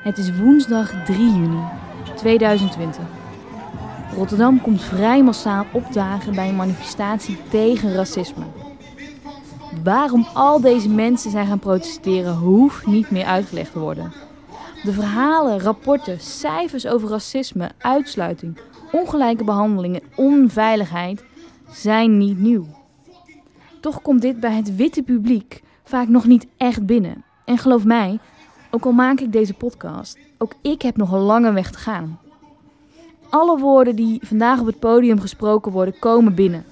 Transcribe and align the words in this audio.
Het 0.00 0.18
is 0.18 0.36
woensdag 0.36 1.04
3 1.04 1.18
juni 1.18 1.62
2020. 2.16 3.02
Rotterdam 4.14 4.60
komt 4.60 4.82
vrij 4.82 5.22
massaal 5.22 5.66
opdagen 5.72 6.34
bij 6.34 6.48
een 6.48 6.56
manifestatie 6.56 7.38
tegen 7.48 7.92
racisme. 7.92 8.44
Waarom 9.84 10.26
al 10.34 10.60
deze 10.60 10.88
mensen 10.88 11.30
zijn 11.30 11.46
gaan 11.46 11.58
protesteren 11.58 12.34
hoeft 12.34 12.86
niet 12.86 13.10
meer 13.10 13.24
uitgelegd 13.24 13.72
te 13.72 13.78
worden. 13.78 14.12
De 14.82 14.92
verhalen, 14.92 15.60
rapporten, 15.60 16.20
cijfers 16.20 16.86
over 16.86 17.08
racisme, 17.08 17.70
uitsluiting, 17.78 18.58
ongelijke 18.92 19.44
behandeling 19.44 19.94
en 19.94 20.08
onveiligheid 20.16 21.24
zijn 21.70 22.18
niet 22.18 22.38
nieuw. 22.38 22.66
Toch 23.80 24.02
komt 24.02 24.22
dit 24.22 24.40
bij 24.40 24.52
het 24.52 24.76
witte 24.76 25.02
publiek 25.02 25.62
vaak 25.84 26.08
nog 26.08 26.24
niet 26.24 26.46
echt 26.56 26.86
binnen. 26.86 27.24
En 27.44 27.58
geloof 27.58 27.84
mij, 27.84 28.18
ook 28.70 28.84
al 28.84 28.92
maak 28.92 29.20
ik 29.20 29.32
deze 29.32 29.54
podcast, 29.54 30.18
ook 30.38 30.52
ik 30.62 30.82
heb 30.82 30.96
nog 30.96 31.12
een 31.12 31.20
lange 31.20 31.52
weg 31.52 31.70
te 31.70 31.78
gaan. 31.78 32.18
Alle 33.28 33.58
woorden 33.58 33.96
die 33.96 34.20
vandaag 34.22 34.60
op 34.60 34.66
het 34.66 34.78
podium 34.78 35.20
gesproken 35.20 35.72
worden, 35.72 35.98
komen 35.98 36.34
binnen. 36.34 36.64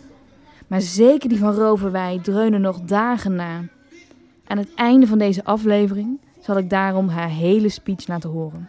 Maar 0.66 0.80
zeker 0.80 1.28
die 1.28 1.38
van 1.38 1.54
Roverwij 1.54 2.20
dreunen 2.22 2.60
nog 2.60 2.80
dagen 2.80 3.34
na. 3.34 3.62
Aan 4.46 4.58
het 4.58 4.74
einde 4.74 5.06
van 5.06 5.18
deze 5.18 5.44
aflevering 5.44 6.18
zal 6.40 6.56
ik 6.56 6.70
daarom 6.70 7.08
haar 7.08 7.28
hele 7.28 7.68
speech 7.68 8.06
laten 8.06 8.30
horen. 8.30 8.68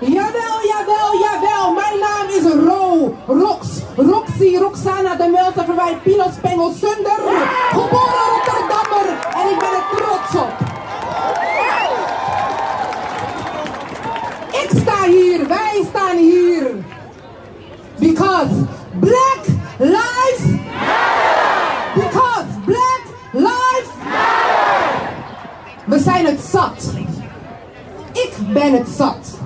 Jawel, 0.00 0.58
jawel, 0.72 1.18
jawel. 1.20 1.72
Mijn 1.72 1.98
naam 1.98 2.28
is 2.28 2.64
Ro, 2.64 3.14
Rox, 3.26 3.82
Roxy, 3.96 4.56
Roxana 4.56 5.14
de 5.14 5.28
Melter 5.28 5.64
Verwij, 5.64 5.96
Pino 6.02 6.24
Spengel, 6.36 6.72
Sunder. 6.72 7.20
Geboren 7.70 8.26
Rotterdammer 8.32 9.06
en 9.34 9.50
ik 9.52 9.58
ben 9.58 9.72
er 9.72 9.84
trots 9.96 10.34
op. 10.34 10.69
hier, 15.10 15.48
wij 15.48 15.84
staan 15.88 16.16
hier. 16.16 16.70
Because 17.98 18.50
Black 19.00 19.42
Lives 19.78 20.44
Matter. 20.46 21.92
Because 21.94 22.46
Black 22.64 23.02
Lives 23.32 23.90
Matter. 24.04 25.08
We 25.84 25.98
zijn 25.98 26.26
het 26.26 26.40
zat. 26.40 26.92
Ik 28.12 28.32
ben 28.52 28.72
het 28.72 28.88
zat. 28.88 29.38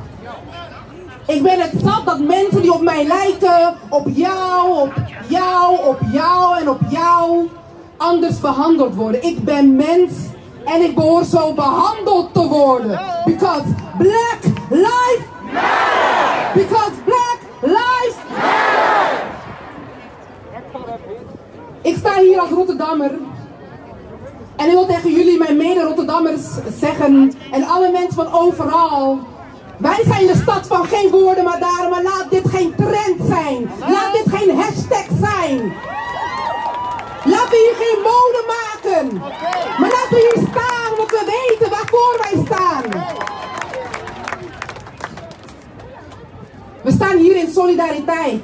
Ik 1.26 1.42
ben 1.42 1.60
het 1.60 1.72
zat 1.84 2.04
dat 2.04 2.18
mensen 2.18 2.62
die 2.62 2.72
op 2.72 2.82
mij 2.82 3.06
lijken, 3.06 3.74
op 3.88 4.08
jou, 4.12 4.80
op 4.80 4.92
jou, 5.28 5.86
op 5.86 5.98
jou 6.12 6.58
en 6.58 6.68
op 6.68 6.80
jou, 6.88 7.48
anders 7.96 8.40
behandeld 8.40 8.94
worden. 8.94 9.22
Ik 9.22 9.44
ben 9.44 9.76
mens 9.76 10.12
en 10.64 10.82
ik 10.82 10.94
behoor 10.94 11.24
zo 11.24 11.52
behandeld 11.52 12.34
te 12.34 12.48
worden. 12.48 13.00
Because 13.24 13.64
black 13.98 14.38
lives 14.70 15.32
Because 16.54 16.92
black 17.04 17.38
lives 17.60 18.16
matter. 18.30 19.24
Ik 21.82 21.96
sta 21.96 22.18
hier 22.20 22.40
als 22.40 22.50
Rotterdammer. 22.50 23.10
En 24.56 24.66
ik 24.66 24.72
wil 24.72 24.86
tegen 24.86 25.10
jullie, 25.10 25.38
mijn 25.38 25.56
mede-Rotterdammers, 25.56 26.42
zeggen, 26.80 27.32
en 27.52 27.64
alle 27.64 27.90
mensen 27.90 28.14
van 28.14 28.32
overal. 28.32 29.18
Wij 29.76 30.02
zijn 30.06 30.26
de 30.26 30.36
stad 30.42 30.66
van 30.66 30.86
geen 30.86 31.10
woorden 31.10 31.44
maar 31.44 31.60
daden, 31.60 31.90
maar 31.90 32.02
laat 32.02 32.26
dit 32.30 32.48
geen 32.48 32.74
trend 32.76 33.28
zijn. 33.28 33.70
Laat 33.80 34.12
dit 34.12 34.34
geen 34.34 34.56
hashtag 34.56 35.06
zijn. 35.20 35.72
Laten 37.24 37.50
we 37.50 37.74
hier 37.76 37.86
geen 37.86 38.02
mode 38.02 38.44
maken. 38.56 39.18
Maar 39.78 39.90
laten 39.90 40.10
we 40.10 40.32
hier 40.34 40.46
staan, 40.50 40.96
want 40.96 41.10
we 41.10 41.48
weten 41.48 41.70
waarvoor 41.70 42.16
wij 42.22 42.44
staan. 42.44 42.84
We 46.84 46.90
staan 46.90 47.16
hier 47.16 47.36
in 47.36 47.52
solidariteit. 47.52 48.42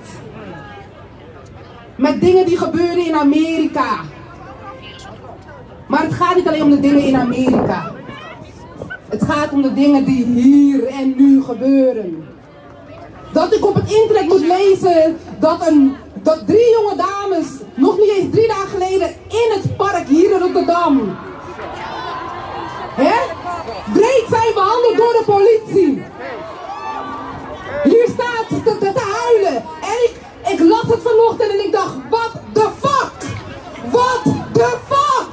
Met 1.97 2.21
dingen 2.21 2.47
die 2.47 2.59
gebeuren 2.59 3.07
in 3.07 3.15
Amerika. 3.15 4.01
Maar 5.87 6.03
het 6.03 6.13
gaat 6.13 6.35
niet 6.35 6.49
alleen 6.49 6.63
om 6.63 6.71
de 6.71 6.81
dingen 6.81 7.03
in 7.03 7.17
Amerika. 7.17 7.93
Het 9.09 9.23
gaat 9.23 9.53
om 9.53 9.63
de 9.63 9.73
dingen 9.73 10.05
die 10.05 10.25
hier 10.25 10.87
en 10.87 11.15
nu 11.17 11.43
gebeuren. 11.43 12.29
Dat 13.33 13.55
ik 13.55 13.67
op 13.67 13.75
het 13.75 13.93
internet 13.93 14.27
moet 14.27 14.47
lezen 14.47 15.17
dat, 15.39 15.67
een, 15.69 15.97
dat 16.23 16.47
drie 16.47 16.71
jonge 16.71 16.97
dames, 16.97 17.47
nog 17.75 17.99
niet 17.99 18.11
eens 18.11 18.33
drie 18.33 18.49
dagen 18.49 18.69
geleden, 18.69 19.09
in 19.29 19.51
het 19.53 19.77
park 19.77 20.07
hier 20.07 20.31
in 20.31 20.39
Rotterdam. 20.39 21.17
Hè? 22.95 23.19
Breed 23.93 24.25
zijn 24.29 24.55
behandeld 24.55 24.97
door 24.97 25.13
de 25.13 25.23
politie. 25.27 26.03
Te, 28.51 28.79
te, 28.79 28.93
te 28.93 29.17
huilen. 29.21 29.57
En 29.81 29.99
ik, 30.07 30.15
ik 30.53 30.61
las 30.61 30.83
het 30.83 31.03
vanochtend 31.03 31.51
en 31.51 31.65
ik 31.65 31.73
dacht, 31.73 31.95
wat 32.11 32.33
the 32.53 32.69
fuck? 32.81 33.13
Wat 33.91 34.23
the 34.53 34.77
fuck? 34.89 35.29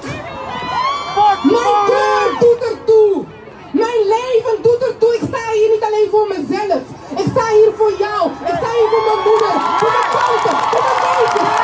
Mijn 1.43 1.85
deur 1.85 2.37
doet 2.39 2.63
ertoe. 2.71 3.25
Mijn 3.71 4.01
leven 4.15 4.61
doet 4.61 4.81
ertoe. 4.87 5.15
Ik 5.15 5.21
sta 5.27 5.51
hier 5.53 5.69
niet 5.69 5.83
alleen 5.83 6.07
voor 6.11 6.27
mezelf. 6.27 6.81
Ik 7.09 7.27
sta 7.31 7.47
hier 7.47 7.71
voor 7.75 7.93
jou. 7.99 8.31
Ik 8.31 8.55
sta 8.57 8.69
hier 8.77 8.89
voor 8.91 9.03
mijn 9.09 9.21
moeder. 9.27 9.51
Voor 9.79 9.91
mijn 9.97 10.09
tante. 10.15 10.49
Voor 10.71 10.83
mijn 10.87 10.99
neefjes. 11.17 11.55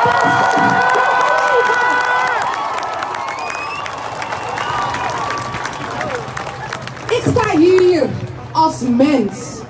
Ik 7.16 7.22
sta 7.30 7.58
hier 7.58 8.08
als 8.52 8.80
mens. 8.80 9.62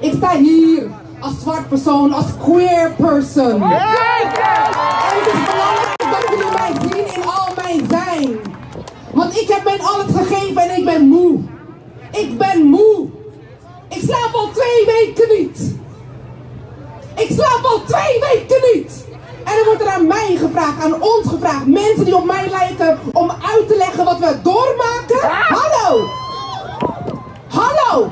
Ik 0.00 0.12
sta 0.16 0.36
hier 0.36 0.90
als 1.20 1.40
zwart 1.40 1.68
persoon, 1.68 2.12
als 2.12 2.26
queer 2.42 2.92
person. 2.96 3.62
En 3.62 3.70
het 3.70 5.26
is 5.26 5.46
belangrijk 5.50 5.98
dat 5.98 6.24
jullie 6.28 6.52
mij 6.52 6.72
zien 6.80 7.14
in 7.14 7.24
al 7.24 7.48
mijn 7.56 7.86
zijn. 7.90 8.38
Want 9.12 9.40
ik 9.40 9.48
heb 9.48 9.64
mijn 9.64 9.80
alles 9.80 10.06
gegeven 10.14 10.62
en 10.62 10.78
ik 10.78 10.84
ben 10.84 11.08
moe. 11.08 11.38
Ik 12.10 12.38
ben 12.38 12.62
moe. 12.62 13.06
Ik 13.88 14.02
slaap 14.02 14.30
al 14.32 14.50
twee 14.50 14.86
weken 14.86 15.38
niet. 15.38 15.76
Ik 17.14 17.30
slaap 17.30 17.60
al 17.62 17.82
twee 17.86 18.20
weken 18.20 18.60
niet. 18.74 19.06
En 19.44 19.58
er 19.58 19.64
wordt 19.64 19.80
er 19.80 19.88
aan 19.88 20.06
mij 20.06 20.36
gevraagd, 20.36 20.84
aan 20.84 21.02
ons 21.02 21.28
gevraagd, 21.28 21.66
mensen 21.66 22.04
die 22.04 22.16
op 22.16 22.24
mij 22.24 22.48
lijken, 22.50 22.98
om 23.12 23.30
uit 23.30 23.68
te 23.68 23.76
leggen 23.76 24.04
wat 24.04 24.18
we 24.18 24.38
doormaken. 24.42 25.28
Hallo! 25.30 26.08
Hallo! 27.48 28.10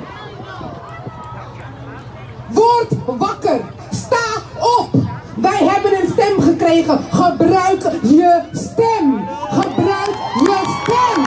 Word 2.50 3.18
wakker. 3.18 3.60
Sta 3.90 4.42
op. 4.78 4.90
Wij 5.36 5.64
hebben 5.64 6.00
een 6.00 6.08
stem 6.08 6.40
gekregen. 6.40 6.98
Gebruik 6.98 7.82
je 8.02 8.42
stem. 8.52 9.26
Gebruik 9.48 10.16
je 10.34 10.78
stem. 10.82 11.24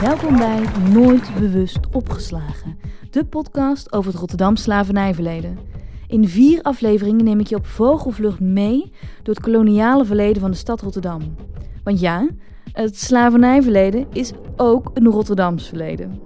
Welkom 0.00 0.36
bij 0.36 0.62
Nooit 0.92 1.34
Bewust 1.38 1.78
Opgeslagen, 1.92 2.78
de 3.10 3.24
podcast 3.24 3.92
over 3.92 4.10
het 4.10 4.20
Rotterdam 4.20 4.56
slavernijverleden. 4.56 5.58
In 6.08 6.28
vier 6.28 6.62
afleveringen 6.62 7.24
neem 7.24 7.40
ik 7.40 7.46
je 7.46 7.56
op 7.56 7.66
vogelvlucht 7.66 8.40
mee 8.40 8.92
door 9.22 9.34
het 9.34 9.44
koloniale 9.44 10.04
verleden 10.04 10.40
van 10.40 10.50
de 10.50 10.56
stad 10.56 10.80
Rotterdam. 10.80 11.36
Want 11.84 12.00
ja, 12.00 12.28
het 12.72 12.98
slavernijverleden 12.98 14.06
is 14.12 14.32
ook 14.56 14.90
een 14.94 15.06
Rotterdams 15.06 15.68
verleden. 15.68 16.20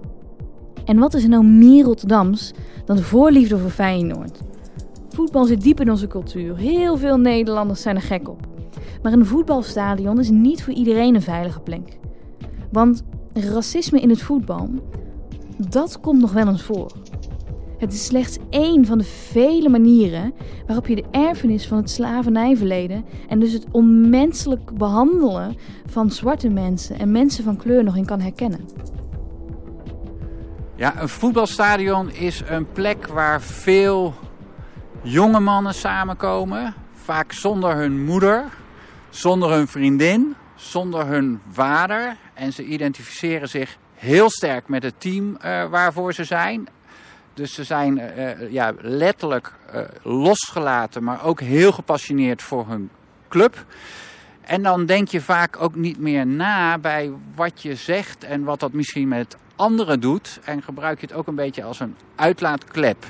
En 0.85 0.99
wat 0.99 1.15
is 1.15 1.23
er 1.23 1.29
nou 1.29 1.45
meer 1.45 1.85
Rotterdams 1.85 2.53
dan 2.85 2.97
de 2.97 3.03
voorliefde 3.03 3.59
voor 3.59 3.71
Feyenoord? 3.71 4.41
Voetbal 5.09 5.45
zit 5.45 5.63
diep 5.63 5.81
in 5.81 5.91
onze 5.91 6.07
cultuur. 6.07 6.57
Heel 6.57 6.97
veel 6.97 7.19
Nederlanders 7.19 7.83
zijn 7.83 7.97
er 7.97 8.03
gek 8.03 8.29
op. 8.29 8.47
Maar 9.03 9.13
een 9.13 9.27
voetbalstadion 9.27 10.21
is 10.21 10.31
niet 10.31 10.63
voor 10.63 10.73
iedereen 10.73 11.15
een 11.15 11.23
veilige 11.23 11.61
plek. 11.61 11.99
Want 12.73 13.03
racisme 13.33 14.01
in 14.01 14.11
het 14.11 14.23
voetbal, 14.23 14.69
dat 15.69 16.01
komt 16.01 16.21
nog 16.21 16.33
wel 16.33 16.49
eens 16.49 16.63
voor. 16.63 16.93
Het 17.81 17.93
is 17.93 18.05
slechts 18.05 18.39
één 18.51 18.87
van 18.87 18.99
de 18.99 19.05
vele 19.05 19.69
manieren 19.69 20.35
waarop 20.67 20.87
je 20.87 20.95
de 20.95 21.05
erfenis 21.11 21.67
van 21.67 21.77
het 21.77 21.91
slavernijverleden 21.91 23.05
en 23.29 23.41
dus 23.41 23.53
het 23.53 23.67
onmenselijk 23.71 24.79
behandelen 24.79 25.57
van 25.87 26.11
zwarte 26.11 26.49
mensen 26.49 26.99
en 26.99 27.13
mensen 27.13 27.45
van 27.45 27.57
kleur 27.57 27.85
nog 27.85 27.97
in 27.97 28.05
kan 28.05 28.21
herkennen. 28.21 28.69
Ja, 30.77 31.01
een 31.01 31.09
voetbalstadion 31.09 32.11
is 32.11 32.43
een 32.47 32.73
plek 32.73 33.07
waar 33.07 33.43
veel 33.43 34.15
jonge 35.03 35.41
mannen 35.41 35.75
samenkomen. 35.75 36.75
Vaak 36.93 37.33
zonder 37.33 37.77
hun 37.77 38.05
moeder, 38.05 38.45
zonder 39.11 39.51
hun 39.51 39.69
vriendin, 39.69 40.35
zonder 40.55 41.07
hun 41.07 41.41
vader. 41.51 42.17
En 42.35 42.53
ze 42.53 42.65
identificeren 42.65 43.49
zich 43.49 43.79
heel 43.95 44.31
sterk 44.31 44.69
met 44.69 44.83
het 44.83 44.95
team 45.01 45.37
uh, 45.45 45.65
waarvoor 45.65 46.15
ze 46.15 46.25
zijn. 46.25 46.69
Dus 47.41 47.55
ze 47.55 47.65
zijn 47.65 47.99
uh, 47.99 48.53
ja, 48.53 48.73
letterlijk 48.79 49.53
uh, 49.75 49.81
losgelaten, 50.03 51.05
maar 51.05 51.25
ook 51.25 51.41
heel 51.41 51.73
gepassioneerd 51.73 52.43
voor 52.43 52.69
hun 52.69 52.91
club. 53.29 53.65
En 54.41 54.63
dan 54.63 54.87
denk 54.87 55.09
je 55.09 55.21
vaak 55.21 55.63
ook 55.63 55.75
niet 55.75 55.99
meer 55.99 56.27
na 56.27 56.79
bij 56.79 57.11
wat 57.35 57.63
je 57.63 57.75
zegt 57.75 58.25
en 58.25 58.45
wat 58.45 58.61
dat 58.61 58.73
misschien 58.73 59.09
met 59.09 59.37
anderen 59.57 60.01
doet. 60.01 60.41
En 60.45 60.63
gebruik 60.63 61.01
je 61.01 61.07
het 61.07 61.17
ook 61.17 61.27
een 61.27 61.35
beetje 61.35 61.63
als 61.63 61.81
een 61.81 61.97
uitlaatklep. 62.15 63.05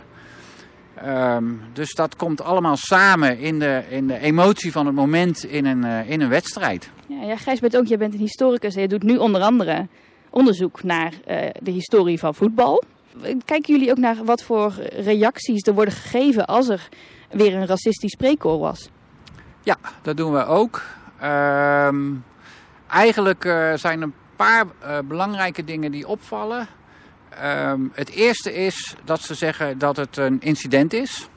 Ehm, 0.94 1.44
dus 1.72 1.94
dat 1.94 2.16
komt 2.16 2.42
allemaal 2.42 2.76
samen 2.76 3.38
in 3.38 3.58
de, 3.58 3.82
in 3.88 4.06
de 4.06 4.18
emotie 4.18 4.72
van 4.72 4.86
het 4.86 4.94
moment 4.94 5.44
in 5.44 5.66
een, 5.66 5.84
in 6.06 6.20
een 6.20 6.28
wedstrijd. 6.28 6.90
Ja, 7.06 7.22
ja, 7.22 7.36
Gijs 7.36 7.74
ook, 7.74 7.86
jij 7.86 7.98
bent 7.98 8.14
een 8.14 8.20
historicus 8.20 8.74
en 8.74 8.82
je 8.82 8.88
doet 8.88 9.02
nu 9.02 9.16
onder 9.16 9.40
andere 9.40 9.88
onderzoek 10.30 10.82
naar 10.82 11.12
de 11.62 11.70
historie 11.70 12.18
van 12.18 12.34
voetbal. 12.34 12.82
Kijken 13.44 13.74
jullie 13.74 13.90
ook 13.90 13.98
naar 13.98 14.24
wat 14.24 14.42
voor 14.42 14.72
reacties 14.82 15.62
er 15.62 15.74
worden 15.74 15.94
gegeven 15.94 16.46
als 16.46 16.68
er 16.68 16.88
weer 17.30 17.54
een 17.54 17.66
racistisch 17.66 18.12
spreekkoor 18.12 18.58
was? 18.58 18.90
Ja, 19.62 19.76
dat 20.02 20.16
doen 20.16 20.32
we 20.32 20.44
ook. 20.44 20.82
Ehm, 21.20 22.14
eigenlijk 22.86 23.44
uh, 23.44 23.74
zijn 23.74 23.98
er 23.98 24.06
een 24.06 24.14
paar 24.36 24.64
uh, 24.82 24.98
belangrijke 25.04 25.64
dingen 25.64 25.90
die 25.90 26.08
opvallen. 26.08 26.68
Ehm, 27.28 27.80
het 27.92 28.10
eerste 28.10 28.54
is 28.54 28.94
dat 29.04 29.20
ze 29.20 29.34
zeggen 29.34 29.78
dat 29.78 29.96
het 29.96 30.16
een 30.16 30.40
incident 30.40 30.92
is 30.92 31.28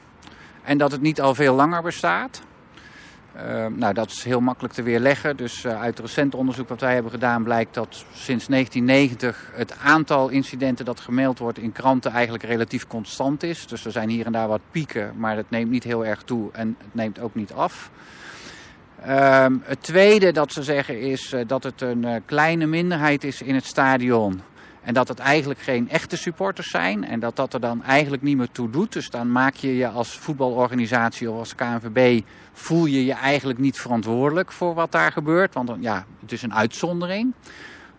en 0.64 0.78
dat 0.78 0.92
het 0.92 1.02
niet 1.02 1.22
al 1.22 1.36
veel 1.36 1.56
langer 1.56 1.82
bestaat. 1.82 2.42
Ehm, 3.36 3.78
nou, 3.78 3.94
dat 3.94 4.12
is 4.12 4.24
heel 4.24 4.40
makkelijk 4.40 4.74
te 4.74 4.84
weerleggen. 4.84 5.38
Dus 5.38 5.64
uh, 5.64 5.82
uit 5.82 6.00
recent 6.00 6.36
onderzoek 6.36 6.70
wat 6.70 6.82
wij 6.82 6.94
hebben 6.94 7.12
gedaan 7.12 7.44
blijkt 7.44 7.74
dat 7.74 8.06
sinds 8.14 8.48
1990 8.48 9.52
het 9.54 9.78
aantal 9.84 10.30
incidenten 10.30 10.86
dat 10.86 11.00
gemeld 11.00 11.40
wordt 11.40 11.58
in 11.58 11.72
kranten 11.72 12.12
eigenlijk 12.12 12.44
relatief 12.44 12.88
constant 12.88 13.44
is. 13.44 13.68
Dus 13.68 13.86
er 13.86 13.92
zijn 13.92 14.10
hier 14.10 14.26
en 14.26 14.32
daar 14.32 14.48
wat 14.48 14.62
pieken, 14.72 15.14
maar 15.18 15.36
dat 15.36 15.50
neemt 15.50 15.70
niet 15.70 15.84
heel 15.84 16.06
erg 16.06 16.22
toe 16.22 16.50
en 16.52 16.76
het 16.78 16.94
neemt 16.94 17.20
ook 17.20 17.36
niet 17.36 17.54
af. 17.54 17.92
Um, 19.08 19.62
het 19.66 19.84
tweede 19.84 20.32
dat 20.32 20.52
ze 20.52 20.64
zeggen 20.64 21.00
is 21.00 21.34
uh, 21.34 21.42
dat 21.48 21.64
het 21.64 21.82
een 21.82 22.04
uh, 22.04 22.16
kleine 22.26 22.66
minderheid 22.66 23.24
is 23.24 23.42
in 23.42 23.56
het 23.56 23.66
stadion. 23.66 24.42
En 24.84 24.94
dat 24.94 25.08
het 25.08 25.20
eigenlijk 25.20 25.60
geen 25.60 25.90
echte 25.90 26.18
supporters 26.18 26.70
zijn. 26.70 27.04
En 27.06 27.20
dat 27.20 27.36
dat 27.36 27.54
er 27.54 27.60
dan 27.60 27.84
eigenlijk 27.84 28.24
niet 28.24 28.38
meer 28.38 28.52
toe 28.52 28.70
doet. 28.70 28.94
Dus 28.94 29.10
dan 29.10 29.32
maak 29.32 29.56
je 29.56 29.78
je 29.78 29.88
als 29.88 30.18
voetbalorganisatie 30.18 31.32
of 31.32 31.38
als 31.38 31.56
KNVB... 31.56 32.22
voel 32.54 32.86
je 32.86 33.06
je 33.06 33.14
eigenlijk 33.14 33.60
niet 33.60 33.80
verantwoordelijk 33.80 34.52
voor 34.52 34.74
wat 34.74 34.92
daar 34.92 35.12
gebeurt. 35.12 35.54
Want 35.54 35.72
ja, 35.80 36.06
het 36.22 36.32
is 36.32 36.42
een 36.42 36.54
uitzondering. 36.54 37.34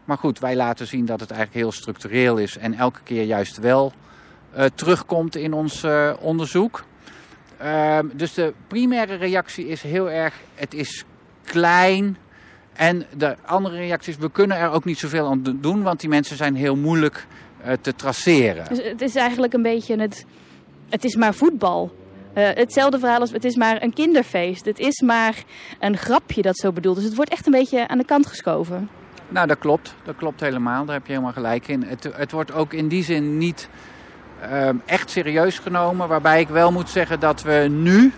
Maar 0.05 0.19
goed, 0.19 0.39
wij 0.39 0.57
laten 0.57 0.87
zien 0.87 1.05
dat 1.05 1.21
het 1.21 1.31
eigenlijk 1.31 1.61
heel 1.61 1.73
structureel 1.73 2.37
is. 2.37 2.57
En 2.57 2.75
elke 2.75 3.01
keer 3.05 3.25
juist 3.25 3.59
wel 3.59 3.93
uh, 4.57 4.65
terugkomt 4.75 5.37
in 5.37 5.53
ons 5.53 5.85
uh, 5.85 6.13
onderzoek. 6.21 6.85
Uh, 7.63 7.99
dus 8.13 8.35
de 8.35 8.53
primaire 8.67 9.15
reactie 9.15 9.67
is 9.67 9.83
heel 9.83 10.11
erg... 10.11 10.35
het 10.55 10.75
is 10.75 11.05
klein... 11.45 12.17
En 12.75 13.07
de 13.17 13.37
andere 13.47 13.77
reactie 13.77 14.13
is, 14.13 14.19
we 14.19 14.31
kunnen 14.31 14.57
er 14.57 14.71
ook 14.71 14.85
niet 14.85 14.99
zoveel 14.99 15.27
aan 15.27 15.59
doen, 15.61 15.83
want 15.83 16.01
die 16.01 16.09
mensen 16.09 16.37
zijn 16.37 16.55
heel 16.55 16.77
moeilijk 16.77 17.27
uh, 17.67 17.73
te 17.81 17.95
traceren. 17.95 18.65
Dus 18.69 18.83
het 18.83 19.01
is 19.01 19.15
eigenlijk 19.15 19.53
een 19.53 19.63
beetje 19.63 20.01
het, 20.01 20.27
het 20.89 21.05
is 21.05 21.17
maar 21.17 21.35
voetbal. 21.35 22.03
Uh, 22.35 22.49
hetzelfde 22.55 22.99
verhaal 22.99 23.21
als 23.21 23.31
het 23.31 23.45
is 23.45 23.57
maar 23.57 23.83
een 23.83 23.93
kinderfeest. 23.93 24.65
Het 24.65 24.79
is 24.79 25.01
maar 25.01 25.43
een 25.81 25.97
grapje 25.97 26.43
dat 26.43 26.57
zo 26.57 26.73
bedoeld 26.73 26.99
is. 26.99 27.05
Het 27.05 27.15
wordt 27.15 27.31
echt 27.31 27.47
een 27.47 27.53
beetje 27.53 27.89
aan 27.89 27.99
de 27.99 28.05
kant 28.05 28.27
geschoven. 28.27 28.89
Nou, 29.29 29.47
dat 29.47 29.59
klopt. 29.59 29.95
Dat 30.05 30.17
klopt 30.17 30.41
helemaal. 30.41 30.85
Daar 30.85 30.95
heb 30.95 31.07
je 31.07 31.13
helemaal 31.13 31.33
gelijk 31.33 31.69
in. 31.69 31.83
Het, 31.83 32.09
het 32.13 32.33
wordt 32.33 32.53
ook 32.53 32.73
in 32.73 32.89
die 32.89 33.05
zin 33.05 33.39
niet 33.39 33.69
uh, 34.43 34.69
echt 34.85 35.11
serieus 35.11 35.59
genomen. 35.59 36.09
Waarbij 36.09 36.41
ik 36.41 36.49
wel 36.49 36.73
moet 36.73 36.91
zeggen 36.91 37.21
dat 37.21 37.43
we 37.43 37.67
nu, 37.71 38.13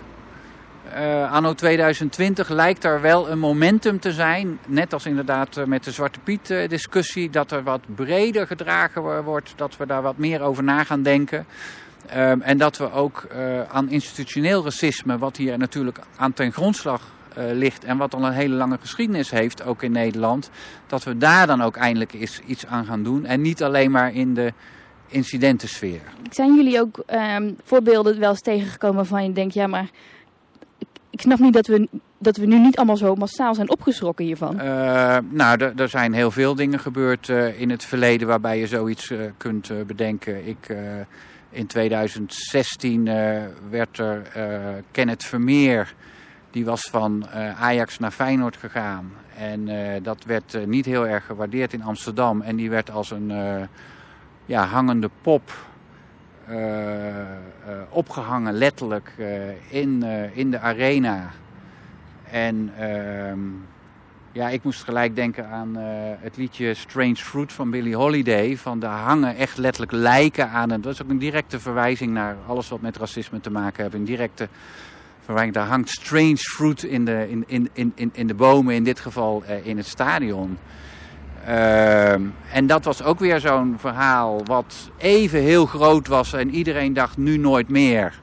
uh, 0.95 1.31
anno 1.31 1.53
2020 1.53 2.49
lijkt 2.49 2.83
er 2.83 3.01
wel 3.01 3.29
een 3.29 3.39
momentum 3.39 3.99
te 3.99 4.11
zijn. 4.11 4.59
Net 4.67 4.93
als 4.93 5.05
inderdaad 5.05 5.65
met 5.65 5.83
de 5.83 5.91
Zwarte 5.91 6.19
Piet 6.19 6.49
uh, 6.49 6.67
discussie. 6.67 7.29
Dat 7.29 7.51
er 7.51 7.63
wat 7.63 7.81
breder 7.95 8.47
gedragen 8.47 9.23
wordt. 9.23 9.53
Dat 9.55 9.77
we 9.77 9.85
daar 9.85 10.01
wat 10.01 10.17
meer 10.17 10.41
over 10.41 10.63
na 10.63 10.83
gaan 10.83 11.01
denken. 11.01 11.45
Um, 12.17 12.41
en 12.41 12.57
dat 12.57 12.77
we 12.77 12.91
ook 12.91 13.27
aan 13.71 13.89
institutioneel 13.89 14.63
racisme, 14.63 15.17
wat 15.17 15.37
hier 15.37 15.57
natuurlijk 15.57 15.99
aan 16.15 16.33
ten 16.33 16.51
grondslag 16.51 17.01
ligt 17.35 17.83
en 17.83 17.97
wat 17.97 18.13
al 18.13 18.25
een 18.25 18.31
hele 18.31 18.55
lange 18.55 18.77
geschiedenis 18.81 19.29
heeft, 19.29 19.63
ook 19.63 19.83
in 19.83 19.91
Nederland, 19.91 20.49
dat 20.87 21.03
we 21.03 21.17
daar 21.17 21.47
dan 21.47 21.61
ook 21.61 21.75
eindelijk 21.75 22.13
eens 22.13 22.39
iets 22.39 22.65
aan 22.65 22.85
gaan 22.85 23.03
doen. 23.03 23.25
En 23.25 23.41
niet 23.41 23.63
alleen 23.63 23.91
maar 23.91 24.13
in 24.13 24.33
de 24.33 24.53
incidentensfeer. 25.07 26.01
Zijn 26.29 26.55
jullie 26.55 26.79
ook 26.79 27.03
um, 27.37 27.57
voorbeelden 27.63 28.19
wel 28.19 28.29
eens 28.29 28.41
tegengekomen 28.41 29.05
van 29.05 29.23
je 29.23 29.31
denkt, 29.31 29.53
ja 29.53 29.67
maar 29.67 29.89
ik, 31.17 31.23
snap 31.23 31.39
niet 31.39 31.53
dat 31.53 31.67
we, 31.67 31.87
dat 32.17 32.37
we 32.37 32.45
nu 32.45 32.59
niet 32.59 32.77
allemaal 32.77 32.97
zo 32.97 33.15
massaal 33.15 33.55
zijn 33.55 33.69
opgeschrokken 33.69 34.25
hiervan? 34.25 34.55
Uh, 34.55 35.17
nou, 35.29 35.71
er 35.75 35.89
zijn 35.89 36.13
heel 36.13 36.31
veel 36.31 36.55
dingen 36.55 36.79
gebeurd 36.79 37.27
uh, 37.27 37.61
in 37.61 37.69
het 37.69 37.85
verleden 37.85 38.27
waarbij 38.27 38.59
je 38.59 38.67
zoiets 38.67 39.09
uh, 39.09 39.19
kunt 39.37 39.87
bedenken. 39.87 40.47
Ik, 40.47 40.75
in 41.49 41.67
2016 41.67 43.09
werd 43.69 43.97
er 43.97 44.21
Kenneth 44.91 45.23
Vermeer, 45.23 45.93
die 46.51 46.65
was 46.65 46.81
van 46.91 47.27
Ajax 47.59 47.99
naar 47.99 48.11
Feyenoord 48.11 48.57
gegaan. 48.57 49.11
En 49.37 49.69
dat 50.03 50.23
werd 50.23 50.67
niet 50.67 50.85
heel 50.85 51.07
erg 51.07 51.25
gewaardeerd 51.25 51.73
in 51.73 51.83
Amsterdam. 51.83 52.41
En 52.41 52.55
die 52.55 52.69
werd 52.69 52.91
als 52.91 53.11
een 53.11 53.31
ja, 54.45 54.65
hangende 54.65 55.09
pop 55.21 55.51
opgehangen, 57.89 58.53
letterlijk, 58.53 59.13
uh, 59.17 59.27
in, 59.69 60.03
in 60.33 60.51
de 60.51 60.59
arena. 60.59 61.29
En 62.31 62.71
ja, 64.31 64.49
ik 64.49 64.63
moest 64.63 64.83
gelijk 64.83 65.15
denken 65.15 65.47
aan 65.49 65.75
het 66.19 66.37
liedje 66.37 66.73
Strange 66.73 67.15
Fruit 67.15 67.53
van 67.53 67.69
Billie 67.69 67.95
Holiday. 67.95 68.57
Van 68.57 68.79
daar 68.79 68.99
hangen 68.99 69.35
echt 69.35 69.57
letterlijk 69.57 69.91
lijken 69.91 70.49
aan. 70.49 70.69
Dat 70.69 70.93
is 70.93 71.03
ook 71.03 71.09
een 71.09 71.17
directe 71.17 71.59
verwijzing 71.59 72.11
naar 72.11 72.35
alles 72.47 72.69
wat 72.69 72.81
met 72.81 72.97
racisme 72.97 73.39
te 73.39 73.51
maken 73.51 73.83
heeft. 73.83 73.95
Een 73.95 74.05
directe 74.05 74.47
verwijzing. 75.23 75.55
Daar 75.55 75.67
hangt 75.67 75.89
strange 75.89 76.37
fruit 76.37 76.83
in 76.83 77.05
de, 77.05 77.29
in, 77.29 77.69
in, 77.73 77.91
in, 77.95 78.09
in 78.13 78.27
de 78.27 78.33
bomen, 78.33 78.75
in 78.75 78.83
dit 78.83 78.99
geval 78.99 79.43
in 79.63 79.77
het 79.77 79.87
stadion. 79.87 80.57
Uh, 81.47 82.11
en 82.53 82.67
dat 82.67 82.83
was 82.83 83.03
ook 83.03 83.19
weer 83.19 83.39
zo'n 83.39 83.75
verhaal 83.79 84.41
wat 84.45 84.91
even 84.97 85.39
heel 85.39 85.65
groot 85.65 86.07
was 86.07 86.33
en 86.33 86.49
iedereen 86.49 86.93
dacht 86.93 87.17
nu 87.17 87.37
nooit 87.37 87.69
meer. 87.69 88.19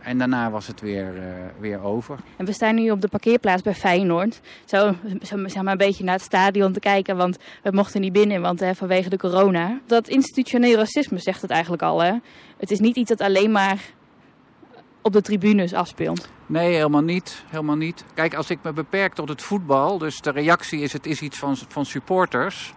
En 0.00 0.18
daarna 0.18 0.50
was 0.50 0.66
het 0.66 0.80
weer, 0.80 1.14
uh, 1.14 1.22
weer 1.58 1.82
over. 1.82 2.18
En 2.36 2.44
we 2.44 2.52
staan 2.52 2.74
nu 2.74 2.90
op 2.90 3.00
de 3.00 3.08
parkeerplaats 3.08 3.62
bij 3.62 3.74
Feyenoord. 3.74 4.40
Zo, 4.64 4.94
zo 5.22 5.36
zeg 5.46 5.62
maar 5.62 5.72
een 5.72 5.78
beetje 5.78 6.04
naar 6.04 6.14
het 6.14 6.22
stadion 6.22 6.72
te 6.72 6.80
kijken, 6.80 7.16
want 7.16 7.36
we 7.62 7.70
mochten 7.70 8.00
niet 8.00 8.12
binnen 8.12 8.40
want, 8.40 8.60
hè, 8.60 8.74
vanwege 8.74 9.08
de 9.08 9.18
corona. 9.18 9.80
Dat 9.86 10.08
institutioneel 10.08 10.76
racisme 10.76 11.18
zegt 11.18 11.42
het 11.42 11.50
eigenlijk 11.50 11.82
al. 11.82 12.02
Hè? 12.02 12.12
Het 12.56 12.70
is 12.70 12.78
niet 12.78 12.96
iets 12.96 13.08
dat 13.08 13.20
alleen 13.20 13.52
maar 13.52 13.78
op 15.06 15.12
de 15.12 15.22
tribunes 15.22 15.74
afspeelt. 15.74 16.28
Nee, 16.46 16.74
helemaal 16.74 17.02
niet. 17.02 17.44
helemaal 17.48 17.76
niet. 17.76 18.04
Kijk, 18.14 18.34
als 18.34 18.50
ik 18.50 18.58
me 18.62 18.72
beperk 18.72 19.14
tot 19.14 19.28
het 19.28 19.42
voetbal, 19.42 19.98
dus 19.98 20.20
de 20.20 20.30
reactie 20.30 20.80
is 20.80 20.92
het 20.92 21.06
is 21.06 21.20
iets 21.20 21.38
van, 21.38 21.56
van 21.68 21.86
supporters. 21.86 22.74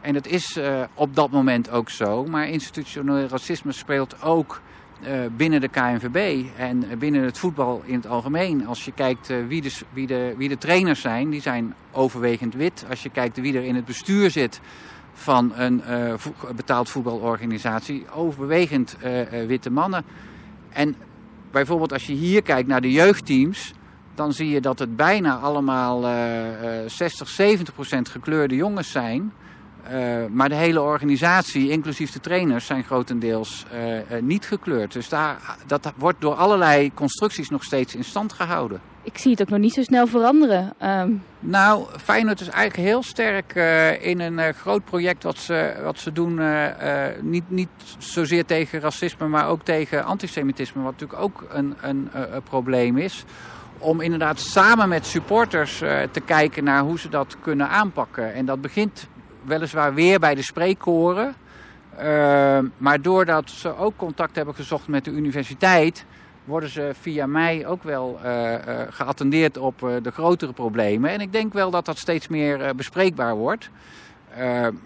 En 0.00 0.14
het 0.14 0.26
is 0.26 0.56
uh, 0.56 0.82
op 0.94 1.14
dat 1.14 1.30
moment 1.30 1.70
ook 1.70 1.90
zo. 1.90 2.24
Maar 2.24 2.48
institutioneel 2.48 3.26
racisme 3.26 3.72
speelt 3.72 4.22
ook 4.22 4.60
uh, 5.00 5.08
binnen 5.36 5.60
de 5.60 5.68
KNVB 5.68 6.44
en 6.56 6.84
binnen 6.98 7.22
het 7.22 7.38
voetbal 7.38 7.82
in 7.84 7.94
het 7.94 8.06
algemeen. 8.06 8.66
Als 8.66 8.84
je 8.84 8.92
kijkt 8.92 9.30
uh, 9.30 9.46
wie, 9.46 9.62
de, 9.62 9.72
wie, 9.92 10.06
de, 10.06 10.34
wie 10.36 10.48
de 10.48 10.58
trainers 10.58 11.00
zijn, 11.00 11.30
die 11.30 11.40
zijn 11.40 11.74
overwegend 11.92 12.54
wit. 12.54 12.84
Als 12.90 13.02
je 13.02 13.10
kijkt 13.10 13.40
wie 13.40 13.56
er 13.56 13.64
in 13.64 13.74
het 13.74 13.84
bestuur 13.84 14.30
zit 14.30 14.60
van 15.12 15.52
een 15.54 15.82
betaald 16.56 16.90
voetbalorganisatie, 16.90 18.10
overwegend 18.10 18.96
witte 19.46 19.70
mannen. 19.70 20.04
En 20.68 20.96
bijvoorbeeld 21.56 21.92
als 21.92 22.06
je 22.06 22.12
hier 22.12 22.42
kijkt 22.42 22.68
naar 22.68 22.80
de 22.80 22.92
jeugdteams, 22.92 23.72
dan 24.14 24.32
zie 24.32 24.50
je 24.50 24.60
dat 24.60 24.78
het 24.78 24.96
bijna 24.96 25.36
allemaal 25.36 26.04
uh, 26.04 26.82
uh, 26.82 26.88
60, 26.88 27.28
70 27.28 27.74
procent 27.74 28.08
gekleurde 28.08 28.54
jongens 28.54 28.90
zijn. 28.90 29.32
Uh, 29.92 30.26
maar 30.30 30.48
de 30.48 30.54
hele 30.54 30.80
organisatie, 30.80 31.70
inclusief 31.70 32.12
de 32.12 32.20
trainers, 32.20 32.66
zijn 32.66 32.84
grotendeels 32.84 33.66
niet 34.20 34.46
gekleurd. 34.46 34.92
Dus 34.92 35.08
daar, 35.08 35.56
dat 35.66 35.92
wordt 35.96 36.20
door 36.20 36.34
allerlei 36.34 36.94
constructies 36.94 37.50
nog 37.50 37.64
steeds 37.64 37.94
in 37.94 38.04
stand 38.04 38.32
gehouden. 38.32 38.80
Ik 39.06 39.18
zie 39.18 39.30
het 39.30 39.40
ook 39.40 39.48
nog 39.48 39.58
niet 39.58 39.72
zo 39.72 39.82
snel 39.82 40.06
veranderen. 40.06 40.74
Um... 40.82 41.22
Nou, 41.38 41.86
Feyenoord 42.02 42.40
is 42.40 42.48
eigenlijk 42.48 42.88
heel 42.88 43.02
sterk 43.02 43.54
uh, 43.54 44.06
in 44.06 44.20
een 44.20 44.38
uh, 44.38 44.48
groot 44.48 44.84
project 44.84 45.22
wat 45.22 45.38
ze, 45.38 45.80
wat 45.82 45.98
ze 45.98 46.12
doen. 46.12 46.38
Uh, 46.38 46.66
niet, 47.20 47.50
niet 47.50 47.68
zozeer 47.98 48.44
tegen 48.44 48.80
racisme, 48.80 49.28
maar 49.28 49.48
ook 49.48 49.62
tegen 49.62 50.04
antisemitisme. 50.04 50.82
Wat 50.82 50.92
natuurlijk 50.92 51.20
ook 51.20 51.44
een, 51.48 51.74
een, 51.80 52.08
een 52.12 52.42
probleem 52.42 52.98
is. 52.98 53.24
Om 53.78 54.00
inderdaad 54.00 54.40
samen 54.40 54.88
met 54.88 55.06
supporters 55.06 55.78
te 56.10 56.20
kijken 56.24 56.64
naar 56.64 56.82
hoe 56.82 56.98
ze 56.98 57.08
dat 57.08 57.36
kunnen 57.40 57.68
aanpakken. 57.68 58.34
En 58.34 58.46
dat 58.46 58.60
begint 58.60 59.08
weliswaar 59.42 59.94
weer 59.94 60.18
bij 60.18 60.34
de 60.34 60.42
spreekkoren. 60.42 61.34
maar 62.76 63.02
doordat 63.02 63.50
ze 63.50 63.76
ook 63.76 63.96
contact 63.96 64.36
hebben 64.36 64.54
gezocht 64.54 64.88
met 64.88 65.04
de 65.04 65.10
universiteit 65.10 66.04
worden 66.46 66.68
ze 66.68 66.92
via 67.00 67.26
mij 67.26 67.66
ook 67.66 67.82
wel 67.82 68.20
uh, 68.24 68.52
uh, 68.52 68.58
geattendeerd 68.90 69.56
op 69.56 69.82
uh, 69.82 69.94
de 70.02 70.10
grotere 70.10 70.52
problemen. 70.52 71.10
En 71.10 71.20
ik 71.20 71.32
denk 71.32 71.52
wel 71.52 71.70
dat 71.70 71.84
dat 71.84 71.98
steeds 71.98 72.28
meer 72.28 72.74
bespreekbaar 72.74 73.36
wordt. 73.36 73.70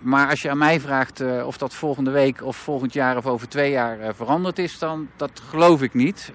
maar 0.00 0.28
als 0.28 0.42
je 0.42 0.50
aan 0.50 0.58
mij 0.58 0.80
vraagt 0.80 1.22
of 1.44 1.58
dat 1.58 1.74
volgende 1.74 2.10
week 2.10 2.44
of 2.44 2.56
volgend 2.56 2.92
jaar 2.92 3.16
of 3.16 3.26
over 3.26 3.48
twee 3.48 3.70
jaar 3.70 4.14
veranderd 4.14 4.58
is, 4.58 4.78
dan 4.78 5.08
dat 5.16 5.42
geloof 5.48 5.82
ik 5.82 5.94
niet. 5.94 6.32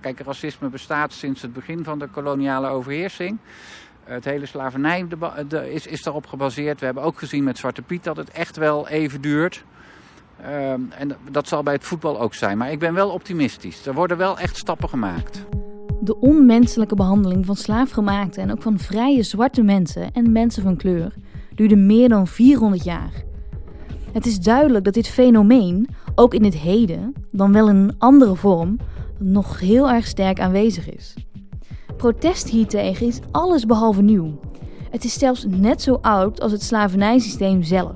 kijk, 0.00 0.20
racisme 0.20 0.68
bestaat 0.68 1.12
sinds 1.12 1.42
het 1.42 1.52
begin 1.52 1.84
van 1.84 1.98
de 1.98 2.06
koloniale 2.06 2.68
overheersing. 2.68 3.38
Het 4.04 4.24
hele 4.24 4.46
slavernij 4.46 5.06
is, 5.70 5.86
is 5.86 6.02
daarop 6.02 6.26
gebaseerd. 6.26 6.78
We 6.80 6.84
hebben 6.84 7.02
ook 7.02 7.18
gezien 7.18 7.44
met 7.44 7.58
Zwarte 7.58 7.82
Piet 7.82 8.04
dat 8.04 8.16
het 8.16 8.30
echt 8.30 8.56
wel 8.56 8.88
even 8.88 9.20
duurt. 9.20 9.64
Ehm, 10.42 10.80
en 10.98 11.16
dat 11.30 11.48
zal 11.48 11.62
bij 11.62 11.74
het 11.74 11.84
voetbal 11.84 12.20
ook 12.20 12.34
zijn. 12.34 12.58
Maar 12.58 12.72
ik 12.72 12.78
ben 12.78 12.94
wel 12.94 13.10
optimistisch. 13.10 13.86
Er 13.86 13.94
worden 13.94 14.16
wel 14.16 14.38
echt 14.38 14.56
stappen 14.56 14.88
gemaakt. 14.88 15.44
De 16.00 16.20
onmenselijke 16.20 16.94
behandeling 16.94 17.46
van 17.46 17.56
slaafgemaakte 17.56 18.40
en 18.40 18.50
ook 18.50 18.62
van 18.62 18.78
vrije 18.78 19.22
zwarte 19.22 19.62
mensen 19.62 20.12
en 20.12 20.32
mensen 20.32 20.62
van 20.62 20.76
kleur 20.76 21.14
duurde 21.54 21.76
meer 21.76 22.08
dan 22.08 22.26
400 22.26 22.84
jaar. 22.84 23.24
Het 24.12 24.26
is 24.26 24.40
duidelijk 24.40 24.84
dat 24.84 24.94
dit 24.94 25.08
fenomeen, 25.08 25.88
ook 26.14 26.34
in 26.34 26.44
het 26.44 26.56
heden, 26.56 27.12
dan 27.30 27.52
wel 27.52 27.68
in 27.68 27.76
een 27.76 27.94
andere 27.98 28.34
vorm, 28.34 28.76
nog 29.18 29.60
heel 29.60 29.90
erg 29.90 30.06
sterk 30.06 30.40
aanwezig 30.40 30.90
is. 30.90 31.14
Protest 31.96 32.48
hiertegen 32.48 33.06
is 33.06 33.20
alles 33.30 33.66
behalve 33.66 34.02
nieuw. 34.02 34.40
Het 34.90 35.04
is 35.04 35.18
zelfs 35.18 35.46
net 35.48 35.82
zo 35.82 35.98
oud 36.00 36.40
als 36.40 36.52
het 36.52 36.62
slavernijsysteem 36.62 37.62
zelf. 37.62 37.94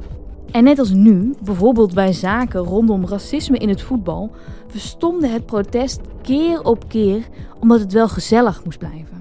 En 0.53 0.65
net 0.65 0.79
als 0.79 0.91
nu, 0.91 1.35
bijvoorbeeld 1.45 1.95
bij 1.95 2.13
zaken 2.13 2.61
rondom 2.61 3.07
racisme 3.07 3.59
in 3.59 3.69
het 3.69 3.83
voetbal, 3.83 4.31
verstomde 4.67 5.27
het 5.27 5.47
protest 5.47 6.01
keer 6.23 6.63
op 6.63 6.89
keer 6.89 7.23
omdat 7.61 7.81
het 7.81 7.93
wel 7.93 8.09
gezellig 8.09 8.65
moest 8.65 8.79
blijven. 8.79 9.21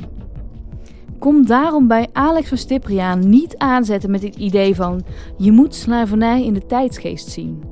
Kom 1.20 1.46
daarom 1.46 1.88
bij 1.88 2.08
Alex 2.14 2.48
van 2.48 2.58
Stipriaan 2.58 3.30
niet 3.30 3.58
aanzetten 3.58 4.12
met 4.12 4.24
het 4.24 4.36
idee 4.36 4.76
van 4.76 5.04
je 5.38 5.52
moet 5.52 5.76
slavernij 5.76 6.46
in 6.46 6.54
de 6.54 6.66
tijdsgeest 6.66 7.30
zien. 7.30 7.64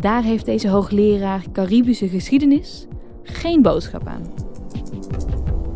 Daar 0.00 0.22
heeft 0.22 0.44
deze 0.44 0.68
hoogleraar 0.68 1.44
Caribische 1.52 2.08
geschiedenis 2.08 2.86
geen 3.22 3.62
boodschap 3.62 4.06
aan. 4.06 4.22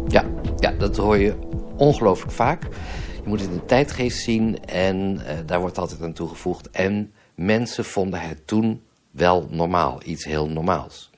Ja, 0.09 0.25
ja 0.57 0.73
dat 0.79 0.97
hoor 0.97 1.19
je 1.19 1.35
ongelooflijk 1.77 2.33
vaak. 2.33 2.69
Moet 3.31 3.41
het 3.41 3.51
in 3.51 3.57
de 3.57 3.65
tijdgeest 3.65 4.19
zien 4.19 4.65
en 4.65 5.15
uh, 5.15 5.39
daar 5.47 5.61
wordt 5.61 5.79
altijd 5.79 6.03
aan 6.03 6.13
toegevoegd. 6.13 6.71
En 6.71 7.13
mensen 7.35 7.85
vonden 7.85 8.21
het 8.21 8.47
toen 8.47 8.83
wel 9.11 9.49
normaal, 9.51 10.01
iets 10.05 10.25
heel 10.25 10.49
normaals. 10.49 11.11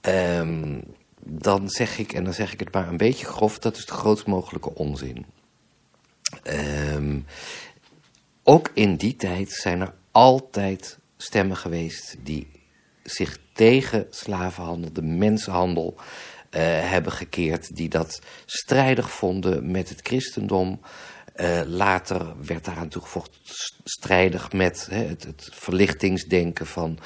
Um, 0.00 0.82
dan 1.22 1.68
zeg 1.68 1.98
ik, 1.98 2.12
en 2.12 2.24
dan 2.24 2.32
zeg 2.32 2.52
ik 2.52 2.60
het 2.60 2.72
maar 2.72 2.88
een 2.88 2.96
beetje 2.96 3.26
grof, 3.26 3.58
dat 3.58 3.76
is 3.76 3.86
de 3.86 3.92
grootst 3.92 4.26
mogelijke 4.26 4.74
onzin. 4.74 5.26
Um, 6.94 7.24
ook 8.42 8.70
in 8.74 8.96
die 8.96 9.16
tijd 9.16 9.52
zijn 9.52 9.80
er 9.80 9.94
altijd 10.10 10.98
stemmen 11.16 11.56
geweest 11.56 12.16
die 12.22 12.48
zich 13.02 13.38
tegen 13.52 14.06
slavenhandel, 14.10 14.92
de 14.92 15.02
mensenhandel, 15.02 15.94
uh, 15.96 16.00
hebben 16.90 17.12
gekeerd. 17.12 17.76
Die 17.76 17.88
dat 17.88 18.20
strijdig 18.44 19.10
vonden 19.10 19.70
met 19.70 19.88
het 19.88 20.00
christendom. 20.02 20.80
Uh, 21.40 21.60
later 21.66 22.34
werd 22.46 22.64
daaraan 22.64 22.88
toegevoegd 22.88 23.30
strijdig 23.84 24.52
met 24.52 24.86
hè, 24.90 25.04
het, 25.04 25.48
verlichtingsdenken 25.52 26.66
van 26.66 26.98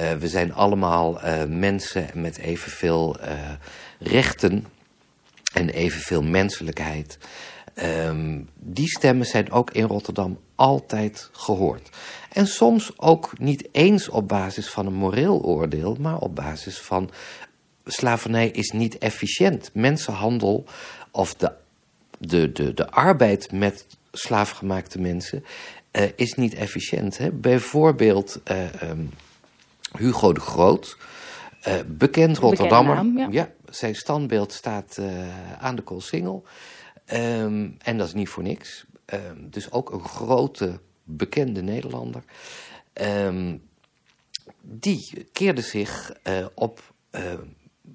uh, 0.00 0.12
we 0.12 0.28
zijn 0.28 0.52
allemaal 0.52 1.24
uh, 1.24 1.44
mensen 1.44 2.10
met 2.14 2.38
evenveel 2.38 3.16
rechten 3.98 4.66
en 5.52 5.68
evenveel 5.68 6.22
menselijkheid. 6.22 7.18
Um, 7.82 8.48
die 8.54 8.88
stemmen 8.88 9.26
zijn 9.26 9.50
ook 9.50 9.70
in 9.70 9.84
Rotterdam 9.84 10.38
altijd 10.54 11.28
gehoord. 11.32 11.88
En 12.32 12.46
soms 12.46 12.92
ook 12.96 13.38
niet 13.38 13.68
eens 13.72 14.08
op 14.08 14.28
basis 14.28 14.70
van 14.70 14.86
een 14.86 14.94
moreel 14.94 15.42
oordeel, 15.42 15.96
maar 16.00 16.18
op 16.18 16.34
basis 16.34 16.78
van 16.78 17.10
slavernij 17.84 18.48
is 18.48 18.70
niet 18.70 18.98
efficiënt. 18.98 19.70
Mensenhandel 19.72 20.64
of 21.10 21.34
de 21.34 21.52
de, 22.18 22.52
de, 22.52 22.74
de 22.74 22.90
arbeid 22.90 23.52
met 23.52 23.86
slaafgemaakte 24.12 25.00
mensen 25.00 25.44
uh, 25.92 26.02
is 26.16 26.34
niet 26.34 26.54
efficiënt. 26.54 27.18
Hè? 27.18 27.30
Bijvoorbeeld 27.30 28.40
uh, 28.50 28.82
um, 28.82 29.10
Hugo 29.98 30.32
de 30.32 30.40
Groot, 30.40 30.96
uh, 31.68 31.74
bekend 31.86 32.38
Rotterdammer. 32.38 32.94
Naam, 32.94 33.18
ja. 33.18 33.28
ja. 33.30 33.52
zijn 33.70 33.94
standbeeld 33.94 34.52
staat 34.52 34.98
aan 35.58 35.76
de 35.76 35.82
Koolsingel. 35.82 36.44
Um, 37.12 37.76
en 37.78 37.98
dat 37.98 38.06
is 38.06 38.14
niet 38.14 38.28
voor 38.28 38.42
niks. 38.42 38.86
Um, 39.06 39.50
dus 39.50 39.70
ook 39.70 39.90
een 39.92 40.04
grote, 40.04 40.80
bekende 41.04 41.62
Nederlander. 41.62 42.22
die 44.60 45.28
keerde 45.32 45.60
zich 45.60 46.12
op 46.54 46.94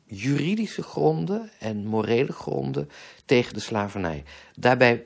juridische 0.06 0.84
gronden 0.84 1.50
en 1.60 1.86
morele 1.86 2.32
gronden 2.32 2.90
tegen 3.26 3.54
de 3.54 3.60
slavernij. 3.60 4.24
Daarbij 4.56 5.06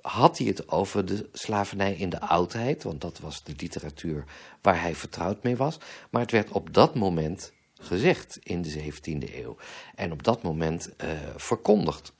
had 0.00 0.38
hij 0.38 0.46
het 0.46 0.68
over 0.68 1.04
de 1.04 1.28
slavernij 1.32 1.94
in 1.94 2.08
de 2.08 2.20
oudheid, 2.20 2.82
want 2.82 3.00
dat 3.00 3.18
was 3.18 3.42
de 3.42 3.54
literatuur 3.56 4.24
waar 4.62 4.80
hij 4.80 4.94
vertrouwd 4.94 5.42
mee 5.42 5.56
was. 5.56 5.78
Maar 6.10 6.20
het 6.20 6.30
werd 6.30 6.50
op 6.50 6.74
dat 6.74 6.94
moment 6.94 7.52
gezegd 7.74 8.38
in 8.42 8.62
de 8.62 8.82
17e 8.82 9.34
eeuw 9.34 9.56
en 9.94 10.12
op 10.12 10.22
dat 10.22 10.42
moment 10.42 10.90
uh, 11.04 11.10
verkondigd. 11.36 12.12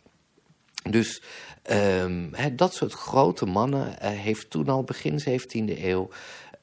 Dus 0.91 1.23
um, 1.71 2.31
dat 2.53 2.75
soort 2.75 2.93
grote 2.93 3.47
mannen 3.47 3.89
uh, 3.89 4.09
heeft 4.09 4.51
toen 4.51 4.69
al 4.69 4.83
begin 4.83 5.21
17e 5.21 5.83
eeuw 5.83 6.09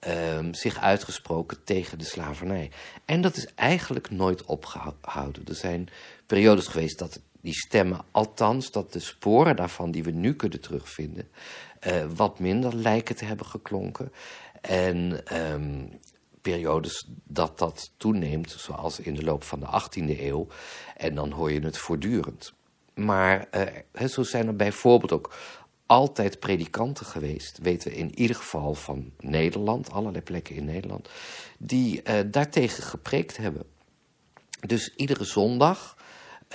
um, 0.07 0.53
zich 0.53 0.79
uitgesproken 0.79 1.63
tegen 1.63 1.97
de 1.97 2.05
slavernij. 2.05 2.71
En 3.05 3.21
dat 3.21 3.37
is 3.37 3.47
eigenlijk 3.55 4.09
nooit 4.09 4.45
opgehouden. 4.45 5.45
Er 5.47 5.55
zijn 5.55 5.89
periodes 6.25 6.67
geweest 6.67 6.99
dat 6.99 7.19
die 7.41 7.53
stemmen, 7.53 8.01
althans 8.11 8.71
dat 8.71 8.93
de 8.93 8.99
sporen 8.99 9.55
daarvan 9.55 9.91
die 9.91 10.03
we 10.03 10.11
nu 10.11 10.35
kunnen 10.35 10.61
terugvinden, 10.61 11.29
uh, 11.87 12.05
wat 12.15 12.39
minder 12.39 12.75
lijken 12.75 13.15
te 13.15 13.25
hebben 13.25 13.45
geklonken. 13.45 14.11
En 14.61 15.23
um, 15.53 15.99
periodes 16.41 17.09
dat 17.23 17.59
dat 17.59 17.91
toeneemt, 17.97 18.51
zoals 18.51 18.99
in 18.99 19.15
de 19.15 19.23
loop 19.23 19.43
van 19.43 19.59
de 19.59 19.65
18e 19.65 20.19
eeuw. 20.19 20.47
En 20.97 21.15
dan 21.15 21.31
hoor 21.31 21.51
je 21.51 21.59
het 21.59 21.77
voortdurend. 21.77 22.53
Maar 22.93 23.47
uh, 23.91 24.07
zo 24.07 24.23
zijn 24.23 24.47
er 24.47 24.55
bijvoorbeeld 24.55 25.11
ook 25.11 25.33
altijd 25.91 26.39
predikanten 26.39 27.05
geweest, 27.05 27.57
weten 27.57 27.91
we 27.91 27.97
in 27.97 28.19
ieder 28.19 28.35
geval 28.35 28.73
van 28.73 29.11
Nederland, 29.19 29.91
allerlei 29.91 30.23
plekken 30.23 30.55
in 30.55 30.65
Nederland, 30.65 31.09
die 31.57 32.01
uh, 32.03 32.19
daartegen 32.25 32.83
gepreekt 32.83 33.37
hebben. 33.37 33.63
Dus 34.67 34.95
iedere 34.95 35.23
zondag, 35.23 35.97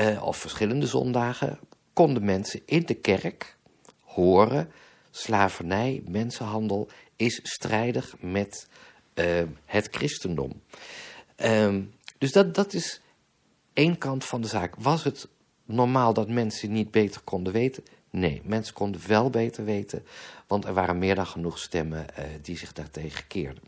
uh, 0.00 0.22
of 0.22 0.36
verschillende 0.36 0.86
zondagen, 0.86 1.58
konden 1.92 2.24
mensen 2.24 2.60
in 2.66 2.82
de 2.86 2.94
kerk 2.94 3.56
horen: 4.00 4.70
slavernij, 5.10 6.02
mensenhandel 6.06 6.88
is 7.16 7.40
strijdig 7.42 8.14
met 8.20 8.68
uh, 9.14 9.42
het 9.64 9.88
christendom. 9.90 10.62
Um, 11.36 11.92
dus 12.18 12.32
dat, 12.32 12.54
dat 12.54 12.72
is 12.72 13.00
één 13.72 13.98
kant 13.98 14.24
van 14.24 14.40
de 14.40 14.48
zaak. 14.48 14.74
Was 14.78 15.04
het 15.04 15.28
normaal 15.64 16.12
dat 16.12 16.28
mensen 16.28 16.72
niet 16.72 16.90
beter 16.90 17.20
konden 17.20 17.52
weten? 17.52 17.84
Nee, 18.16 18.40
mensen 18.44 18.74
konden 18.74 19.00
wel 19.06 19.30
beter 19.30 19.64
weten, 19.64 20.06
want 20.46 20.64
er 20.64 20.74
waren 20.74 20.98
meer 20.98 21.14
dan 21.14 21.26
genoeg 21.26 21.58
stemmen 21.58 22.06
uh, 22.18 22.24
die 22.42 22.58
zich 22.58 22.72
daartegen 22.72 23.26
keerden. 23.26 23.62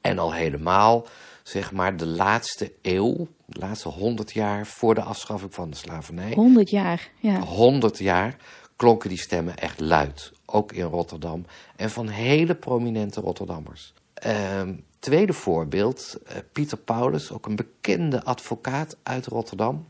En 0.00 0.18
al 0.18 0.32
helemaal, 0.32 1.06
zeg 1.42 1.72
maar, 1.72 1.96
de 1.96 2.06
laatste 2.06 2.72
eeuw, 2.82 3.28
de 3.46 3.58
laatste 3.58 3.88
honderd 3.88 4.32
jaar 4.32 4.66
voor 4.66 4.94
de 4.94 5.02
afschaffing 5.02 5.54
van 5.54 5.70
de 5.70 5.76
slavernij. 5.76 6.32
Honderd 6.34 6.70
jaar, 6.70 7.10
ja. 7.20 7.40
Honderd 7.40 7.98
jaar 7.98 8.36
klonken 8.76 9.08
die 9.08 9.18
stemmen 9.18 9.56
echt 9.56 9.80
luid, 9.80 10.32
ook 10.46 10.72
in 10.72 10.84
Rotterdam 10.84 11.46
en 11.76 11.90
van 11.90 12.08
hele 12.08 12.54
prominente 12.54 13.20
Rotterdammers. 13.20 13.92
Uh, 14.26 14.62
tweede 14.98 15.32
voorbeeld, 15.32 16.18
uh, 16.28 16.36
Pieter 16.52 16.78
Paulus, 16.78 17.30
ook 17.30 17.46
een 17.46 17.56
bekende 17.56 18.24
advocaat 18.24 18.96
uit 19.02 19.26
Rotterdam. 19.26 19.88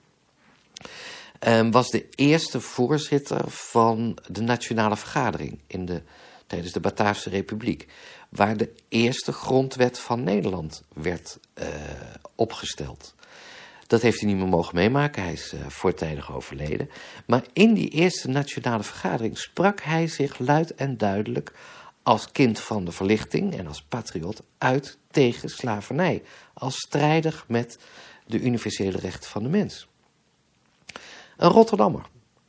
Um, 1.47 1.71
was 1.71 1.91
de 1.91 2.09
eerste 2.15 2.61
voorzitter 2.61 3.51
van 3.51 4.19
de 4.31 4.41
Nationale 4.41 4.97
Vergadering 4.97 5.61
in 5.67 5.85
de, 5.85 6.03
tijdens 6.47 6.73
de 6.73 6.81
Bataafse 6.81 7.31
Republiek. 7.31 7.87
Waar 8.29 8.57
de 8.57 8.73
eerste 8.89 9.33
grondwet 9.33 9.99
van 9.99 10.23
Nederland 10.23 10.83
werd 10.95 11.39
uh, 11.59 11.67
opgesteld. 12.35 13.15
Dat 13.87 14.03
heeft 14.03 14.21
hij 14.21 14.29
niet 14.29 14.39
meer 14.39 14.49
mogen 14.49 14.75
meemaken, 14.75 15.23
hij 15.23 15.33
is 15.33 15.53
uh, 15.53 15.61
voortijdig 15.69 16.35
overleden. 16.35 16.91
Maar 17.27 17.45
in 17.53 17.75
die 17.75 17.89
eerste 17.89 18.29
Nationale 18.29 18.83
Vergadering 18.83 19.39
sprak 19.39 19.81
hij 19.81 20.07
zich 20.07 20.39
luid 20.39 20.75
en 20.75 20.97
duidelijk 20.97 21.53
als 22.03 22.33
kind 22.33 22.61
van 22.61 22.85
de 22.85 22.93
verlichting 22.93 23.59
en 23.59 23.67
als 23.67 23.83
patriot 23.83 24.43
uit 24.59 24.99
tegen 25.11 25.49
slavernij. 25.49 26.23
Als 26.55 26.77
strijdig 26.77 27.45
met 27.49 27.79
de 28.27 28.41
universele 28.41 28.99
rechten 28.99 29.31
van 29.31 29.43
de 29.43 29.49
mens. 29.49 29.87
Een 31.43 31.51
Rotterdammer. 31.51 32.03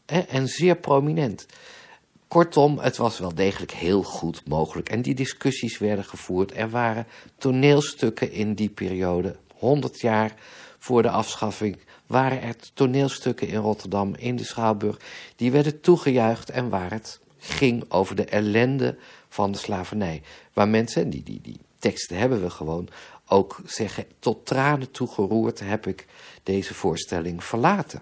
Hè, 0.05 0.19
en 0.19 0.47
zeer 0.47 0.75
prominent. 0.75 1.45
Kortom, 2.27 2.77
het 2.79 2.97
was 2.97 3.19
wel 3.19 3.33
degelijk 3.33 3.71
heel 3.71 4.03
goed 4.03 4.47
mogelijk. 4.47 4.89
En 4.89 5.01
die 5.01 5.15
discussies 5.15 5.77
werden 5.77 6.05
gevoerd. 6.05 6.57
Er 6.57 6.69
waren 6.69 7.07
toneelstukken 7.37 8.31
in 8.31 8.53
die 8.53 8.69
periode. 8.69 9.35
100 9.53 10.01
jaar 10.01 10.33
voor 10.79 11.01
de 11.01 11.09
afschaffing 11.09 11.77
waren 12.07 12.41
er 12.41 12.55
toneelstukken 12.73 13.47
in 13.47 13.59
Rotterdam, 13.59 14.15
in 14.15 14.35
de 14.35 14.43
Schouwburg. 14.43 14.99
Die 15.35 15.51
werden 15.51 15.81
toegejuicht 15.81 16.49
en 16.49 16.69
waar 16.69 16.91
het 16.91 17.19
ging 17.37 17.85
over 17.87 18.15
de 18.15 18.25
ellende 18.25 18.97
van 19.29 19.51
de 19.51 19.57
slavernij. 19.57 20.21
Waar 20.53 20.67
mensen, 20.67 21.09
die, 21.09 21.23
die, 21.23 21.39
die 21.41 21.59
teksten 21.79 22.17
hebben 22.17 22.41
we 22.41 22.49
gewoon, 22.49 22.87
ook 23.27 23.59
zeggen... 23.65 24.05
tot 24.19 24.45
tranen 24.45 24.91
toe 24.91 25.07
geroerd 25.07 25.59
heb 25.59 25.87
ik 25.87 26.07
deze 26.43 26.73
voorstelling 26.73 27.43
verlaten. 27.43 28.01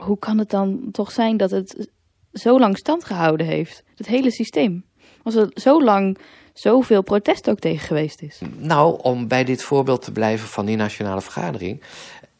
Hoe 0.00 0.18
kan 0.18 0.38
het 0.38 0.50
dan 0.50 0.88
toch 0.92 1.10
zijn 1.10 1.36
dat 1.36 1.50
het 1.50 1.88
zo 2.32 2.58
lang 2.58 2.78
stand 2.78 3.04
gehouden 3.04 3.46
heeft? 3.46 3.82
Het 3.94 4.06
hele 4.06 4.30
systeem. 4.30 4.84
Als 5.22 5.34
er 5.34 5.50
zo 5.54 5.82
lang 5.82 6.18
zoveel 6.54 7.02
protest 7.02 7.50
ook 7.50 7.58
tegen 7.58 7.86
geweest 7.86 8.22
is. 8.22 8.40
Nou, 8.58 8.98
om 9.02 9.28
bij 9.28 9.44
dit 9.44 9.62
voorbeeld 9.62 10.02
te 10.02 10.12
blijven 10.12 10.48
van 10.48 10.66
die 10.66 10.76
nationale 10.76 11.20
vergadering. 11.20 11.82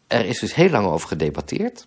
Er 0.06 0.24
is 0.24 0.38
dus 0.38 0.54
heel 0.54 0.70
lang 0.70 0.86
over 0.86 1.08
gedebatteerd. 1.08 1.86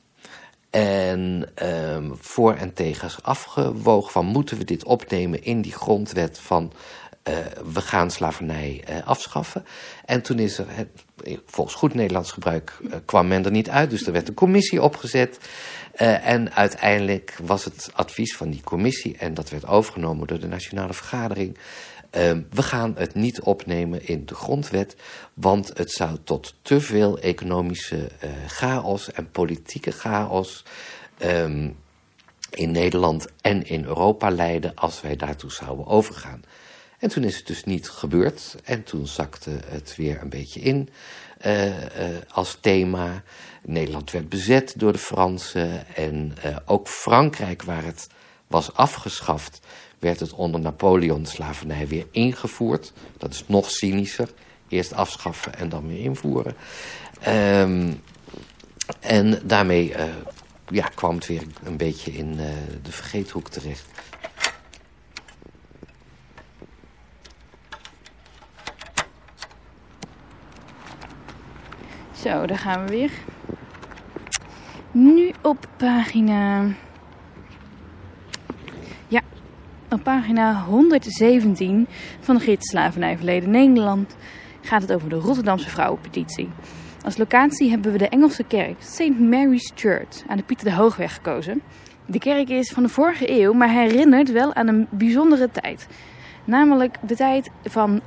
En 0.69 1.49
um, 1.95 2.15
voor 2.19 2.53
en 2.53 2.73
tegen 2.73 3.09
afgewogen 3.21 4.11
van 4.11 4.25
moeten 4.25 4.57
we 4.57 4.63
dit 4.63 4.83
opnemen 4.83 5.43
in 5.43 5.61
die 5.61 5.71
grondwet 5.71 6.39
van 6.39 6.71
uh, 7.29 7.35
we 7.73 7.81
gaan 7.81 8.11
slavernij 8.11 8.83
uh, 8.89 9.07
afschaffen. 9.07 9.65
En 10.05 10.21
toen 10.21 10.39
is 10.39 10.57
er, 10.57 10.67
volgens 11.45 11.75
goed 11.75 11.93
Nederlands 11.93 12.31
gebruik, 12.31 12.77
uh, 12.81 12.93
kwam 13.05 13.27
men 13.27 13.45
er 13.45 13.51
niet 13.51 13.69
uit. 13.69 13.89
Dus 13.89 14.05
er 14.05 14.11
werd 14.11 14.27
een 14.27 14.33
commissie 14.33 14.81
opgezet. 14.81 15.37
en 16.23 16.53
uiteindelijk 16.53 17.35
was 17.43 17.65
het 17.65 17.89
advies 17.93 18.35
van 18.35 18.49
die 18.49 18.61
commissie, 18.63 19.17
en 19.17 19.33
dat 19.33 19.49
werd 19.49 19.67
overgenomen 19.67 20.27
door 20.27 20.39
de 20.39 20.47
Nationale 20.47 20.93
Vergadering. 20.93 21.57
Ehm, 22.09 22.41
we 22.49 22.63
gaan 22.63 22.93
het 22.97 23.15
niet 23.15 23.41
opnemen 23.41 24.07
in 24.07 24.25
de 24.25 24.35
grondwet, 24.35 24.95
want 25.33 25.71
het 25.77 25.91
zou 25.91 26.17
tot 26.23 26.55
te 26.61 26.81
veel 26.81 27.19
economische 27.19 28.11
chaos 28.47 29.11
en 29.11 29.31
politieke 29.31 29.91
chaos 29.91 30.63
um, 31.23 31.77
in 32.49 32.71
Nederland 32.71 33.27
en 33.41 33.65
in 33.65 33.85
Europa 33.85 34.31
leiden 34.31 34.75
als 34.75 35.01
wij 35.01 35.15
daartoe 35.15 35.51
zouden 35.51 35.85
overgaan. 35.85 36.43
En 37.03 37.09
toen 37.09 37.23
is 37.23 37.37
het 37.37 37.47
dus 37.47 37.63
niet 37.63 37.89
gebeurd. 37.89 38.55
En 38.63 38.83
toen 38.83 39.07
zakte 39.07 39.59
het 39.65 39.95
weer 39.95 40.21
een 40.21 40.29
beetje 40.29 40.59
in 40.59 40.89
uh, 41.45 41.67
uh, 41.67 41.75
als 42.29 42.57
thema. 42.61 43.23
Nederland 43.63 44.11
werd 44.11 44.29
bezet 44.29 44.73
door 44.77 44.91
de 44.91 44.97
Fransen. 44.97 45.95
En 45.95 46.35
uh, 46.45 46.57
ook 46.65 46.87
Frankrijk, 46.87 47.63
waar 47.63 47.83
het 47.83 48.07
was 48.47 48.73
afgeschaft, 48.73 49.59
werd 49.99 50.19
het 50.19 50.33
onder 50.33 50.61
Napoleon 50.61 51.25
slavernij 51.25 51.87
weer 51.87 52.07
ingevoerd. 52.11 52.93
Dat 53.17 53.33
is 53.33 53.43
nog 53.47 53.71
cynischer. 53.71 54.29
Eerst 54.67 54.93
afschaffen 54.93 55.55
en 55.55 55.69
dan 55.69 55.87
weer 55.87 55.99
invoeren. 55.99 56.55
Um, 57.27 58.01
en 58.99 59.41
daarmee 59.43 59.93
ja, 60.67 60.87
kwam 60.95 61.15
het 61.15 61.27
weer 61.27 61.43
een 61.63 61.77
beetje 61.77 62.11
in 62.11 62.35
de 62.81 62.91
vergeethoek 62.91 63.49
terecht. 63.49 63.85
Zo, 72.23 72.45
daar 72.45 72.57
gaan 72.57 72.85
we 72.85 72.91
weer. 72.91 73.11
Nu 74.91 75.31
op 75.41 75.67
pagina. 75.77 76.65
Ja, 79.07 79.21
op 79.89 80.03
pagina 80.03 80.63
117 80.63 81.87
van 82.19 82.35
de 82.35 82.41
gids 82.41 82.69
Slavernijverleden 82.69 83.49
Nederland 83.49 84.15
gaat 84.61 84.81
het 84.81 84.93
over 84.93 85.09
de 85.09 85.15
Rotterdamse 85.15 85.69
vrouwenpetitie. 85.69 86.49
Als 87.05 87.17
locatie 87.17 87.69
hebben 87.69 87.91
we 87.91 87.97
de 87.97 88.09
Engelse 88.09 88.43
kerk 88.43 88.81
St. 88.81 89.19
Mary's 89.19 89.71
Church 89.75 90.27
aan 90.27 90.37
de 90.37 90.43
Pieter 90.43 90.65
de 90.65 90.73
Hoogweg 90.73 91.13
gekozen. 91.13 91.61
De 92.05 92.19
kerk 92.19 92.49
is 92.49 92.71
van 92.71 92.83
de 92.83 92.89
vorige 92.89 93.41
eeuw, 93.41 93.53
maar 93.53 93.69
herinnert 93.69 94.31
wel 94.31 94.53
aan 94.53 94.67
een 94.67 94.87
bijzondere 94.89 95.51
tijd. 95.51 95.87
Namelijk 96.45 96.97
de 97.01 97.15
tijd 97.15 97.49
van 97.63 98.01
1840-1853. 98.01 98.05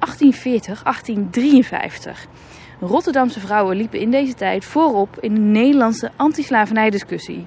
Rotterdamse 2.81 3.41
vrouwen 3.41 3.77
liepen 3.77 4.01
in 4.01 4.11
deze 4.11 4.35
tijd 4.35 4.65
voorop 4.65 5.17
in 5.21 5.35
de 5.35 5.41
Nederlandse 5.41 6.11
anti-slavernijdiscussie. 6.17 7.47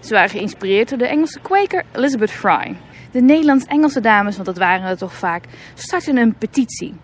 Ze 0.00 0.14
waren 0.14 0.30
geïnspireerd 0.30 0.88
door 0.88 0.98
de 0.98 1.06
Engelse 1.06 1.40
Quaker 1.40 1.84
Elizabeth 1.92 2.30
Fry. 2.30 2.76
De 3.10 3.20
Nederlands-Engelse 3.20 4.00
dames, 4.00 4.34
want 4.34 4.46
dat 4.46 4.58
waren 4.58 4.88
er 4.88 4.96
toch 4.96 5.14
vaak, 5.14 5.44
startten 5.74 6.16
een 6.16 6.34
petitie. 6.34 6.94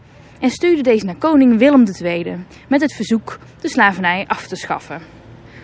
En 0.40 0.50
stuurden 0.50 0.84
deze 0.84 1.04
naar 1.04 1.16
koning 1.16 1.58
Willem 1.58 1.84
II 2.02 2.36
met 2.68 2.80
het 2.80 2.92
verzoek 2.92 3.38
de 3.60 3.68
slavernij 3.68 4.24
af 4.26 4.46
te 4.46 4.56
schaffen. 4.56 5.00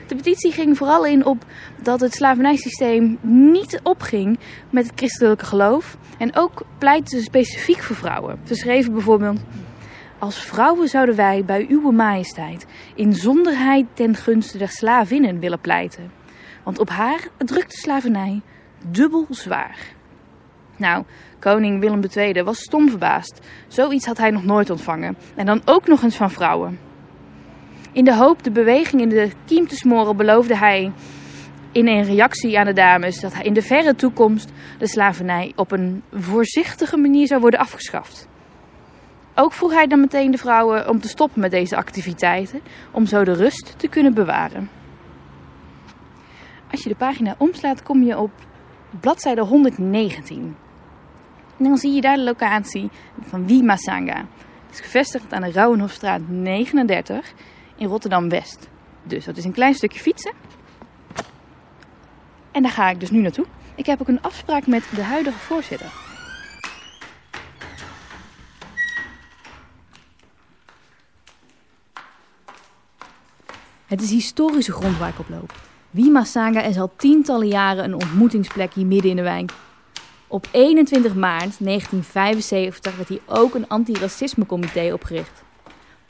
De 0.07 0.15
petitie 0.15 0.53
ging 0.53 0.77
vooral 0.77 1.07
in 1.07 1.25
op 1.25 1.45
dat 1.83 2.01
het 2.01 2.15
slavernijsysteem 2.15 3.19
niet 3.21 3.81
opging 3.83 4.39
met 4.71 4.87
het 4.87 4.93
christelijke 4.97 5.45
geloof. 5.45 5.97
En 6.19 6.37
ook 6.37 6.63
pleitte 6.79 7.17
ze 7.17 7.23
specifiek 7.23 7.83
voor 7.83 7.97
vrouwen. 7.97 8.39
Ze 8.45 8.55
schreven 8.55 8.93
bijvoorbeeld... 8.93 9.41
Als 10.23 10.45
vrouwen 10.45 10.89
zouden 10.89 11.17
wij 11.17 11.45
bij 11.45 11.67
uw 11.69 11.91
majesteit 11.91 12.67
in 12.95 13.13
zonderheid 13.13 13.87
ten 13.95 14.15
gunste 14.15 14.59
der 14.59 14.69
slavinnen 14.69 15.39
willen 15.39 15.61
pleiten. 15.61 16.13
Want 16.65 16.79
op 16.79 16.89
haar 16.89 17.29
drukt 17.39 17.71
de 17.71 17.77
slavernij 17.77 18.41
dubbel 18.87 19.27
zwaar. 19.31 19.79
Nou, 20.77 21.05
koning 21.39 21.81
Willem 21.81 22.01
II 22.17 22.43
was 22.43 22.59
stom 22.59 22.89
verbaasd. 22.89 23.47
Zoiets 23.69 24.07
had 24.07 24.19
hij 24.19 24.31
nog 24.31 24.45
nooit 24.45 24.71
ontvangen. 24.71 25.17
En 25.35 25.47
dan 25.47 25.63
ook 25.65 25.87
nog 25.87 26.03
eens 26.03 26.17
van 26.17 26.31
vrouwen. 26.31 26.79
In 27.93 28.05
de 28.05 28.15
hoop 28.15 28.43
de 28.43 28.51
beweging 28.51 29.03
in 29.03 29.09
de 29.09 29.31
kiem 29.45 29.67
te 29.67 29.77
smoren 29.77 30.17
beloofde 30.17 30.57
hij 30.57 30.93
in 31.73 31.89
een 31.89 32.05
reactie 32.05 32.59
aan 32.59 32.67
de 32.67 32.73
dames 32.73 33.21
dat 33.21 33.35
hij 33.35 33.45
in 33.45 33.55
de 33.55 33.63
verre 33.63 33.95
toekomst 33.95 34.53
de 34.79 34.87
slavernij 34.87 35.53
op 35.57 35.73
een 35.73 36.03
voorzichtige 36.13 36.97
manier 36.97 37.27
zou 37.27 37.41
worden 37.41 37.61
afgeschaft. 37.61 38.31
Ook 39.35 39.53
vroeg 39.53 39.73
hij 39.73 39.87
dan 39.87 40.01
meteen 40.01 40.31
de 40.31 40.39
vrouwen 40.39 40.89
om 40.89 41.01
te 41.01 41.09
stoppen 41.09 41.41
met 41.41 41.51
deze 41.51 41.77
activiteiten, 41.77 42.61
om 42.91 43.07
zo 43.07 43.25
de 43.25 43.33
rust 43.33 43.75
te 43.77 43.89
kunnen 43.89 44.15
bewaren. 44.15 44.71
Als 46.71 46.83
je 46.83 46.89
de 46.89 46.95
pagina 46.95 47.35
omslaat, 47.39 47.83
kom 47.83 48.03
je 48.03 48.19
op 48.19 48.31
bladzijde 49.01 49.41
119. 49.41 50.57
En 51.59 51.65
dan 51.65 51.77
zie 51.77 51.93
je 51.93 52.01
daar 52.01 52.17
de 52.17 52.23
locatie 52.23 52.91
van 53.21 53.47
Wima 53.47 53.77
Sanga. 53.77 54.17
Het 54.17 54.73
is 54.73 54.81
gevestigd 54.81 55.33
aan 55.33 55.43
de 55.43 55.53
Rouwenhofstraat 55.53 56.21
39 56.29 57.33
in 57.77 57.87
Rotterdam-West. 57.87 58.69
Dus 59.03 59.25
dat 59.25 59.37
is 59.37 59.45
een 59.45 59.53
klein 59.53 59.75
stukje 59.75 60.01
fietsen. 60.01 60.33
En 62.51 62.63
daar 62.63 62.73
ga 62.73 62.91
ik 62.91 63.01
dus 63.01 63.11
nu 63.11 63.21
naartoe. 63.21 63.47
Ik 63.75 63.87
heb 63.87 64.01
ook 64.01 64.09
een 64.09 64.23
afspraak 64.23 64.67
met 64.67 64.89
de 64.95 65.03
huidige 65.03 65.39
voorzitter. 65.39 66.12
Het 73.93 74.03
is 74.03 74.11
historische 74.11 74.73
grond 74.73 74.99
waar 74.99 75.09
ik 75.09 75.19
op 75.19 75.29
loop. 75.29 75.53
Wima 75.91 76.25
Sanga 76.25 76.63
is 76.63 76.79
al 76.79 76.93
tientallen 76.97 77.49
jaren 77.49 77.85
een 77.85 77.95
ontmoetingsplek 77.95 78.75
hier 78.75 78.87
midden 78.87 79.11
in 79.11 79.17
de 79.17 79.23
wijk. 79.23 79.53
Op 80.27 80.49
21 80.51 81.15
maart 81.15 81.65
1975 81.65 82.97
werd 82.97 83.09
hier 83.09 83.21
ook 83.27 83.55
een 83.55 83.69
antiracismecomité 83.69 84.93
opgericht. 84.93 85.43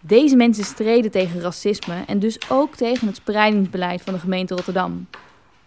Deze 0.01 0.37
mensen 0.37 0.65
streden 0.65 1.11
tegen 1.11 1.41
racisme 1.41 2.05
en 2.07 2.19
dus 2.19 2.51
ook 2.51 2.75
tegen 2.75 3.07
het 3.07 3.17
spreidingsbeleid 3.17 4.03
van 4.03 4.13
de 4.13 4.21
gemeente 4.21 4.55
Rotterdam. 4.55 5.07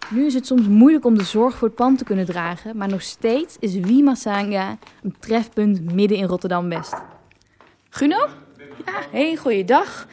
Nu 0.10 0.26
is 0.26 0.34
het 0.34 0.46
soms 0.46 0.68
moeilijk 0.68 1.06
om 1.06 1.18
de 1.18 1.24
zorg 1.24 1.58
voor 1.58 1.68
het 1.68 1.78
pand 1.78 1.98
te 1.98 2.04
kunnen 2.04 2.26
dragen, 2.26 2.78
maar 2.78 2.90
nog 2.90 3.02
steeds 3.02 3.58
is 3.60 3.76
Wima 3.76 4.16
Sanga 4.16 4.78
een 5.04 5.16
trefpunt 5.20 5.94
midden 5.94 6.18
in 6.18 6.26
Rotterdam-West. 6.26 6.94
Guno? 7.90 8.45
Ja, 8.86 8.94
hey, 9.12 9.36
goeiedag. 9.36 10.08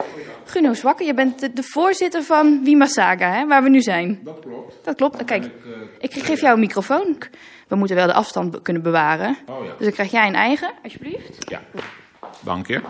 Guno 0.45 0.73
Zwakke, 0.73 1.03
je 1.03 1.13
bent 1.13 1.55
de, 1.55 1.63
voorzitter 1.63 2.23
van 2.23 2.63
Wima 2.63 2.85
Saga, 2.85 3.31
hè, 3.31 3.47
waar 3.47 3.63
we 3.63 3.69
nu 3.69 3.81
zijn. 3.81 4.19
Dat 4.23 4.39
klopt. 4.39 4.75
Dat 4.83 4.95
klopt. 4.95 5.23
Kijk, 5.23 5.49
ik 5.99 6.13
geef 6.13 6.41
jou 6.41 6.53
een 6.53 6.59
microfoon. 6.59 7.17
We 7.67 7.75
moeten 7.75 7.95
wel 7.95 8.07
de 8.07 8.13
afstand 8.13 8.61
kunnen 8.61 8.83
bewaren. 8.83 9.37
Oh 9.45 9.65
ja. 9.65 9.71
Dus 9.71 9.85
dan 9.85 9.91
krijg 9.91 10.11
jij 10.11 10.27
een 10.27 10.35
eigen, 10.35 10.71
alsjeblieft. 10.83 11.49
Ja, 11.49 11.61
dank 12.39 12.67
je. 12.67 12.81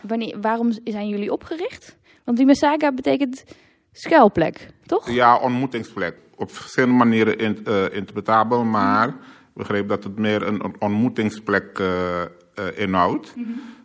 Wanneer, 0.00 0.40
waarom 0.40 0.72
zijn 0.84 1.08
jullie 1.08 1.32
opgericht? 1.32 1.96
Want 2.24 2.38
Wima 2.38 2.54
Saga 2.54 2.92
betekent 2.92 3.44
schuilplek, 3.92 4.68
toch? 4.86 5.10
Ja, 5.10 5.38
ontmoetingsplek. 5.38 6.16
Op 6.36 6.52
verschillende 6.52 6.94
manieren 6.94 7.38
in, 7.38 7.64
eh, 7.64 7.94
interpretabel, 7.94 8.64
maar 8.64 9.08
ik 9.08 9.14
begreep 9.54 9.88
dat 9.88 10.04
het 10.04 10.18
meer 10.18 10.42
een, 10.42 10.74
ontmoetingsplek 10.78 11.78
eh, 11.78 12.22
eh, 12.22 12.28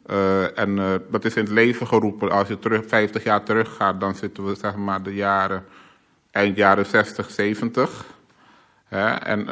Eh, 0.06 0.58
en 0.58 0.80
eh, 0.80 0.94
dat 1.10 1.26
is 1.26 1.36
in 1.36 1.44
het 1.44 1.52
leven 1.52 1.88
geroepen. 1.88 2.32
Als 2.32 2.48
je 2.48 2.60
terug, 2.60 2.88
50 2.88 3.24
jaar 3.24 3.44
terug 3.44 3.76
gaat, 3.76 4.00
dan 4.00 4.16
zitten 4.16 4.46
we 4.46 4.56
zeg 4.56 4.76
maar 4.76 5.04
de 5.04 5.14
jaren 5.14 5.66
eind 6.32 6.56
jaren 6.58 6.86
60, 6.86 7.30
70. 7.30 8.06
Hè? 8.86 9.10
En 9.10 9.46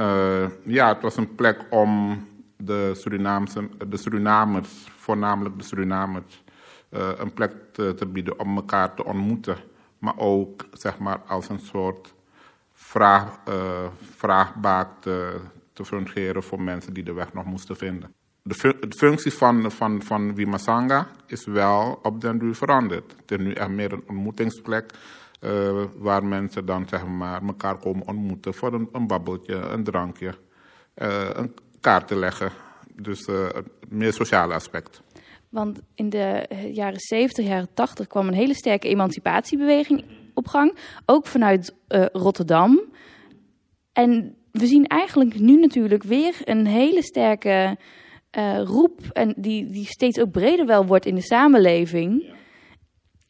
ja, 0.63 0.87
het 0.87 1.01
was 1.01 1.17
een 1.17 1.35
plek 1.35 1.65
om 1.69 2.23
de, 2.57 2.91
Surinaamse, 2.95 3.69
de 3.87 3.97
Surinamers, 3.97 4.69
voornamelijk 4.97 5.57
de 5.57 5.63
Surinamers, 5.63 6.43
een 7.17 7.33
plek 7.33 7.53
te, 7.71 8.07
bieden 8.07 8.39
om 8.39 8.55
elkaar 8.55 8.93
te 8.93 9.05
ontmoeten. 9.05 9.57
Maar 9.97 10.17
ook 10.17 10.65
zeg 10.71 10.97
maar, 10.97 11.21
als 11.27 11.49
een 11.49 11.59
soort 11.59 12.13
vraag, 12.73 13.39
vraagbaak 14.15 14.89
te, 14.99 15.39
te 15.73 15.85
fungeren 15.85 16.43
voor 16.43 16.61
mensen 16.61 16.93
die 16.93 17.03
de 17.03 17.13
weg 17.13 17.33
nog 17.33 17.45
moesten 17.45 17.77
vinden. 17.77 18.13
De, 18.43 18.53
fu 18.53 18.79
de 18.79 18.95
functie 18.97 19.33
van, 19.33 19.71
van, 19.71 20.01
van 20.01 20.35
is 21.27 21.45
wel 21.45 21.99
op 22.01 22.21
den 22.21 22.37
duur 22.37 22.55
veranderd. 22.55 23.15
Het 23.21 23.31
is 23.31 23.37
nu 23.37 23.51
echt 23.51 23.69
meer 23.69 23.93
een 23.93 24.03
ontmoetingsplek 24.07 24.91
uh, 25.41 25.83
waar 25.97 26.25
mensen 26.25 26.65
dan 26.65 26.87
zeg 26.87 27.05
maar, 27.05 27.41
elkaar 27.41 27.79
komen 27.79 28.07
ontmoeten 28.07 28.53
voor 28.53 28.73
een, 28.73 29.07
babbeltje, 29.07 29.55
een 29.55 29.83
drankje, 29.83 30.35
uh, 30.95 31.29
een 31.33 31.53
kaart 31.79 32.07
te 32.07 32.15
leggen. 32.15 32.51
Dus 32.95 33.25
het 33.25 33.65
meer 33.89 34.13
sociale 34.13 34.53
aspect. 34.53 35.01
Want 35.49 35.81
in 35.95 36.09
de 36.09 36.45
jaren 36.73 36.99
70, 36.99 37.45
jaren 37.45 37.73
80 37.73 38.07
kwam 38.07 38.27
een 38.27 38.33
hele 38.33 38.53
sterke 38.53 38.87
emancipatiebeweging 38.87 40.05
op 40.33 40.47
gang. 40.47 40.77
Ook 41.05 41.27
vanuit 41.27 41.75
Rotterdam. 42.11 42.81
En 43.93 44.35
we 44.51 44.65
zien 44.65 44.87
eigenlijk 44.87 45.39
nu 45.39 45.59
natuurlijk 45.59 46.03
weer 46.03 46.35
een 46.43 46.65
hele 46.65 47.03
sterke 47.03 47.77
roep. 48.63 48.99
En 49.13 49.33
die, 49.37 49.69
die 49.69 49.85
steeds 49.85 50.19
ook 50.19 50.31
breder 50.31 50.65
wel 50.65 50.85
wordt 50.85 51.05
in 51.05 51.15
de 51.15 51.21
samenleving. 51.21 52.23
Ja. 52.23 52.33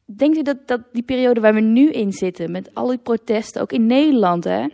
Denkt 0.06 0.38
u 0.38 0.42
dat, 0.42 0.58
dat 0.66 0.82
die 0.92 1.04
periode 1.04 1.40
waar 1.40 1.54
we 1.54 1.60
nu 1.60 1.90
in 1.90 2.12
zitten, 2.12 2.52
met 2.52 2.70
al 2.74 2.88
die 2.88 2.98
protesten, 2.98 3.62
ook 3.62 3.72
in 3.72 3.86
Nederland, 3.86 4.44
hè, 4.44 4.68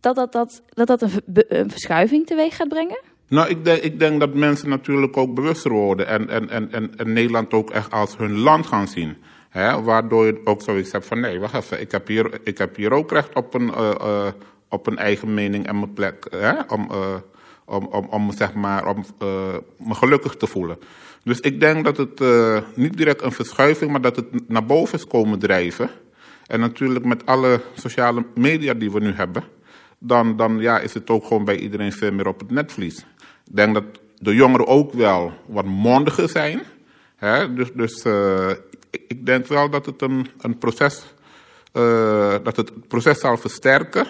dat 0.00 0.14
dat, 0.14 0.32
dat, 0.32 0.62
dat, 0.68 0.86
dat 0.86 1.02
een, 1.02 1.10
een 1.48 1.70
verschuiving 1.70 2.26
teweeg 2.26 2.56
gaat 2.56 2.68
brengen? 2.68 3.00
Nou, 3.28 3.48
ik 3.48 3.64
denk, 3.64 3.82
ik 3.82 3.98
denk 3.98 4.20
dat 4.20 4.34
mensen 4.34 4.68
natuurlijk 4.68 5.16
ook 5.16 5.34
bewuster 5.34 5.72
worden 5.72 6.06
en, 6.06 6.28
en, 6.28 6.48
en, 6.50 6.72
en, 6.72 6.96
en 6.96 7.12
Nederland 7.12 7.52
ook 7.52 7.70
echt 7.70 7.92
als 7.92 8.16
hun 8.16 8.38
land 8.38 8.66
gaan 8.66 8.88
zien. 8.88 9.16
Hè? 9.48 9.82
Waardoor 9.82 10.26
je 10.26 10.40
ook 10.44 10.62
zoiets 10.62 10.92
hebt 10.92 11.06
van, 11.06 11.20
nee, 11.20 11.40
wacht 11.40 11.54
even, 11.54 11.80
ik 11.80 11.90
heb 11.90 12.06
hier, 12.06 12.40
ik 12.42 12.58
heb 12.58 12.76
hier 12.76 12.92
ook 12.92 13.10
recht 13.10 13.34
op 13.34 13.54
een, 13.54 13.68
uh, 13.68 13.90
uh, 14.00 14.26
op 14.68 14.86
een 14.86 14.98
eigen 14.98 15.34
mening 15.34 15.66
en 15.66 15.78
mijn 15.78 15.92
plek. 15.92 16.26
Hè? 16.30 16.52
Om, 16.68 16.90
om, 17.64 17.86
om, 17.86 18.06
om, 18.10 18.32
zeg 18.32 18.54
maar, 18.54 18.86
om 18.86 19.04
me 19.78 19.94
gelukkig 19.94 20.36
te 20.36 20.46
voelen. 20.46 20.78
Dus 21.24 21.40
ik 21.40 21.60
denk 21.60 21.84
dat 21.84 21.96
het 21.96 22.20
uh, 22.20 22.58
niet 22.74 22.96
direct 22.96 23.22
een 23.22 23.32
verschuiving, 23.32 23.90
maar 23.90 24.00
dat 24.00 24.16
het 24.16 24.48
naar 24.48 24.66
boven 24.66 24.98
is 24.98 25.06
komen 25.06 25.38
drijven. 25.38 25.90
En 26.46 26.60
natuurlijk 26.60 27.04
met 27.04 27.26
alle 27.26 27.60
sociale 27.74 28.24
media 28.34 28.74
die 28.74 28.90
we 28.90 29.00
nu 29.00 29.12
hebben, 29.12 29.44
dan, 29.98 30.36
dan 30.36 30.58
ja, 30.58 30.78
is 30.78 30.94
het 30.94 31.10
ook 31.10 31.26
gewoon 31.26 31.44
bij 31.44 31.56
iedereen 31.56 31.92
veel 31.92 32.12
meer 32.12 32.28
op 32.28 32.40
het 32.40 32.50
netvlies. 32.50 32.98
Ik 33.46 33.56
denk 33.56 33.74
dat 33.74 33.84
de 34.18 34.34
jongeren 34.34 34.66
ook 34.66 34.92
wel 34.92 35.32
wat 35.46 35.64
mondiger 35.64 36.28
zijn. 36.28 36.62
Hè? 37.16 37.54
Dus, 37.54 37.72
dus 37.72 38.04
uh, 38.04 38.50
ik, 38.90 39.04
ik, 39.08 39.26
denk 39.26 39.46
wel 39.46 39.70
dat 39.70 39.86
het 39.86 40.02
een, 40.02 40.26
een 40.40 40.58
proces, 40.58 41.14
dat 42.42 42.56
het 42.56 42.88
proces 42.88 43.20
zal 43.20 43.36
versterken 43.36 44.06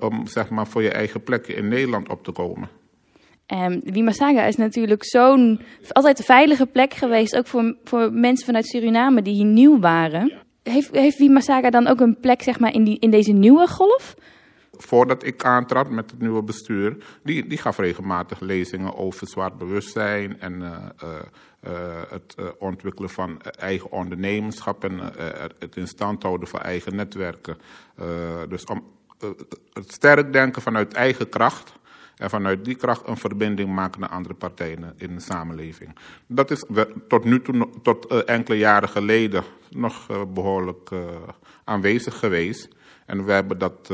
om 0.00 0.26
zeg 0.26 0.50
maar, 0.50 0.66
voor 0.66 0.82
je 0.82 0.90
eigen 0.90 1.22
plekje 1.22 1.54
in 1.54 1.68
Nederland 1.68 2.08
op 2.08 2.24
te 2.24 2.32
komen. 2.32 2.68
Um, 3.54 3.80
Wimasaga 3.84 4.42
is 4.42 4.56
natuurlijk 4.56 5.04
zo'n 5.04 5.60
altijd 5.88 6.18
een 6.18 6.24
veilige 6.24 6.66
plek 6.66 6.94
geweest, 6.94 7.36
ook 7.36 7.46
voor, 7.46 7.76
voor 7.84 8.12
mensen 8.12 8.46
vanuit 8.46 8.66
Suriname 8.66 9.22
die 9.22 9.34
hier 9.34 9.44
nieuw 9.44 9.78
waren. 9.78 10.32
Heeft, 10.62 10.90
heeft 10.96 11.18
Wimasaga 11.18 11.70
dan 11.70 11.86
ook 11.86 12.00
een 12.00 12.20
plek 12.20 12.42
zeg 12.42 12.60
maar, 12.60 12.72
in, 12.72 12.84
die, 12.84 12.98
in 12.98 13.10
deze 13.10 13.32
nieuwe 13.32 13.68
golf? 13.68 14.14
Voordat 14.72 15.24
ik 15.24 15.44
aantrad 15.44 15.90
met 15.90 16.10
het 16.10 16.20
nieuwe 16.20 16.42
bestuur, 16.42 16.96
die, 17.22 17.46
die 17.46 17.58
gaf 17.58 17.78
regelmatig 17.78 18.40
lezingen 18.40 18.96
over 18.96 19.28
zwart 19.28 19.58
bewustzijn 19.58 20.40
en 20.40 20.60
uh, 20.60 20.68
uh, 21.04 21.08
uh, 21.64 22.02
het 22.08 22.34
ontwikkelen 22.58 23.10
van 23.10 23.40
eigen 23.42 23.92
ondernemerschap 23.92 24.84
en 24.84 25.00
het 25.58 25.76
in 25.76 25.86
stand 25.86 26.22
houden 26.22 26.48
van 26.48 26.60
eigen 26.60 26.96
netwerken. 26.96 27.56
dus 28.48 28.64
om 28.64 28.84
het 29.72 29.92
sterk 29.92 30.32
denken 30.32 30.62
vanuit 30.62 30.92
eigen 30.92 31.28
kracht 31.28 31.72
en 32.16 32.30
vanuit 32.30 32.64
die 32.64 32.74
kracht 32.74 33.08
een 33.08 33.16
verbinding 33.16 33.74
maken 33.74 34.00
naar 34.00 34.08
andere 34.08 34.34
partijen 34.34 34.94
in 34.96 35.14
de 35.14 35.20
samenleving. 35.20 35.96
Dat 36.26 36.50
is 36.50 36.64
tot 37.08 37.24
nu 37.24 37.42
toe, 37.42 37.68
tot 37.82 38.12
uh, 38.12 38.18
enkele 38.24 38.58
jaren 38.58 38.88
geleden, 38.88 39.44
nog 39.70 40.06
uh, 40.10 40.22
behoorlijk 40.34 40.90
uh, 40.90 41.00
aanwezig 41.64 42.18
geweest. 42.18 42.68
En 43.06 43.24
we 43.24 43.32
hebben 43.32 43.58
dat 43.58 43.92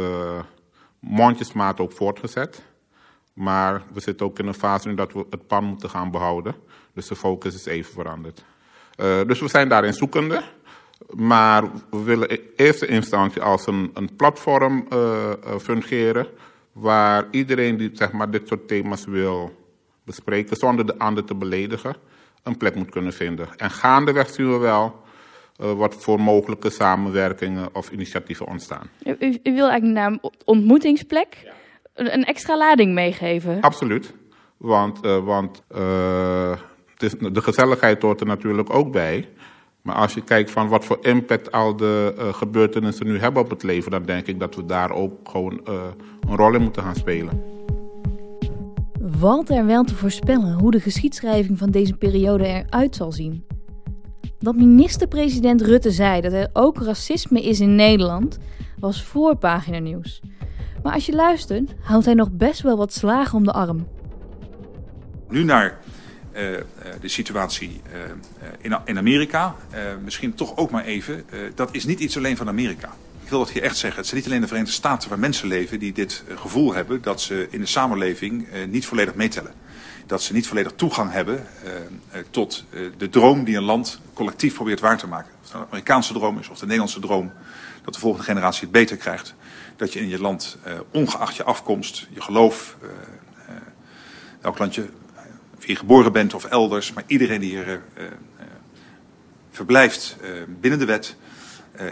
mondjesmaat 0.99 1.81
ook 1.81 1.93
voortgezet. 1.93 2.62
Maar 3.33 3.83
we 3.93 4.01
zitten 4.01 4.27
ook 4.27 4.39
in 4.39 4.47
een 4.47 4.55
fase 4.55 4.89
nu 4.89 4.95
dat 4.95 5.12
we 5.12 5.27
het 5.31 5.47
pan 5.47 5.65
moeten 5.65 5.91
gaan 5.91 6.11
behouden. 6.11 6.55
Dus 6.93 7.07
de 7.07 7.17
focus 7.17 7.55
is 7.55 7.67
even 7.67 7.93
veranderd. 7.93 8.45
dus 9.27 9.41
we 9.41 9.49
zijn 9.49 9.69
daarin 9.69 9.93
zoekende. 9.93 10.43
Maar 11.14 11.62
we 11.90 12.02
willen 12.02 12.28
in 12.28 12.40
eerste 12.56 12.87
instantie 12.87 13.42
als 13.42 13.66
een, 13.66 13.90
een 13.94 14.16
platform 14.16 14.88
fungeren 15.61 16.26
waar 16.72 17.26
iedereen 17.30 17.76
die 17.76 17.90
zeg 17.92 18.12
maar, 18.12 18.30
dit 18.30 18.48
soort 18.48 18.68
thema's 18.68 19.04
wil 19.04 19.52
bespreken, 20.04 20.56
zonder 20.56 20.87
de 20.87 20.98
ander 20.98 21.24
te 21.24 21.35
beledigen, 21.35 21.96
een 22.42 22.56
plek 22.56 22.74
moet 22.74 22.90
kunnen 22.90 23.12
vinden. 23.12 23.48
En 23.56 23.70
gaandeweg 23.70 24.30
zien 24.30 24.52
we 24.52 24.59
wel 24.59 25.04
uh, 25.61 25.72
wat 25.72 25.94
voor 25.94 26.20
mogelijke 26.20 26.70
samenwerkingen 26.70 27.74
of 27.74 27.90
initiatieven 27.90 28.46
ontstaan. 28.46 28.90
U, 29.04 29.16
u, 29.18 29.38
u 29.42 29.54
wil 29.54 29.68
eigenlijk 29.68 29.98
naar 29.98 30.11
een 30.11 30.30
ontmoetingsplek 30.44 31.37
ja. 31.44 31.52
een 31.94 32.24
extra 32.24 32.56
lading 32.56 32.94
meegeven? 32.94 33.61
Absoluut. 33.61 34.14
Want, 34.56 35.04
uh, 35.04 35.24
want 35.24 35.62
uh, 35.76 36.56
is, 36.98 37.14
de 37.18 37.42
gezelligheid 37.42 38.02
hoort 38.02 38.20
er 38.20 38.26
natuurlijk 38.26 38.74
ook 38.74 38.92
bij. 38.92 39.28
Maar 39.87 39.94
als 39.94 40.14
je 40.14 40.20
kijkt 40.20 40.51
van 40.51 40.68
wat 40.68 40.85
voor 40.85 40.99
impact 41.01 41.53
al 41.53 41.77
de 41.77 42.14
uh, 42.18 42.35
gebeurtenissen 42.35 43.07
nu 43.07 43.18
hebben 43.18 43.42
op 43.42 43.51
het 43.51 43.62
leven, 43.62 43.90
dan 43.90 44.03
denk 44.03 44.27
ik 44.27 44.40
dat 44.40 44.55
we 44.55 44.64
daar 44.64 44.90
ook 44.90 45.29
gewoon 45.29 45.61
uh, 45.68 45.75
een 46.29 46.37
rol 46.37 46.55
in 46.55 46.62
moeten 46.62 46.83
gaan 46.83 46.94
spelen. 46.94 47.42
Valt 49.03 49.51
er 49.51 49.66
wel 49.66 49.85
te 49.85 49.94
voorspellen 49.94 50.53
hoe 50.53 50.70
de 50.70 50.81
geschiedschrijving 50.81 51.59
van 51.59 51.70
deze 51.70 51.96
periode 51.96 52.46
eruit 52.46 52.96
zal 52.96 53.12
zien? 53.12 53.44
Dat 54.38 54.57
minister-president 54.57 55.62
Rutte 55.62 55.90
zei 55.90 56.20
dat 56.20 56.33
er 56.33 56.51
ook 56.53 56.83
racisme 56.83 57.42
is 57.42 57.61
in 57.61 57.75
Nederland, 57.75 58.38
was 58.79 59.05
voorpagina 59.05 59.79
nieuws. 59.79 60.22
Maar 60.83 60.92
als 60.92 61.07
je 61.07 61.14
luistert, 61.14 61.75
houdt 61.81 62.05
hij 62.05 62.14
nog 62.14 62.33
best 62.33 62.62
wel 62.62 62.77
wat 62.77 62.92
slagen 62.92 63.38
om 63.38 63.44
de 63.44 63.53
arm. 63.53 63.87
Nu 65.29 65.44
naar 65.44 65.79
de 67.01 67.09
situatie 67.09 67.81
uh, 67.92 68.01
in, 68.61 68.79
in, 68.85 68.99
Amerika. 68.99 69.55
misschien 70.05 70.35
toch 70.35 70.57
ook 70.57 70.70
maar 70.70 70.85
even. 70.85 71.25
dat 71.55 71.68
is 71.72 71.85
niet 71.85 72.01
iets 72.01 72.16
alleen 72.16 72.37
van 72.37 72.49
Amerika. 72.49 72.94
Ik 73.22 73.29
wil 73.29 73.38
dat 73.38 73.51
hier 73.51 73.62
echt 73.62 73.77
zeggen. 73.77 73.99
Het 73.99 74.09
zijn 74.09 74.20
niet 74.20 74.29
alleen 74.29 74.40
de 74.40 74.46
Verenigde 74.46 74.75
Staten 74.75 75.09
waar 75.09 75.18
mensen 75.18 75.49
leven 75.49 75.79
die 75.79 75.92
dit 75.92 76.25
gevoel 76.35 76.75
hebben 76.75 77.03
dat 77.03 77.20
ze 77.20 77.46
in 77.51 77.61
de 77.61 77.66
samenleving 77.66 78.49
niet 78.68 78.87
volledig 78.87 79.14
meetellen. 79.14 79.53
Dat 80.07 80.22
ze 80.22 80.33
niet 80.33 80.46
volledig 80.46 80.72
toegang 80.77 81.12
hebben 81.12 81.46
tot 82.31 82.64
de 82.99 83.09
droom 83.09 83.44
die 83.44 83.57
een 83.57 83.62
land 83.62 84.01
collectief 84.14 84.55
probeert 84.55 84.81
waar 84.81 84.99
te 84.99 85.07
maken. 85.07 85.31
Of 85.42 85.53
het 85.53 85.61
een 85.61 85.66
Amerikaanse 85.66 86.12
droom 86.12 86.38
is 86.38 86.49
of 86.49 86.59
de 86.59 86.64
Nederlandse 86.64 87.01
droom. 87.01 87.33
Dat 87.85 87.94
de 87.94 88.01
volgende 88.01 88.27
generatie 88.27 88.61
het 88.61 88.70
beter 88.70 88.96
krijgt. 88.96 89.35
Dat 89.77 89.92
je 89.92 90.01
in 90.01 90.09
je 90.09 90.20
land, 90.20 90.59
ongeacht 90.90 91.37
je 91.37 91.44
afkomst, 91.44 92.07
je 92.11 92.20
geloof, 92.20 92.77
welk 94.40 94.59
land 94.59 94.75
je 94.75 94.88
je 95.59 95.77
geboren 95.77 96.12
bent 96.12 96.35
of 96.35 96.45
elders, 96.45 96.92
maar 96.92 97.05
iedereen 97.07 97.40
die 97.40 97.51
hier 97.51 97.66
uh, 97.66 97.73
uh, 97.73 98.05
verblijft 99.51 100.16
uh, 100.23 100.29
binnen 100.61 100.79
de 100.79 100.85
wet, 100.85 101.16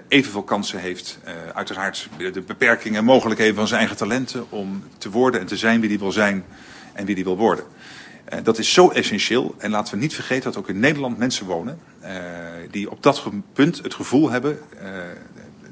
evenveel 0.09 0.43
kansen 0.43 0.79
heeft. 0.79 1.19
uiteraard 1.55 2.09
de 2.33 2.41
beperkingen 2.41 2.99
en 2.99 3.05
mogelijkheden 3.05 3.55
van 3.55 3.67
zijn 3.67 3.81
eigen 3.81 3.97
talenten 3.97 4.51
om 4.51 4.85
te 4.99 5.11
worden 5.11 5.41
en 5.41 5.47
te 5.47 5.57
zijn 5.57 5.81
wie 5.81 5.89
die 5.89 5.99
wil 5.99 6.13
zijn 6.13 6.45
en 6.93 7.05
wie 7.05 7.15
die 7.15 7.25
wil 7.25 7.37
worden. 7.37 7.65
dat 8.43 8.59
is 8.59 8.73
zo 8.73 8.89
essentieel. 8.89 9.55
En 9.59 9.71
laten 9.71 9.95
we 9.95 10.01
niet 10.01 10.15
vergeten 10.15 10.45
dat 10.45 10.57
ook 10.57 10.69
in 10.69 10.79
Nederland 10.79 11.19
mensen 11.19 11.47
wonen 11.47 11.79
die 12.71 12.91
op 12.91 13.03
dat 13.03 13.25
punt 13.53 13.83
het 13.83 13.95
gevoel 13.95 14.31
hebben 14.31 14.59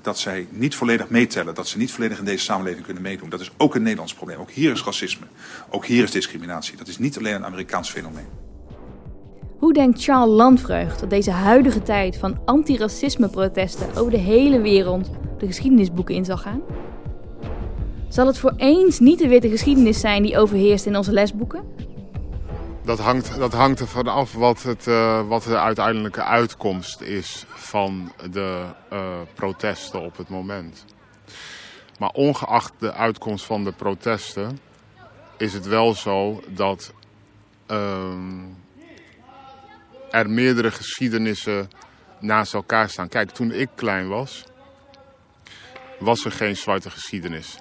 dat 0.02 0.18
zij 0.18 0.46
niet 0.50 0.74
volledig 0.74 1.08
meetellen, 1.08 1.54
dat 1.54 1.68
ze 1.68 1.78
niet 1.78 1.92
volledig 1.92 2.18
in 2.18 2.24
deze 2.24 2.44
samenleving 2.44 2.84
kunnen 2.84 3.02
meedoen. 3.02 3.28
Dat 3.28 3.40
is 3.40 3.50
ook 3.56 3.74
een 3.74 3.82
Nederlands 3.82 4.14
probleem. 4.14 4.38
Ook 4.38 4.50
hier 4.50 4.72
is 4.72 4.84
racisme. 4.84 5.26
Ook 5.70 5.86
hier 5.86 6.02
is 6.02 6.10
discriminatie. 6.10 6.76
Dat 6.76 6.88
is 6.88 6.98
niet 6.98 7.18
alleen 7.18 7.34
een 7.34 7.44
Amerikaans 7.44 7.90
fenomeen. 7.90 8.26
Hoe 9.58 9.72
denkt 9.72 10.02
Charles 10.02 10.36
Landvreugd 10.36 11.00
dat 11.00 11.10
deze 11.10 11.30
huidige 11.30 11.82
tijd 11.82 12.16
van 12.16 12.40
antiracisme-protesten 12.44 13.94
over 13.96 14.10
de 14.10 14.18
hele 14.18 14.60
wereld 14.60 15.10
de 15.38 15.46
geschiedenisboeken 15.46 16.14
in 16.14 16.24
zal 16.24 16.36
gaan? 16.36 16.60
Zal 18.08 18.26
het 18.26 18.38
voor 18.38 18.52
eens 18.56 18.98
niet 18.98 19.18
de 19.18 19.28
witte 19.28 19.48
geschiedenis 19.48 20.00
zijn 20.00 20.22
die 20.22 20.38
overheerst 20.38 20.86
in 20.86 20.96
onze 20.96 21.12
lesboeken? 21.12 21.64
Dat 22.84 22.98
hangt, 22.98 23.36
dat 23.36 23.52
hangt 23.52 23.80
ervan 23.80 24.26
wat, 24.32 24.62
het, 24.62 24.86
uh, 24.86 25.28
wat 25.28 25.42
de 25.42 25.58
uiteindelijke 25.58 26.22
uitkomst 26.22 27.00
is 27.00 27.44
van 27.48 28.12
de 28.30 28.64
uh, 28.92 29.20
protesten 29.34 30.00
op 30.00 30.16
het 30.16 30.28
moment. 30.28 30.84
Maar 31.98 32.10
ongeacht 32.10 32.72
de 32.78 32.92
uitkomst 32.92 33.44
van 33.44 33.64
de 33.64 33.72
protesten 33.72 34.58
is 35.36 35.52
het 35.52 35.66
wel 35.66 35.94
zo 35.94 36.42
dat 36.48 36.92
uh, 37.70 38.12
er 40.10 40.30
meerdere 40.30 40.70
geschiedenissen 40.70 41.70
naast 42.20 42.54
elkaar 42.54 42.88
staan. 42.88 43.08
Kijk, 43.08 43.30
toen 43.30 43.52
ik 43.52 43.68
klein 43.74 44.08
was, 44.08 44.44
was 45.98 46.24
er 46.24 46.32
geen 46.32 46.56
zwarte 46.56 46.90
geschiedenis. 46.90 47.58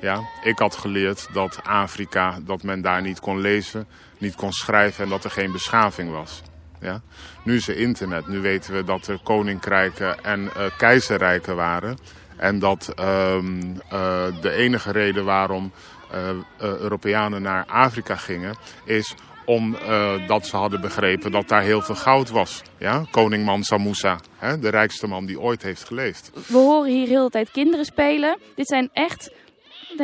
Ja, 0.00 0.28
ik 0.42 0.58
had 0.58 0.76
geleerd 0.76 1.28
dat 1.32 1.62
Afrika, 1.62 2.38
dat 2.42 2.62
men 2.62 2.80
daar 2.80 3.02
niet 3.02 3.20
kon 3.20 3.40
lezen, 3.40 3.88
niet 4.20 4.34
kon 4.34 4.52
schrijven 4.52 5.04
en 5.04 5.10
dat 5.10 5.24
er 5.24 5.30
geen 5.30 5.52
beschaving 5.52 6.10
was. 6.10 6.42
Ja? 6.80 7.00
Nu 7.44 7.56
is 7.56 7.68
er 7.68 7.76
internet. 7.76 8.26
Nu 8.26 8.40
weten 8.40 8.74
we 8.74 8.84
dat 8.84 9.06
er 9.06 9.18
koninkrijken 9.22 10.24
en 10.24 10.40
uh, 10.40 10.50
keizerrijken 10.78 11.56
waren. 11.56 11.98
En 12.36 12.58
dat 12.58 12.92
um, 13.00 13.72
uh, 13.92 14.26
de 14.40 14.50
enige 14.50 14.92
reden 14.92 15.24
waarom 15.24 15.72
uh, 16.14 16.18
Europeanen 16.58 17.42
naar 17.42 17.64
Afrika 17.66 18.16
gingen, 18.16 18.56
is 18.84 19.14
omdat 19.44 20.46
ze 20.46 20.56
hadden 20.56 20.80
begrepen 20.80 21.32
dat 21.32 21.48
daar 21.48 21.62
heel 21.62 21.82
veel 21.82 21.94
goud 21.94 22.30
was. 22.30 22.62
Ja? 22.78 23.04
Koning 23.10 23.44
Mansa 23.44 24.18
de 24.60 24.68
rijkste 24.68 25.06
man 25.06 25.26
die 25.26 25.40
ooit 25.40 25.62
heeft 25.62 25.84
geleefd. 25.84 26.30
We 26.46 26.56
horen 26.56 26.90
hier 26.90 27.06
heel 27.06 27.24
de 27.24 27.30
tijd 27.30 27.50
kinderen 27.50 27.84
spelen. 27.84 28.38
Dit 28.54 28.68
zijn 28.68 28.90
echt 28.92 29.30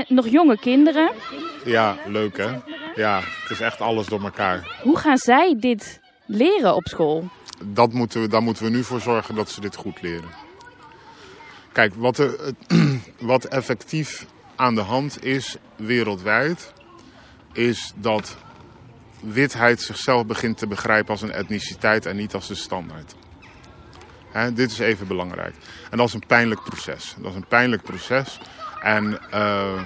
nog 0.09 0.29
jonge 0.29 0.59
kinderen. 0.59 1.13
Ja, 1.65 1.97
leuk 2.07 2.37
hè? 2.37 2.59
Ja, 2.95 3.21
het 3.43 3.51
is 3.51 3.61
echt 3.61 3.81
alles 3.81 4.07
door 4.07 4.23
elkaar. 4.23 4.81
Hoe 4.83 4.99
gaan 4.99 5.19
zij 5.19 5.57
dit 5.59 6.01
leren 6.27 6.75
op 6.75 6.87
school? 6.87 7.29
Dat 7.65 7.93
moeten 7.93 8.21
we, 8.21 8.29
daar 8.29 8.43
moeten 8.43 8.65
we 8.65 8.71
nu 8.71 8.83
voor 8.83 9.01
zorgen 9.01 9.35
dat 9.35 9.51
ze 9.51 9.61
dit 9.61 9.77
goed 9.77 10.03
leren. 10.03 10.31
Kijk, 11.73 11.95
wat, 11.95 12.19
er, 12.19 12.53
wat 13.19 13.45
effectief 13.45 14.27
aan 14.57 14.75
de 14.75 14.81
hand 14.81 15.25
is 15.25 15.57
wereldwijd, 15.77 16.73
is 17.53 17.93
dat 17.97 18.37
witheid 19.21 19.83
zichzelf 19.83 20.27
begint 20.27 20.59
te 20.59 20.67
begrijpen 20.67 21.11
als 21.11 21.23
een 21.23 21.33
etniciteit 21.33 22.07
en 22.07 22.17
niet 22.17 22.35
als 22.35 22.49
de 22.49 22.55
standaard. 22.55 23.15
He, 24.31 24.53
dit 24.53 24.71
is 24.71 24.79
even 24.79 25.07
belangrijk. 25.07 25.55
En 25.91 25.99
dat 25.99 26.07
is 26.07 26.15
een 26.15 26.27
pijnlijk 26.27 26.63
proces. 26.63 27.15
Dat 27.19 27.31
is 27.31 27.37
een 27.37 27.47
pijnlijk 27.47 27.83
proces. 27.83 28.39
En 28.81 29.19
uh, 29.35 29.83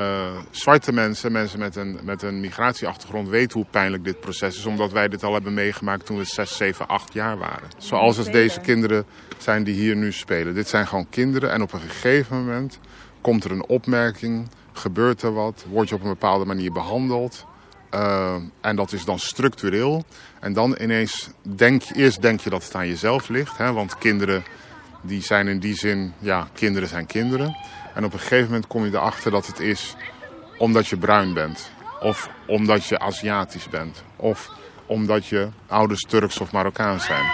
uh, 0.00 0.36
zwarte 0.50 0.92
mensen, 0.92 1.32
mensen 1.32 1.58
met 1.58 1.76
een, 1.76 1.98
met 2.02 2.22
een 2.22 2.40
migratieachtergrond, 2.40 3.28
weten 3.28 3.58
hoe 3.58 3.66
pijnlijk 3.70 4.04
dit 4.04 4.20
proces 4.20 4.56
is. 4.56 4.64
Omdat 4.64 4.92
wij 4.92 5.08
dit 5.08 5.22
al 5.22 5.32
hebben 5.32 5.54
meegemaakt 5.54 6.06
toen 6.06 6.16
we 6.16 6.24
6, 6.24 6.56
7, 6.56 6.86
8 6.86 7.12
jaar 7.12 7.38
waren. 7.38 7.68
Zoals 7.78 8.16
het 8.16 8.32
deze 8.32 8.60
kinderen 8.60 9.04
zijn 9.38 9.64
die 9.64 9.74
hier 9.74 9.96
nu 9.96 10.12
spelen. 10.12 10.54
Dit 10.54 10.68
zijn 10.68 10.86
gewoon 10.86 11.08
kinderen 11.10 11.50
en 11.52 11.62
op 11.62 11.72
een 11.72 11.80
gegeven 11.80 12.36
moment 12.36 12.78
komt 13.20 13.44
er 13.44 13.50
een 13.50 13.66
opmerking, 13.66 14.48
gebeurt 14.72 15.22
er 15.22 15.32
wat, 15.32 15.64
word 15.68 15.88
je 15.88 15.94
op 15.94 16.02
een 16.02 16.08
bepaalde 16.08 16.44
manier 16.44 16.72
behandeld. 16.72 17.46
Uh, 17.94 18.34
en 18.60 18.76
dat 18.76 18.92
is 18.92 19.04
dan 19.04 19.18
structureel. 19.18 20.04
En 20.40 20.52
dan 20.52 20.76
ineens 20.80 21.30
denk 21.42 21.82
je, 21.82 21.94
eerst 21.94 22.22
denk 22.22 22.40
je 22.40 22.50
dat 22.50 22.64
het 22.64 22.74
aan 22.74 22.88
jezelf 22.88 23.28
ligt. 23.28 23.58
Hè, 23.58 23.72
want 23.72 23.98
kinderen 23.98 24.44
die 25.02 25.22
zijn 25.22 25.48
in 25.48 25.58
die 25.58 25.74
zin, 25.74 26.12
ja, 26.18 26.48
kinderen 26.52 26.88
zijn 26.88 27.06
kinderen. 27.06 27.56
En 27.94 28.04
op 28.04 28.12
een 28.12 28.18
gegeven 28.18 28.44
moment 28.44 28.66
kom 28.66 28.84
je 28.84 28.90
erachter 28.90 29.30
dat 29.30 29.46
het 29.46 29.60
is 29.60 29.94
omdat 30.58 30.86
je 30.86 30.96
bruin 30.96 31.34
bent. 31.34 31.70
Of 32.00 32.30
omdat 32.46 32.84
je 32.86 32.98
Aziatisch 32.98 33.68
bent. 33.68 34.04
Of 34.16 34.50
omdat 34.86 35.26
je 35.26 35.48
ouders 35.66 36.00
Turks 36.00 36.40
of 36.40 36.52
Marokkaans 36.52 37.04
zijn. 37.04 37.24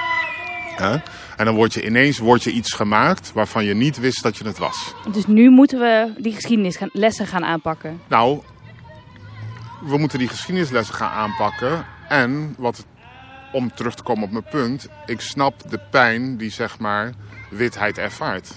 He? 0.77 0.97
En 1.37 1.45
dan 1.45 1.55
word 1.55 1.75
je 1.75 1.85
ineens 1.87 2.19
word 2.19 2.43
je 2.43 2.51
iets 2.51 2.73
gemaakt 2.73 3.33
waarvan 3.33 3.65
je 3.65 3.75
niet 3.75 3.99
wist 3.99 4.23
dat 4.23 4.37
je 4.37 4.45
het 4.45 4.59
was. 4.59 4.95
Dus 5.13 5.27
nu 5.27 5.51
moeten 5.51 5.79
we 5.79 6.13
die 6.17 6.35
geschiedenislessen 6.35 7.27
gaan 7.27 7.45
aanpakken? 7.45 8.01
Nou, 8.09 8.41
we 9.81 9.99
moeten 9.99 10.19
die 10.19 10.29
geschiedenislessen 10.29 10.95
gaan 10.95 11.11
aanpakken. 11.11 11.87
En, 12.09 12.55
wat, 12.59 12.87
om 13.53 13.75
terug 13.75 13.95
te 13.95 14.03
komen 14.03 14.25
op 14.25 14.31
mijn 14.31 14.49
punt, 14.51 14.89
ik 15.07 15.21
snap 15.21 15.71
de 15.71 15.81
pijn 15.91 16.37
die 16.37 16.51
zeg 16.51 16.79
maar 16.79 17.13
witheid 17.51 17.99
ervaart 17.99 18.55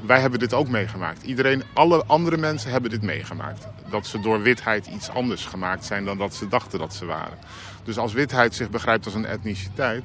wij 0.00 0.20
hebben 0.20 0.38
dit 0.38 0.54
ook 0.54 0.68
meegemaakt. 0.68 1.22
Iedereen, 1.22 1.62
alle 1.72 2.04
andere 2.04 2.36
mensen 2.36 2.70
hebben 2.70 2.90
dit 2.90 3.02
meegemaakt. 3.02 3.66
Dat 3.90 4.06
ze 4.06 4.20
door 4.20 4.42
witheid 4.42 4.86
iets 4.86 5.08
anders 5.08 5.44
gemaakt 5.44 5.84
zijn 5.84 6.04
dan 6.04 6.18
dat 6.18 6.34
ze 6.34 6.48
dachten 6.48 6.78
dat 6.78 6.94
ze 6.94 7.04
waren. 7.04 7.38
Dus 7.84 7.98
als 7.98 8.12
witheid 8.12 8.54
zich 8.54 8.70
begrijpt 8.70 9.04
als 9.04 9.14
een 9.14 9.26
etniciteit, 9.26 10.04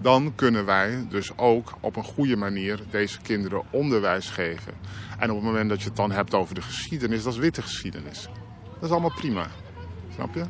dan 0.00 0.32
kunnen 0.34 0.64
wij 0.64 1.06
dus 1.08 1.38
ook 1.38 1.72
op 1.80 1.96
een 1.96 2.04
goede 2.04 2.36
manier 2.36 2.80
deze 2.90 3.20
kinderen 3.20 3.62
onderwijs 3.70 4.30
geven. 4.30 4.72
En 5.18 5.30
op 5.30 5.36
het 5.36 5.44
moment 5.44 5.68
dat 5.68 5.80
je 5.80 5.86
het 5.86 5.96
dan 5.96 6.10
hebt 6.10 6.34
over 6.34 6.54
de 6.54 6.62
geschiedenis, 6.62 7.22
dat 7.22 7.32
is 7.32 7.38
witte 7.38 7.62
geschiedenis. 7.62 8.28
Dat 8.74 8.82
is 8.82 8.90
allemaal 8.90 9.14
prima. 9.14 9.46
Snap 10.14 10.34
je? 10.34 10.44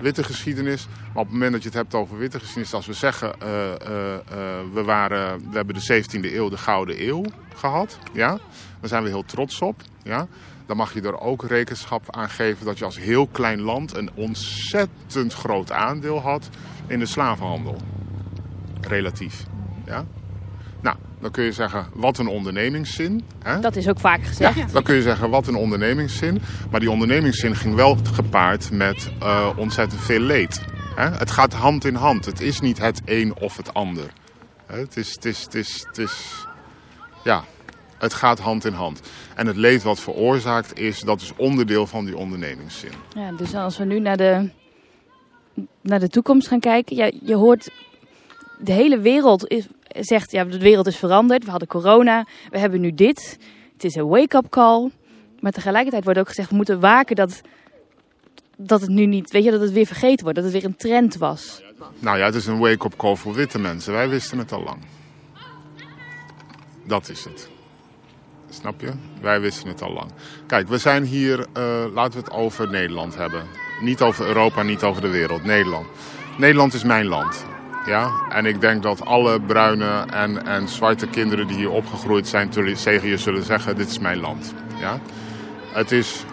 Witte 0.00 0.24
geschiedenis. 0.24 0.86
Op 1.12 1.24
het 1.24 1.32
moment 1.32 1.52
dat 1.52 1.62
je 1.62 1.68
het 1.68 1.76
hebt 1.76 1.94
over 1.94 2.18
witte 2.18 2.38
geschiedenis, 2.38 2.74
als 2.74 2.86
we 2.86 2.92
zeggen, 2.92 3.34
uh, 3.42 3.48
uh, 3.48 4.12
uh, 4.12 4.72
we, 4.72 4.82
waren, 4.82 5.38
we 5.50 5.56
hebben 5.56 5.74
de 5.74 6.02
17e 6.04 6.34
eeuw, 6.34 6.48
de 6.48 6.58
Gouden 6.58 7.08
Eeuw 7.08 7.24
gehad, 7.54 7.98
ja, 8.12 8.28
daar 8.80 8.88
zijn 8.88 9.02
we 9.02 9.08
heel 9.08 9.24
trots 9.24 9.60
op. 9.60 9.82
Ja. 10.02 10.26
Dan 10.66 10.76
mag 10.76 10.94
je 10.94 11.00
er 11.00 11.20
ook 11.20 11.44
rekenschap 11.44 12.16
aan 12.16 12.30
geven 12.30 12.66
dat 12.66 12.78
je 12.78 12.84
als 12.84 12.98
heel 12.98 13.26
klein 13.26 13.60
land 13.60 13.96
een 13.96 14.10
ontzettend 14.14 15.34
groot 15.34 15.72
aandeel 15.72 16.20
had 16.20 16.48
in 16.86 16.98
de 16.98 17.06
slavenhandel. 17.06 17.76
Relatief. 18.80 19.46
Ja. 19.86 20.06
Dan 21.20 21.30
kun 21.30 21.44
je 21.44 21.52
zeggen, 21.52 21.86
wat 21.94 22.18
een 22.18 22.26
ondernemingszin. 22.26 23.24
Hè? 23.42 23.60
Dat 23.60 23.76
is 23.76 23.88
ook 23.88 24.00
vaak 24.00 24.22
gezegd. 24.22 24.56
Ja, 24.56 24.66
dan 24.72 24.82
kun 24.82 24.94
je 24.94 25.02
zeggen, 25.02 25.30
wat 25.30 25.46
een 25.46 25.54
ondernemingszin. 25.54 26.40
Maar 26.70 26.80
die 26.80 26.90
ondernemingszin 26.90 27.56
ging 27.56 27.74
wel 27.74 27.98
gepaard 28.12 28.70
met 28.70 29.10
uh, 29.22 29.50
ontzettend 29.56 30.00
veel 30.00 30.20
leed. 30.20 30.60
Hè? 30.94 31.08
Het 31.10 31.30
gaat 31.30 31.52
hand 31.52 31.84
in 31.84 31.94
hand. 31.94 32.24
Het 32.24 32.40
is 32.40 32.60
niet 32.60 32.78
het 32.78 33.02
een 33.04 33.34
of 33.40 33.56
het 33.56 33.74
ander. 33.74 34.12
Het 34.66 34.96
is, 34.96 35.12
het 35.12 35.24
is, 35.24 35.42
het 35.42 35.54
is, 35.54 35.84
het 35.88 35.98
is, 35.98 36.46
ja, 37.24 37.44
het 37.98 38.14
gaat 38.14 38.38
hand 38.38 38.64
in 38.64 38.72
hand. 38.72 39.00
En 39.34 39.46
het 39.46 39.56
leed 39.56 39.82
wat 39.82 40.00
veroorzaakt 40.00 40.78
is, 40.78 41.00
dat 41.00 41.20
is 41.20 41.32
onderdeel 41.36 41.86
van 41.86 42.04
die 42.04 42.16
ondernemingszin. 42.16 42.92
Ja, 43.14 43.32
dus 43.32 43.54
als 43.54 43.78
we 43.78 43.84
nu 43.84 44.00
naar 44.00 44.16
de, 44.16 44.50
naar 45.80 46.00
de 46.00 46.08
toekomst 46.08 46.48
gaan 46.48 46.60
kijken. 46.60 46.96
Ja, 46.96 47.10
je 47.22 47.34
hoort, 47.34 47.70
de 48.58 48.72
hele 48.72 48.98
wereld 48.98 49.48
is, 49.48 49.66
zegt, 49.98 50.30
ja, 50.30 50.44
de 50.44 50.58
wereld 50.58 50.86
is 50.86 50.96
veranderd. 50.96 51.44
We 51.44 51.50
hadden 51.50 51.68
corona, 51.68 52.26
we 52.50 52.58
hebben 52.58 52.80
nu 52.80 52.94
dit. 52.94 53.38
Het 53.72 53.84
is 53.84 53.94
een 53.94 54.08
wake-up 54.08 54.48
call. 54.48 54.90
Maar 55.40 55.52
tegelijkertijd 55.52 56.04
wordt 56.04 56.18
ook 56.18 56.28
gezegd, 56.28 56.50
we 56.50 56.56
moeten 56.56 56.80
waken 56.80 57.16
dat, 57.16 57.40
dat 58.56 58.80
het 58.80 58.90
nu 58.90 59.06
niet, 59.06 59.30
weet 59.30 59.44
je, 59.44 59.50
dat 59.50 59.60
het 59.60 59.72
weer 59.72 59.86
vergeten 59.86 60.22
wordt. 60.22 60.34
Dat 60.34 60.44
het 60.44 60.52
weer 60.52 60.64
een 60.64 60.76
trend 60.76 61.16
was. 61.16 61.62
Nou 61.98 62.18
ja, 62.18 62.24
het 62.24 62.34
is 62.34 62.46
een 62.46 62.58
wake-up 62.58 62.96
call 62.96 63.16
voor 63.16 63.34
witte 63.34 63.58
mensen. 63.58 63.92
Wij 63.92 64.08
wisten 64.08 64.38
het 64.38 64.52
al 64.52 64.62
lang. 64.62 64.78
Dat 66.86 67.08
is 67.08 67.24
het. 67.24 67.48
Snap 68.50 68.80
je? 68.80 68.92
Wij 69.20 69.40
wisten 69.40 69.68
het 69.68 69.82
al 69.82 69.92
lang. 69.92 70.10
Kijk, 70.46 70.68
we 70.68 70.78
zijn 70.78 71.04
hier, 71.04 71.38
uh, 71.38 71.84
laten 71.94 72.12
we 72.12 72.24
het 72.24 72.30
over 72.30 72.70
Nederland 72.70 73.16
hebben. 73.16 73.44
Niet 73.80 74.02
over 74.02 74.26
Europa, 74.26 74.62
niet 74.62 74.82
over 74.82 75.02
de 75.02 75.08
wereld. 75.08 75.44
Nederland. 75.44 75.86
Nederland 76.38 76.74
is 76.74 76.84
mijn 76.84 77.06
land. 77.06 77.44
Ja? 77.86 78.10
En 78.28 78.46
ik 78.46 78.60
denk 78.60 78.82
dat 78.82 79.04
alle 79.04 79.40
bruine 79.40 80.04
en, 80.12 80.46
en 80.46 80.68
zwarte 80.68 81.06
kinderen 81.06 81.46
die 81.46 81.56
hier 81.56 81.70
opgegroeid 81.70 82.28
zijn 82.28 82.48
tegen 82.48 83.08
je 83.08 83.16
zullen 83.16 83.42
zeggen, 83.42 83.76
dit 83.76 83.88
is 83.88 83.98
mijn 83.98 84.20
land. 84.20 84.54
Ja? 84.80 85.00
Het 85.72 85.92
is 85.92 86.24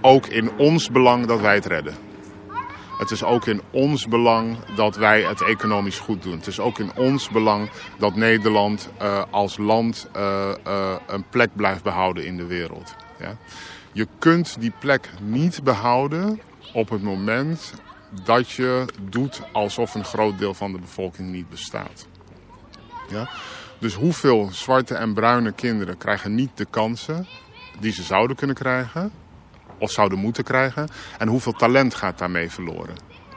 ook 0.00 0.26
in 0.26 0.50
ons 0.56 0.90
belang 0.90 1.26
dat 1.26 1.40
wij 1.40 1.54
het 1.54 1.66
redden. 1.66 1.94
Het 2.98 3.10
is 3.10 3.24
ook 3.24 3.46
in 3.46 3.62
ons 3.70 4.08
belang 4.08 4.56
dat 4.76 4.96
wij 4.96 5.22
het 5.22 5.42
economisch 5.42 5.98
goed 5.98 6.22
doen. 6.22 6.36
Het 6.36 6.46
is 6.46 6.60
ook 6.60 6.78
in 6.78 6.90
ons 6.96 7.28
belang 7.28 7.70
dat 7.98 8.14
Nederland 8.16 8.88
uh, 9.02 9.22
als 9.30 9.56
land 9.56 10.08
uh, 10.16 10.48
uh, 10.66 10.94
een 11.06 11.24
plek 11.30 11.50
blijft 11.52 11.82
behouden 11.82 12.26
in 12.26 12.36
de 12.36 12.46
wereld. 12.46 12.94
Ja? 13.18 13.36
Je 13.92 14.06
kunt 14.18 14.56
die 14.60 14.72
plek 14.78 15.10
niet 15.22 15.62
behouden 15.62 16.40
op 16.72 16.88
het 16.88 17.02
moment 17.02 17.74
dat 18.24 18.50
je 18.50 18.84
doet 19.10 19.42
alsof 19.52 19.94
een 19.94 20.04
groot 20.04 20.38
deel 20.38 20.54
van 20.54 20.72
de 20.72 20.78
bevolking 20.78 21.30
niet 21.30 21.48
bestaat. 21.48 22.06
Ja? 23.08 23.28
Dus 23.78 23.94
hoeveel 23.94 24.48
zwarte 24.52 24.94
en 24.94 25.14
bruine 25.14 25.52
kinderen 25.52 25.98
krijgen 25.98 26.34
niet 26.34 26.50
de 26.54 26.66
kansen 26.70 27.26
die 27.80 27.92
ze 27.92 28.02
zouden 28.02 28.36
kunnen 28.36 28.56
krijgen, 28.56 29.12
of 29.78 29.90
zouden 29.90 30.18
moeten 30.18 30.44
krijgen, 30.44 30.88
en 31.18 31.28
hoeveel 31.28 31.52
talent 31.52 31.94
gaat 31.94 32.18
daarmee 32.18 32.50
verloren? 32.50 32.94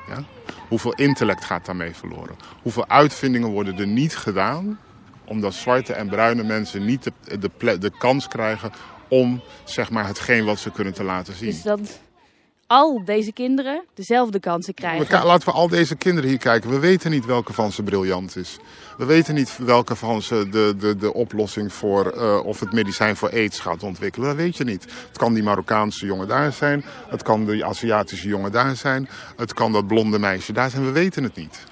Ja? 0.08 0.24
Hoeveel 0.68 0.94
intellect 0.94 1.46
gaat 1.46 1.66
daarmee 1.66 1.96
verloren? 1.96 2.36
Hoeveel 2.62 2.88
uitvindingen 2.88 3.50
worden 3.50 3.80
er 3.80 3.88
niet 3.88 4.18
gedaan, 4.18 4.80
omdat 5.26 5.54
zwarte 5.54 5.94
en 5.94 6.10
bruine 6.10 6.44
mensen 6.44 6.86
niet 6.86 7.12
de, 7.40 7.78
de, 7.80 7.92
kans 7.98 8.28
krijgen 8.28 8.72
om 9.08 9.44
zeg 9.64 9.90
maar, 9.90 10.08
hetgeen 10.08 10.46
wat 10.46 10.60
ze 10.60 10.72
kunnen 10.72 10.94
te 10.94 11.04
laten 11.04 11.34
zien? 11.34 11.60
Dat 11.64 12.00
al 12.68 13.02
deze 13.06 13.32
kinderen 13.32 13.84
dezelfde 13.94 14.40
kansen 14.40 14.74
krijgen. 14.74 15.20
We, 15.20 15.26
laten 15.26 15.48
we 15.48 15.54
al 15.54 15.68
deze 15.68 15.96
kinderen 15.96 16.30
hier 16.30 16.40
kijken. 16.40 16.70
We 16.70 16.80
weten 16.80 17.12
niet 17.12 17.26
welke 17.26 17.54
van 17.54 17.72
ze 17.72 17.84
briljant 17.84 18.36
is. 18.36 18.58
We 18.98 19.06
weten 19.06 19.36
niet 19.36 19.58
welke 19.58 19.96
van 19.96 20.22
ze 20.22 20.50
de, 20.50 20.76
de, 20.78 20.96
de 20.96 21.14
oplossing 21.14 21.74
voor 21.74 22.14
uh, 22.16 22.46
of 22.46 22.60
het 22.60 22.72
medicijn 22.72 23.16
voor 23.16 23.32
aids 23.32 23.60
gaat 23.60 23.84
ontwikkelen. 23.84 24.28
Dat 24.28 24.38
weet 24.38 24.58
je 24.58 24.64
niet. 24.64 24.84
Het 25.08 25.18
kan 25.18 25.34
die 25.34 25.44
Marokkaanse 25.44 26.06
jongen 26.06 26.28
daar 26.28 26.52
zijn. 26.52 26.86
Het 27.10 27.24
kan 27.24 27.46
die 27.46 27.66
Aziatische 27.66 28.28
jongen 28.28 28.52
daar 28.52 28.76
zijn. 28.76 29.10
Het 29.36 29.54
kan 29.54 29.72
dat 29.72 29.88
blonde 29.88 30.20
meisje 30.20 30.54
daar 30.54 30.70
zijn. 30.70 30.86
We 30.86 30.92
weten 30.92 31.24
het 31.24 31.36
niet. 31.36 31.64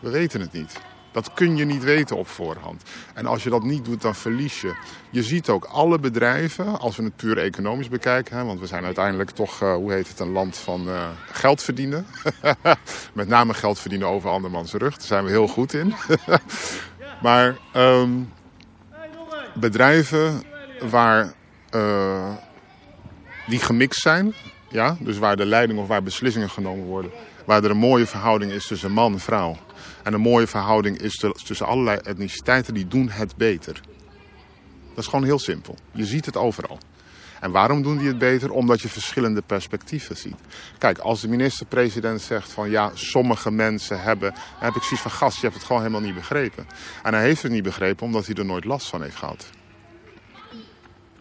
We 0.00 0.10
weten 0.10 0.40
het 0.40 0.52
niet. 0.52 0.80
Dat 1.12 1.32
kun 1.34 1.56
je 1.56 1.64
niet 1.64 1.82
weten 1.82 2.16
op 2.16 2.28
voorhand. 2.28 2.82
En 3.14 3.26
als 3.26 3.42
je 3.42 3.50
dat 3.50 3.62
niet 3.62 3.84
doet, 3.84 4.02
dan 4.02 4.14
verlies 4.14 4.60
je. 4.60 4.74
Je 5.10 5.22
ziet 5.22 5.48
ook 5.48 5.64
alle 5.64 5.98
bedrijven, 5.98 6.78
als 6.78 6.96
we 6.96 7.02
het 7.02 7.16
puur 7.16 7.38
economisch 7.38 7.88
bekijken... 7.88 8.36
Hè, 8.36 8.44
want 8.44 8.60
we 8.60 8.66
zijn 8.66 8.84
uiteindelijk 8.84 9.30
toch, 9.30 9.62
uh, 9.62 9.74
hoe 9.74 9.92
heet 9.92 10.08
het, 10.08 10.20
een 10.20 10.32
land 10.32 10.56
van 10.56 10.88
uh, 10.88 11.08
geld 11.32 11.62
verdienen. 11.62 12.06
Met 13.12 13.28
name 13.28 13.54
geld 13.54 13.78
verdienen 13.78 14.08
over 14.08 14.30
andermans 14.30 14.72
rug. 14.72 14.96
Daar 14.96 15.06
zijn 15.06 15.24
we 15.24 15.30
heel 15.30 15.48
goed 15.48 15.74
in. 15.74 15.94
maar 17.22 17.56
um, 17.76 18.32
bedrijven 19.54 20.42
waar, 20.90 21.32
uh, 21.74 22.30
die 23.46 23.58
gemixt 23.58 24.00
zijn... 24.00 24.34
Ja, 24.68 24.96
dus 25.00 25.18
waar 25.18 25.36
de 25.36 25.46
leiding 25.46 25.78
of 25.78 25.86
waar 25.86 26.02
beslissingen 26.02 26.50
genomen 26.50 26.84
worden... 26.84 27.10
waar 27.44 27.64
er 27.64 27.70
een 27.70 27.76
mooie 27.76 28.06
verhouding 28.06 28.52
is 28.52 28.66
tussen 28.66 28.92
man 28.92 29.12
en 29.12 29.20
vrouw... 29.20 29.56
En 30.02 30.12
een 30.12 30.20
mooie 30.20 30.46
verhouding 30.46 30.98
is 30.98 31.24
tussen 31.44 31.66
allerlei 31.66 31.98
etniciteiten 31.98 32.74
die 32.74 32.88
doen 32.88 33.08
het 33.08 33.36
beter. 33.36 33.80
Dat 34.88 35.04
is 35.04 35.06
gewoon 35.06 35.24
heel 35.24 35.38
simpel. 35.38 35.76
Je 35.92 36.06
ziet 36.06 36.26
het 36.26 36.36
overal. 36.36 36.78
En 37.40 37.50
waarom 37.50 37.82
doen 37.82 37.98
die 37.98 38.08
het 38.08 38.18
beter? 38.18 38.50
Omdat 38.50 38.80
je 38.80 38.88
verschillende 38.88 39.42
perspectieven 39.42 40.16
ziet. 40.16 40.36
Kijk, 40.78 40.98
als 40.98 41.20
de 41.20 41.28
minister-president 41.28 42.20
zegt 42.20 42.52
van 42.52 42.70
ja, 42.70 42.90
sommige 42.94 43.50
mensen 43.50 44.02
hebben... 44.02 44.30
Dan 44.30 44.42
heb 44.58 44.74
ik 44.74 44.82
zoiets 44.82 45.00
van 45.00 45.10
gast, 45.10 45.36
je 45.36 45.42
hebt 45.42 45.54
het 45.54 45.64
gewoon 45.64 45.82
helemaal 45.82 46.02
niet 46.02 46.14
begrepen. 46.14 46.66
En 47.02 47.14
hij 47.14 47.22
heeft 47.22 47.42
het 47.42 47.52
niet 47.52 47.62
begrepen 47.62 48.06
omdat 48.06 48.26
hij 48.26 48.34
er 48.34 48.44
nooit 48.44 48.64
last 48.64 48.88
van 48.88 49.02
heeft 49.02 49.16
gehad. 49.16 49.50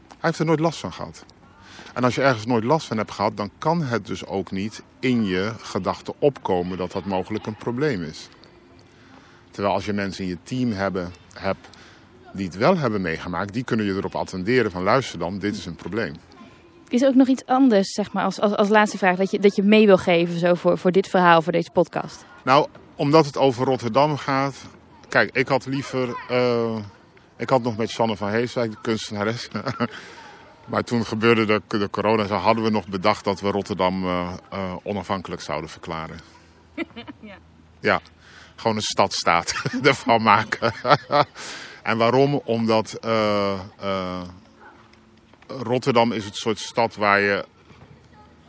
Hij 0.07 0.29
heeft 0.29 0.39
er 0.39 0.45
nooit 0.45 0.59
last 0.59 0.79
van 0.79 0.93
gehad. 0.93 1.25
En 1.93 2.03
als 2.03 2.15
je 2.15 2.21
ergens 2.21 2.45
nooit 2.45 2.63
last 2.63 2.87
van 2.87 2.97
hebt 2.97 3.11
gehad, 3.11 3.37
dan 3.37 3.51
kan 3.57 3.83
het 3.83 4.05
dus 4.05 4.25
ook 4.25 4.51
niet 4.51 4.83
in 4.99 5.25
je 5.25 5.53
gedachten 5.61 6.13
opkomen 6.19 6.77
dat 6.77 6.91
dat 6.91 7.05
mogelijk 7.05 7.45
een 7.45 7.55
probleem 7.55 8.03
is. 8.03 8.29
Terwijl 9.51 9.73
als 9.73 9.85
je 9.85 9.93
mensen 9.93 10.23
in 10.23 10.29
je 10.29 10.37
team 10.43 10.71
hebben, 10.71 11.11
hebt 11.33 11.67
die 12.33 12.45
het 12.45 12.55
wel 12.55 12.77
hebben 12.77 13.01
meegemaakt, 13.01 13.53
die 13.53 13.63
kunnen 13.63 13.85
je 13.85 13.93
erop 13.93 14.15
attenderen 14.15 14.71
van 14.71 14.83
luister 14.83 15.19
dan, 15.19 15.39
dit 15.39 15.55
is 15.55 15.65
een 15.65 15.75
probleem. 15.75 16.15
Is 16.87 17.01
er 17.01 17.07
ook 17.07 17.15
nog 17.15 17.27
iets 17.27 17.45
anders, 17.45 17.93
zeg 17.93 18.13
maar, 18.13 18.23
als, 18.23 18.39
als, 18.39 18.55
als 18.55 18.69
laatste 18.69 18.97
vraag, 18.97 19.15
dat 19.17 19.31
je, 19.31 19.39
dat 19.39 19.55
je 19.55 19.63
mee 19.63 19.85
wil 19.85 19.97
geven 19.97 20.39
zo 20.39 20.53
voor, 20.53 20.77
voor 20.77 20.91
dit 20.91 21.07
verhaal, 21.07 21.41
voor 21.41 21.51
deze 21.51 21.71
podcast? 21.71 22.25
Nou, 22.43 22.67
omdat 22.95 23.25
het 23.25 23.37
over 23.37 23.65
Rotterdam 23.65 24.17
gaat. 24.17 24.55
Kijk, 25.09 25.35
ik 25.35 25.47
had 25.47 25.65
liever. 25.65 26.15
Uh, 26.31 26.77
ik 27.37 27.49
had 27.49 27.61
nog 27.61 27.77
met 27.77 27.89
Sanne 27.89 28.17
van 28.17 28.29
Heeswijk, 28.29 28.71
de 28.71 28.77
kunstenares. 28.81 29.47
maar 30.71 30.83
toen 30.83 31.05
gebeurde 31.05 31.45
de, 31.45 31.61
de 31.67 31.89
corona, 31.89 32.25
zo 32.25 32.35
hadden 32.35 32.63
we 32.63 32.69
nog 32.69 32.87
bedacht 32.87 33.23
dat 33.23 33.39
we 33.39 33.51
Rotterdam 33.51 34.03
uh, 34.03 34.33
uh, 34.53 34.75
onafhankelijk 34.83 35.41
zouden 35.41 35.69
verklaren. 35.69 36.19
ja. 37.19 37.35
ja 37.79 38.01
gewoon 38.61 38.75
een 38.75 38.81
stadstaat 38.81 39.53
ervan 39.83 40.21
maken. 40.21 40.73
en 41.83 41.97
waarom? 41.97 42.41
Omdat 42.45 42.97
uh, 43.05 43.59
uh, 43.83 44.21
Rotterdam 45.47 46.11
is 46.11 46.25
het 46.25 46.35
soort 46.35 46.59
stad 46.59 46.95
waar 46.95 47.19
je 47.19 47.45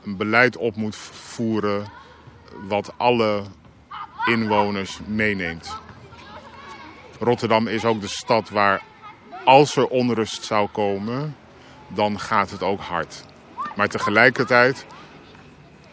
een 0.04 0.16
beleid 0.16 0.56
op 0.56 0.76
moet 0.76 0.96
voeren 0.96 1.86
wat 2.68 2.92
alle 2.96 3.42
inwoners 4.24 4.98
meeneemt. 5.06 5.76
Rotterdam 7.18 7.66
is 7.66 7.84
ook 7.84 8.00
de 8.00 8.06
stad 8.06 8.50
waar 8.50 8.82
als 9.44 9.76
er 9.76 9.86
onrust 9.86 10.44
zou 10.44 10.68
komen, 10.68 11.36
dan 11.88 12.20
gaat 12.20 12.50
het 12.50 12.62
ook 12.62 12.80
hard. 12.80 13.24
Maar 13.76 13.88
tegelijkertijd 13.88 14.86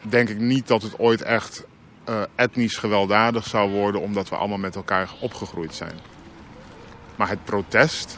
denk 0.02 0.30
ik 0.30 0.40
niet 0.40 0.68
dat 0.68 0.82
het 0.82 1.00
ooit 1.00 1.22
echt 1.22 1.66
uh, 2.10 2.22
etnisch 2.36 2.78
gewelddadig 2.78 3.46
zou 3.46 3.72
worden 3.72 4.02
omdat 4.02 4.30
we 4.30 4.36
allemaal 4.36 4.58
met 4.58 4.76
elkaar 4.76 5.10
opgegroeid 5.20 5.74
zijn. 5.74 6.00
Maar 7.16 7.30
het 7.30 7.44
protest 7.44 8.18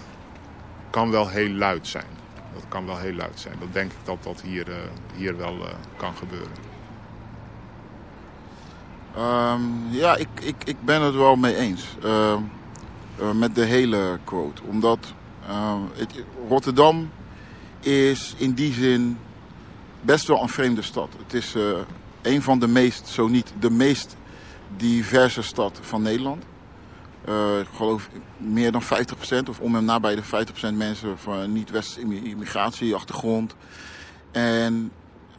kan 0.89 1.11
wel 1.11 1.29
heel 1.29 1.49
luid 1.49 1.87
zijn. 1.87 2.05
Dat 2.53 2.65
kan 2.67 2.85
wel 2.85 2.97
heel 2.97 3.13
luid 3.13 3.39
zijn. 3.39 3.55
Dat 3.59 3.73
denk 3.73 3.91
ik 3.91 3.97
dat 4.03 4.23
dat 4.23 4.41
hier, 4.41 4.69
uh, 4.69 4.75
hier 5.15 5.37
wel 5.37 5.55
uh, 5.55 5.65
kan 5.97 6.13
gebeuren. 6.15 6.69
Um, 9.17 9.87
ja, 9.89 10.15
ik, 10.15 10.27
ik, 10.41 10.55
ik 10.63 10.81
ben 10.81 11.01
het 11.01 11.15
wel 11.15 11.35
mee 11.35 11.55
eens. 11.55 11.95
Uh, 12.03 12.37
met 13.33 13.55
de 13.55 13.65
hele 13.65 14.19
quote. 14.23 14.61
Omdat 14.63 15.13
het, 15.93 16.23
Rotterdam 16.47 17.11
is 17.79 18.35
in 18.37 18.53
die 18.53 18.73
zin 18.73 19.17
best 20.01 20.27
wel 20.27 20.41
een 20.41 20.49
vreemde 20.49 20.81
stad. 20.81 21.09
Het 21.23 21.33
is 21.33 21.55
een 22.21 22.41
van 22.41 22.59
de 22.59 22.67
meest, 22.67 23.07
zo 23.07 23.27
niet 23.27 23.53
de 23.59 23.71
meest 23.71 24.15
diverse 24.77 25.41
stad 25.41 25.79
van 25.81 26.01
Nederland. 26.01 26.43
Uh, 27.29 27.59
ik 27.59 27.67
geloof 27.75 28.09
meer 28.37 28.71
dan 28.71 28.83
50% 28.83 29.49
of 29.49 29.59
om 29.59 29.75
en 29.75 29.85
nabij 29.85 30.15
de 30.15 30.23
50% 30.23 30.73
mensen 30.73 31.17
van 31.17 31.53
niet-westerse 31.53 32.23
immigratieachtergrond. 32.23 33.55
En 34.31 34.91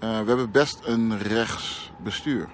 uh, 0.05 0.11
we 0.21 0.29
hebben 0.29 0.51
best 0.51 0.81
een 0.85 1.19
rechtsbestuur. 1.19 2.49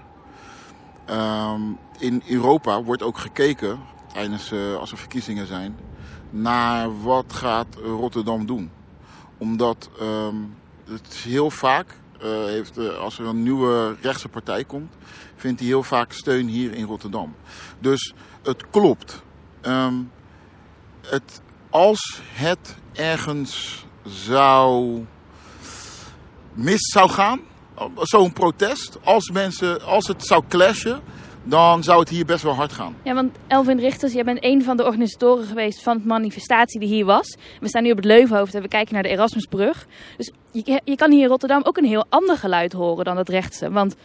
Um, 1.10 1.78
in 1.98 2.22
Europa 2.28 2.82
wordt 2.82 3.02
ook 3.02 3.18
gekeken, 3.18 3.78
tijdens, 4.12 4.52
uh, 4.52 4.76
als 4.76 4.90
er 4.90 4.98
verkiezingen 4.98 5.46
zijn, 5.46 5.76
naar 6.30 7.02
wat 7.02 7.32
gaat 7.32 7.74
Rotterdam 7.74 8.46
doen. 8.46 8.70
Omdat 9.38 9.90
um, 10.00 10.54
het 10.84 11.14
heel 11.14 11.50
vaak 11.50 12.00
uh, 12.22 12.44
heeft, 12.44 12.78
uh, 12.78 12.98
als 12.98 13.18
er 13.18 13.26
een 13.26 13.42
nieuwe 13.42 13.96
rechtse 14.00 14.28
partij 14.28 14.64
komt, 14.64 14.92
vindt 15.36 15.60
hij 15.60 15.68
heel 15.68 15.82
vaak 15.82 16.12
steun 16.12 16.46
hier 16.46 16.72
in 16.72 16.84
Rotterdam. 16.84 17.34
Dus 17.78 18.14
het 18.42 18.64
klopt. 18.70 19.22
Um, 19.62 20.10
het, 21.06 21.40
als 21.70 22.20
het 22.32 22.76
ergens 22.92 23.84
zou 24.04 25.04
mis 26.52 26.90
zou 26.92 27.10
gaan, 27.10 27.40
zo'n 27.96 28.32
protest, 28.32 28.98
als, 29.04 29.30
mensen, 29.30 29.82
als 29.82 30.06
het 30.06 30.26
zou 30.26 30.42
clashen, 30.48 31.02
dan 31.48 31.82
zou 31.82 32.00
het 32.00 32.08
hier 32.08 32.24
best 32.24 32.42
wel 32.42 32.54
hard 32.54 32.72
gaan. 32.72 32.94
Ja, 33.02 33.14
want 33.14 33.36
Elvin 33.46 33.78
Richters, 33.78 34.12
jij 34.12 34.24
bent 34.24 34.44
een 34.44 34.62
van 34.62 34.76
de 34.76 34.84
organisatoren 34.84 35.44
geweest 35.44 35.82
van 35.82 35.98
de 35.98 36.06
manifestatie 36.06 36.80
die 36.80 36.88
hier 36.88 37.04
was. 37.04 37.36
We 37.60 37.68
staan 37.68 37.82
nu 37.82 37.90
op 37.90 37.96
het 37.96 38.04
Leuvenhoofd 38.04 38.54
en 38.54 38.62
we 38.62 38.68
kijken 38.68 38.94
naar 38.94 39.02
de 39.02 39.08
Erasmusbrug. 39.08 39.86
Dus 40.16 40.32
je, 40.52 40.80
je 40.84 40.96
kan 40.96 41.10
hier 41.10 41.22
in 41.22 41.28
Rotterdam 41.28 41.62
ook 41.64 41.76
een 41.76 41.84
heel 41.84 42.06
ander 42.08 42.36
geluid 42.36 42.72
horen 42.72 43.04
dan 43.04 43.16
het 43.16 43.28
rechtse. 43.28 43.70
Want 43.70 43.96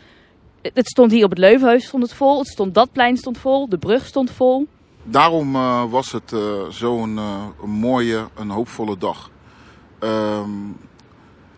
het 0.61 0.87
stond 0.87 1.11
hier 1.11 1.23
op 1.23 1.29
het 1.29 1.39
Leuvenhoofd 1.39 1.83
stond 1.83 2.03
het 2.03 2.13
vol, 2.13 2.39
het 2.39 2.47
stond 2.47 2.73
dat 2.73 2.91
plein 2.91 3.17
stond 3.17 3.37
vol, 3.37 3.69
de 3.69 3.77
brug 3.77 4.05
stond 4.05 4.31
vol. 4.31 4.67
Daarom 5.03 5.55
uh, 5.55 5.83
was 5.89 6.11
het 6.11 6.31
uh, 6.31 6.39
zo'n 6.69 7.15
uh, 7.15 7.43
mooie, 7.65 8.27
een 8.35 8.49
hoopvolle 8.49 8.97
dag. 8.97 9.31
Um, 9.99 10.77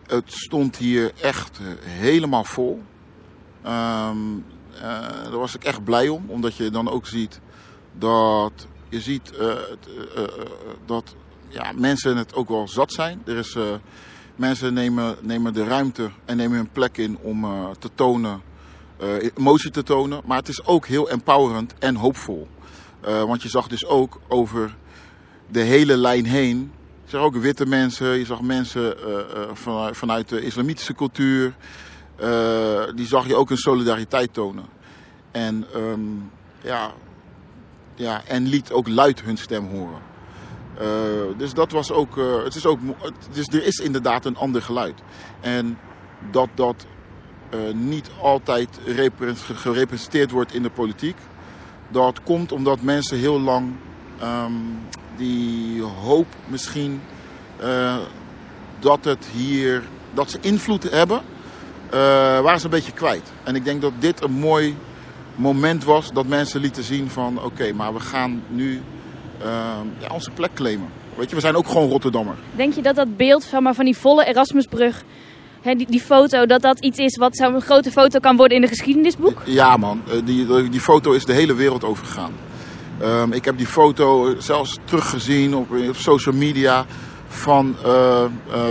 het 0.06 0.32
stond 0.32 0.76
hier 0.76 1.12
echt 1.20 1.60
helemaal 1.82 2.44
vol. 2.44 2.82
Um, 3.66 4.44
uh, 4.76 4.82
daar 5.22 5.38
was 5.38 5.54
ik 5.54 5.64
echt 5.64 5.84
blij 5.84 6.08
om, 6.08 6.24
omdat 6.26 6.56
je 6.56 6.70
dan 6.70 6.90
ook 6.90 7.06
ziet 7.06 7.40
dat 7.92 8.66
je 8.88 9.00
ziet 9.00 9.32
uh, 9.40 9.46
uh, 9.46 10.24
dat 10.86 11.14
ja, 11.48 11.72
mensen 11.72 12.16
het 12.16 12.34
ook 12.34 12.48
wel 12.48 12.68
zat 12.68 12.92
zijn. 12.92 13.22
Er 13.24 13.36
is, 13.36 13.56
mensen 14.36 14.74
nemen, 14.74 15.16
nemen 15.20 15.54
de 15.54 15.64
ruimte 15.64 16.10
en 16.24 16.36
nemen 16.36 16.56
hun 16.56 16.70
plek 16.72 16.96
in 16.96 17.18
om 17.22 17.46
te 17.78 17.90
tonen, 17.94 18.42
emotie 19.36 19.70
te 19.70 19.82
tonen. 19.82 20.20
Maar 20.24 20.38
het 20.38 20.48
is 20.48 20.64
ook 20.64 20.86
heel 20.86 21.10
empowerend 21.10 21.74
en 21.78 21.94
hoopvol. 21.94 22.48
want 23.00 23.42
je 23.42 23.48
zag 23.48 23.68
dus 23.68 23.86
ook 23.86 24.20
over 24.28 24.76
de 25.48 25.60
hele 25.60 25.96
lijn 25.96 26.26
heen. 26.26 26.72
Je 27.04 27.10
zag 27.10 27.20
ook 27.20 27.36
witte 27.36 27.66
mensen, 27.66 28.18
je 28.18 28.24
zag 28.24 28.40
mensen 28.40 28.96
vanuit, 29.52 29.96
vanuit 29.96 30.28
de 30.28 30.40
islamitische 30.40 30.94
cultuur. 30.94 31.54
Uh, 32.22 32.82
die 32.94 33.06
zag 33.06 33.26
je 33.26 33.36
ook 33.36 33.50
een 33.50 33.56
solidariteit 33.56 34.34
tonen. 34.34 34.64
En, 35.36 35.66
um, 35.76 36.30
ja, 36.60 36.92
ja, 37.94 38.22
en 38.26 38.46
liet 38.46 38.72
ook 38.72 38.88
luid 38.88 39.22
hun 39.22 39.36
stem 39.36 39.68
horen. 39.68 40.00
Uh, 40.80 41.38
dus 41.38 41.54
dat 41.54 41.72
was 41.72 41.92
ook, 41.92 42.16
uh, 42.16 42.44
het 42.44 42.54
is 42.54 42.66
ook, 42.66 42.78
dus 43.32 43.46
er 43.46 43.64
is 43.64 43.78
inderdaad 43.78 44.24
een 44.24 44.36
ander 44.36 44.62
geluid. 44.62 45.00
En 45.40 45.78
dat 46.30 46.48
dat 46.54 46.86
niet 47.74 48.10
altijd 48.20 48.68
gerepresenteerd 49.54 50.30
wordt 50.30 50.54
in 50.54 50.62
de 50.62 50.70
politiek, 50.70 51.16
dat 51.88 52.22
komt 52.22 52.52
omdat 52.52 52.82
mensen 52.82 53.18
heel 53.18 53.40
lang 53.40 53.72
um, 54.22 54.78
die 55.16 55.82
hoop 55.82 56.26
misschien 56.48 57.00
dat 58.78 59.04
het 59.04 59.26
hier, 59.32 59.82
dat 60.14 60.30
ze 60.30 60.38
invloed 60.40 60.90
hebben 60.90 61.22
eh, 61.90 61.98
waren 62.40 62.58
ze 62.58 62.64
een 62.64 62.70
beetje 62.70 62.92
kwijt. 62.92 63.32
En 63.42 63.54
ik 63.54 63.64
denk 63.64 63.80
dat 63.80 63.92
dit 63.98 64.22
een 64.22 64.32
mooi 64.32 64.76
moment 65.36 65.84
was 65.84 66.12
dat 66.12 66.26
mensen 66.26 66.60
lieten 66.60 66.82
zien 66.82 67.10
van 67.10 67.42
oké, 67.42 67.72
maar 67.72 67.94
we 67.94 68.00
gaan 68.00 68.42
nu 68.48 68.80
eh, 69.38 69.46
ja, 69.98 70.08
onze 70.12 70.30
plek 70.30 70.54
claimen. 70.54 70.88
Weet 71.14 71.28
je, 71.28 71.34
we 71.34 71.40
zijn 71.40 71.56
ook 71.56 71.66
gewoon 71.66 71.88
Rotterdammer. 71.88 72.34
Denk 72.56 72.74
je 72.74 72.82
dat 72.82 72.94
dat 72.94 73.16
beeld 73.16 73.44
van, 73.44 73.62
maar 73.62 73.74
van 73.74 73.84
die 73.84 73.96
volle 73.96 74.24
Erasmusbrug, 74.24 75.02
hè, 75.62 75.74
die, 75.74 75.86
die 75.90 76.00
foto, 76.00 76.46
dat 76.46 76.62
dat 76.62 76.78
iets 76.80 76.98
is 76.98 77.16
wat 77.16 77.36
zo'n 77.36 77.60
grote 77.60 77.90
foto 77.90 78.18
kan 78.18 78.36
worden 78.36 78.56
in 78.56 78.62
een 78.62 78.68
geschiedenisboek? 78.68 79.42
Ja 79.44 79.76
man, 79.76 80.02
eh, 80.08 80.12
die, 80.24 80.68
die 80.68 80.80
foto 80.80 81.12
is 81.12 81.24
de 81.24 81.32
hele 81.32 81.54
wereld 81.54 81.84
overgegaan. 81.84 82.32
Um, 83.02 83.32
ik 83.32 83.44
heb 83.44 83.56
die 83.58 83.66
foto 83.66 84.34
zelfs 84.38 84.78
teruggezien 84.84 85.54
op, 85.54 85.70
op 85.88 85.96
social 85.96 86.34
media 86.34 86.86
van 87.28 87.76
uh, 87.86 87.90
uh, 87.90 88.24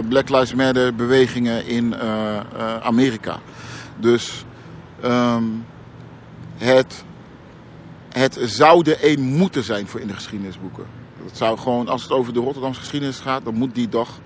Black 0.09 0.29
Lives 0.29 0.53
Matter 0.53 0.95
bewegingen 0.95 1.67
in 1.67 1.95
Amerika. 2.81 3.39
Dus 3.99 4.45
um, 5.03 5.65
het, 6.57 7.03
het 8.09 8.37
zou 8.41 8.83
de 8.83 9.11
een 9.11 9.21
moeten 9.21 9.63
zijn 9.63 9.87
voor 9.87 9.99
in 9.99 10.07
de 10.07 10.13
geschiedenisboeken. 10.13 10.85
Het 11.23 11.37
zou 11.37 11.57
gewoon, 11.57 11.87
als 11.87 12.03
het 12.03 12.11
over 12.11 12.33
de 12.33 12.39
Rotterdamse 12.39 12.79
geschiedenis 12.79 13.19
gaat, 13.19 13.45
dan 13.45 13.53
moet 13.53 13.75
die 13.75 13.89
dag, 13.89 14.19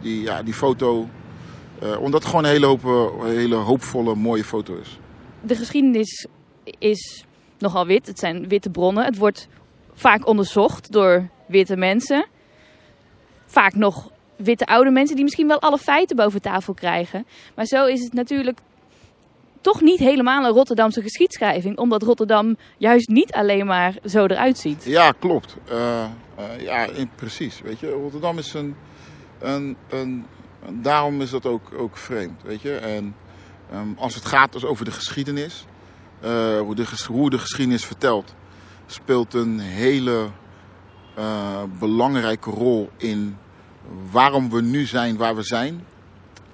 die, 0.00 0.22
ja, 0.22 0.42
die 0.42 0.54
foto, 0.54 1.08
omdat 1.98 2.22
het 2.22 2.24
gewoon 2.24 2.44
een 2.44 2.50
hele, 2.50 2.78
een 3.22 3.36
hele 3.36 3.54
hoopvolle, 3.54 4.14
mooie 4.14 4.44
foto 4.44 4.76
is. 4.76 4.98
De 5.40 5.54
geschiedenis 5.54 6.26
is 6.78 7.24
nogal 7.58 7.86
wit. 7.86 8.06
Het 8.06 8.18
zijn 8.18 8.48
witte 8.48 8.70
bronnen. 8.70 9.04
Het 9.04 9.16
wordt 9.16 9.48
vaak 9.94 10.26
onderzocht 10.26 10.92
door 10.92 11.28
witte 11.46 11.76
mensen. 11.76 12.26
Vaak 13.46 13.74
nog 13.74 14.10
witte 14.36 14.66
oude 14.66 14.90
mensen 14.90 15.14
die 15.14 15.24
misschien 15.24 15.46
wel 15.46 15.60
alle 15.60 15.78
feiten 15.78 16.16
boven 16.16 16.42
tafel 16.42 16.74
krijgen. 16.74 17.26
Maar 17.54 17.66
zo 17.66 17.86
is 17.86 18.04
het 18.04 18.12
natuurlijk 18.12 18.58
toch 19.60 19.80
niet 19.80 19.98
helemaal 19.98 20.44
een 20.44 20.52
Rotterdamse 20.52 21.02
geschiedschrijving. 21.02 21.78
Omdat 21.78 22.02
Rotterdam 22.02 22.56
juist 22.78 23.08
niet 23.08 23.32
alleen 23.32 23.66
maar 23.66 23.94
zo 24.04 24.26
eruit 24.26 24.58
ziet. 24.58 24.84
Ja, 24.84 25.12
klopt. 25.18 25.56
Uh, 25.70 26.04
uh, 26.38 26.60
ja, 26.60 26.88
precies. 27.14 27.60
Weet 27.60 27.80
je, 27.80 27.90
Rotterdam 27.90 28.38
is 28.38 28.54
een, 28.54 28.74
een, 29.38 29.76
een, 29.88 30.26
daarom 30.68 31.20
is 31.20 31.30
dat 31.30 31.46
ook, 31.46 31.72
ook 31.76 31.96
vreemd. 31.96 32.42
Weet 32.42 32.62
je. 32.62 32.74
En 32.74 33.14
um, 33.74 33.94
als 33.98 34.14
het 34.14 34.24
gaat 34.24 34.52
dus 34.52 34.64
over 34.64 34.84
de 34.84 34.90
geschiedenis. 34.90 35.64
Uh, 36.24 36.60
hoe, 36.60 36.74
de, 36.74 36.86
hoe 37.06 37.30
de 37.30 37.38
geschiedenis 37.38 37.84
vertelt. 37.84 38.34
Speelt 38.86 39.34
een 39.34 39.58
hele 39.58 40.28
belangrijke 41.78 42.50
rol 42.50 42.90
in 42.96 43.36
waarom 44.10 44.50
we 44.50 44.62
nu 44.62 44.86
zijn 44.86 45.16
waar 45.16 45.36
we 45.36 45.42
zijn. 45.42 45.84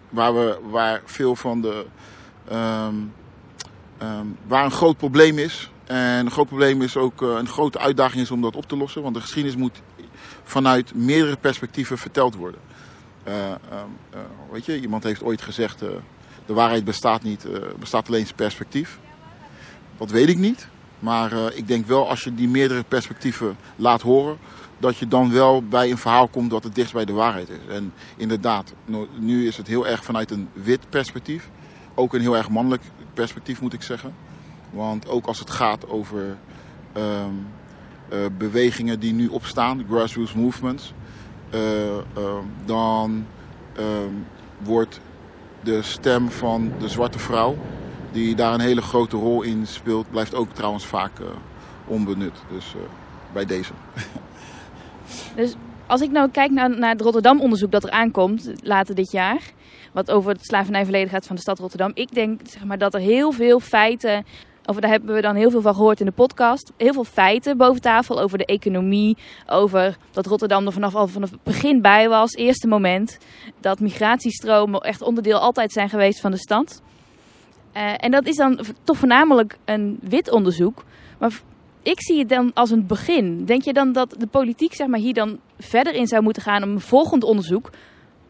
Waar, 0.08 0.34
we, 0.34 0.58
waar 0.70 1.02
veel 1.04 1.36
van 1.36 1.60
de. 1.60 1.86
Um, 2.52 3.12
um, 4.02 4.36
waar 4.46 4.64
een 4.64 4.70
groot 4.70 4.96
probleem 4.96 5.38
is. 5.38 5.70
En 5.84 6.24
een 6.24 6.30
groot 6.30 6.46
probleem 6.46 6.82
is 6.82 6.96
ook 6.96 7.22
uh, 7.22 7.36
een 7.36 7.48
grote 7.48 7.78
uitdaging 7.78 8.22
is 8.22 8.30
om 8.30 8.42
dat 8.42 8.56
op 8.56 8.66
te 8.66 8.76
lossen. 8.76 9.02
Want 9.02 9.14
de 9.14 9.20
geschiedenis 9.20 9.58
moet 9.58 9.82
vanuit 10.42 10.94
meerdere 10.94 11.36
perspectieven 11.36 11.98
verteld 11.98 12.34
worden. 12.34 12.60
Uh, 13.28 13.34
um, 13.48 14.20
weet 14.50 14.64
je, 14.64 14.80
iemand 14.80 15.02
heeft 15.02 15.22
ooit 15.22 15.42
gezegd: 15.42 15.78
de 16.46 16.52
waarheid 16.52 16.84
bestaat 16.84 17.22
niet, 17.22 17.46
bestaat 17.78 18.08
alleen 18.08 18.26
perspectief. 18.36 18.98
Dat 19.98 20.10
weet 20.10 20.28
ik 20.28 20.38
niet. 20.38 20.68
Maar 20.98 21.32
ik 21.54 21.68
denk 21.68 21.86
wel 21.86 22.08
als 22.08 22.24
je 22.24 22.34
die 22.34 22.48
meerdere 22.48 22.82
perspectieven 22.82 23.56
laat 23.76 24.02
horen, 24.02 24.38
dat 24.78 24.96
je 24.96 25.08
dan 25.08 25.32
wel 25.32 25.62
bij 25.62 25.90
een 25.90 25.98
verhaal 25.98 26.28
komt 26.28 26.50
dat 26.50 26.64
het 26.64 26.74
dichtst 26.74 26.94
bij 26.94 27.04
de 27.04 27.12
waarheid 27.12 27.48
is. 27.48 27.74
En 27.74 27.92
inderdaad, 28.16 28.72
nu 29.18 29.46
is 29.46 29.56
het 29.56 29.66
heel 29.66 29.86
erg 29.86 30.04
vanuit 30.04 30.30
een 30.30 30.48
wit 30.52 30.90
perspectief. 30.90 31.48
Ook 31.98 32.14
een 32.14 32.20
heel 32.20 32.36
erg 32.36 32.48
mannelijk 32.48 32.82
perspectief 33.14 33.60
moet 33.60 33.72
ik 33.72 33.82
zeggen. 33.82 34.14
Want 34.70 35.08
ook 35.08 35.26
als 35.26 35.38
het 35.38 35.50
gaat 35.50 35.88
over 35.88 36.36
um, 36.96 37.46
uh, 38.12 38.18
bewegingen 38.38 39.00
die 39.00 39.12
nu 39.12 39.28
opstaan, 39.28 39.84
grassroots 39.88 40.34
movements, 40.34 40.92
uh, 41.54 41.60
dan 42.64 43.26
um, 43.78 44.26
wordt 44.58 45.00
de 45.62 45.82
stem 45.82 46.30
van 46.30 46.72
de 46.78 46.88
zwarte 46.88 47.18
vrouw 47.18 47.56
die 48.12 48.34
daar 48.34 48.54
een 48.54 48.60
hele 48.60 48.82
grote 48.82 49.16
rol 49.16 49.42
in 49.42 49.66
speelt, 49.66 50.10
blijft 50.10 50.34
ook 50.34 50.52
trouwens 50.52 50.86
vaak 50.86 51.18
uh, 51.18 51.26
onbenut. 51.86 52.42
Dus 52.52 52.74
bij 53.32 53.44
deze. 53.44 53.72
Dus 55.36 55.54
als 55.86 56.00
ik 56.00 56.10
nou 56.10 56.30
kijk 56.30 56.50
naar, 56.50 56.78
naar 56.78 56.90
het 56.90 57.00
Rotterdam-onderzoek 57.00 57.70
dat 57.70 57.84
er 57.84 57.90
aankomt 57.90 58.50
later 58.62 58.94
dit 58.94 59.10
jaar, 59.10 59.40
wat 59.96 60.10
over 60.10 60.32
het 60.32 60.44
slavernijverleden 60.44 61.08
gaat 61.08 61.26
van 61.26 61.36
de 61.36 61.42
stad 61.42 61.58
Rotterdam, 61.58 61.90
ik 61.94 62.14
denk 62.14 62.40
zeg 62.44 62.64
maar, 62.64 62.78
dat 62.78 62.94
er 62.94 63.00
heel 63.00 63.32
veel 63.32 63.60
feiten 63.60 64.24
over, 64.64 64.80
daar 64.80 64.90
hebben 64.90 65.14
we 65.14 65.20
dan 65.20 65.34
heel 65.34 65.50
veel 65.50 65.60
van 65.60 65.74
gehoord 65.74 66.00
in 66.00 66.06
de 66.06 66.12
podcast. 66.12 66.72
Heel 66.76 66.92
veel 66.92 67.04
feiten 67.04 67.56
boven 67.56 67.80
tafel 67.80 68.20
over 68.20 68.38
de 68.38 68.44
economie. 68.44 69.16
Over 69.46 69.96
dat 70.10 70.26
Rotterdam 70.26 70.66
er 70.66 70.72
vanaf, 70.72 70.94
al 70.94 71.06
vanaf 71.06 71.30
het 71.30 71.42
begin 71.42 71.82
bij 71.82 72.08
was. 72.08 72.32
Eerste 72.32 72.66
moment. 72.66 73.18
Dat 73.60 73.80
migratiestromen 73.80 74.80
echt 74.80 75.02
onderdeel 75.02 75.38
altijd 75.38 75.72
zijn 75.72 75.88
geweest 75.88 76.20
van 76.20 76.30
de 76.30 76.38
stad. 76.38 76.82
Uh, 77.76 77.92
en 77.96 78.10
dat 78.10 78.26
is 78.26 78.36
dan 78.36 78.60
toch 78.84 78.96
voornamelijk 78.96 79.58
een 79.64 79.98
wit 80.02 80.30
onderzoek. 80.30 80.84
Maar 81.18 81.40
ik 81.82 82.02
zie 82.02 82.18
het 82.18 82.28
dan 82.28 82.50
als 82.54 82.70
een 82.70 82.86
begin. 82.86 83.44
Denk 83.44 83.62
je 83.62 83.72
dan 83.72 83.92
dat 83.92 84.14
de 84.18 84.26
politiek 84.26 84.74
zeg 84.74 84.86
maar, 84.86 85.00
hier 85.00 85.14
dan 85.14 85.38
verder 85.58 85.94
in 85.94 86.06
zou 86.06 86.22
moeten 86.22 86.42
gaan 86.42 86.62
om 86.62 86.70
een 86.70 86.80
volgend 86.80 87.24
onderzoek, 87.24 87.70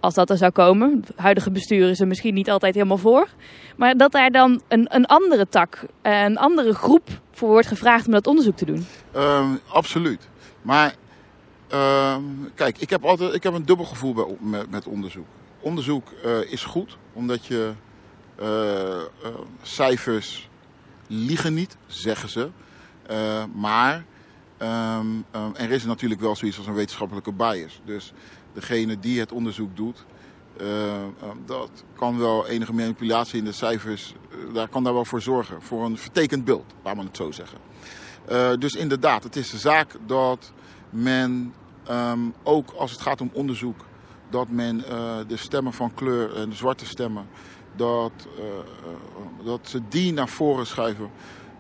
als 0.07 0.15
dat 0.15 0.31
er 0.31 0.37
zou 0.37 0.53
komen, 0.53 1.03
het 1.07 1.17
huidige 1.17 1.51
bestuur 1.51 1.89
is 1.89 2.01
er 2.01 2.07
misschien 2.07 2.35
niet 2.35 2.51
altijd 2.51 2.75
helemaal 2.75 2.99
voor, 2.99 3.29
maar 3.77 3.97
dat 3.97 4.13
daar 4.13 4.31
dan 4.31 4.63
een, 4.69 4.87
een 4.95 5.07
andere 5.07 5.49
tak, 5.49 5.85
een 6.03 6.39
andere 6.39 6.75
groep 6.75 7.09
voor 7.33 7.49
wordt 7.49 7.67
gevraagd 7.67 8.07
om 8.07 8.13
dat 8.13 8.27
onderzoek 8.27 8.57
te 8.57 8.65
doen? 8.65 8.87
Um, 9.17 9.61
absoluut. 9.69 10.29
Maar 10.63 10.95
um, 11.75 12.51
kijk, 12.55 12.79
ik 12.79 12.91
heb 12.91 13.05
altijd 13.05 13.35
ik 13.35 13.43
heb 13.43 13.55
een 13.55 13.65
dubbel 13.65 13.85
gevoel 13.85 14.15
bij, 14.15 14.65
met, 14.69 14.87
onderzoek. 14.87 15.27
Onderzoek 15.61 16.13
uh, 16.25 16.53
is 16.53 16.65
goed, 16.65 16.97
omdat 17.13 17.47
je 17.47 17.73
uh, 18.41 18.47
uh, 18.47 19.05
cijfers 19.63 20.49
liegen 21.07 21.55
niet, 21.55 21.77
zeggen 21.87 22.29
ze. 22.29 22.49
Maar 23.55 24.05
um, 24.59 25.25
er 25.55 25.71
is 25.71 25.85
natuurlijk 25.85 26.21
wel 26.21 26.37
zoiets 26.37 26.59
als 26.59 26.67
een 26.67 26.75
wetenschappelijke 26.75 27.33
bias. 27.33 27.81
Dus 27.85 28.13
degene 28.57 28.99
die 28.99 29.21
het 29.21 29.33
onderzoek 29.33 29.77
doet, 29.77 30.05
um, 30.61 31.15
dat 31.47 31.71
kan 31.95 32.19
wel 32.19 32.47
enige 32.47 32.73
manipulatie 32.73 33.39
in 33.39 33.45
de 33.45 33.53
cijfers, 33.53 34.15
daar 34.53 34.69
kan 34.69 34.85
daar 34.85 34.93
wel 34.95 35.05
voor 35.05 35.23
zorgen. 35.23 35.63
Voor 35.63 35.85
een 35.85 35.99
vertekend 35.99 36.45
beeld, 36.45 36.75
laat 36.85 36.97
men 36.97 37.07
het 37.07 37.17
zo 37.17 37.31
zeggen. 37.31 37.59
dus 38.61 38.75
inderdaad, 38.75 39.23
het 39.23 39.37
is 39.37 39.51
de 39.51 39.59
zaak 39.59 39.97
dat 40.07 40.53
men 40.91 41.55
ook 42.43 42.71
als 42.71 42.91
het 42.91 43.01
gaat 43.01 43.21
om 43.21 43.31
onderzoek, 43.33 43.85
dat 44.31 44.49
men 44.49 44.79
de 45.27 45.37
stemmen 45.37 45.73
van 45.73 45.95
kleur 45.95 46.37
en 46.37 46.49
de 46.49 46.57
zwarte 46.57 46.87
stemmen 46.87 47.27
dat, 47.77 48.13
dat 49.45 49.61
ze 49.63 49.81
die 49.89 50.13
naar 50.13 50.29
voren 50.29 50.67
schuiven 50.67 51.11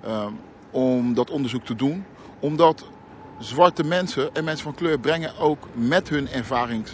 uh, 0.06 0.26
om 0.70 1.14
dat 1.14 1.30
onderzoek 1.30 1.64
te 1.64 1.74
doen. 1.74 2.04
Omdat 2.40 2.86
zwarte 3.38 3.84
mensen 3.84 4.34
en 4.34 4.44
mensen 4.44 4.64
van 4.64 4.74
kleur 4.74 4.98
brengen 4.98 5.38
ook 5.38 5.68
met 5.72 6.08
hun, 6.08 6.28
ervarings, 6.28 6.90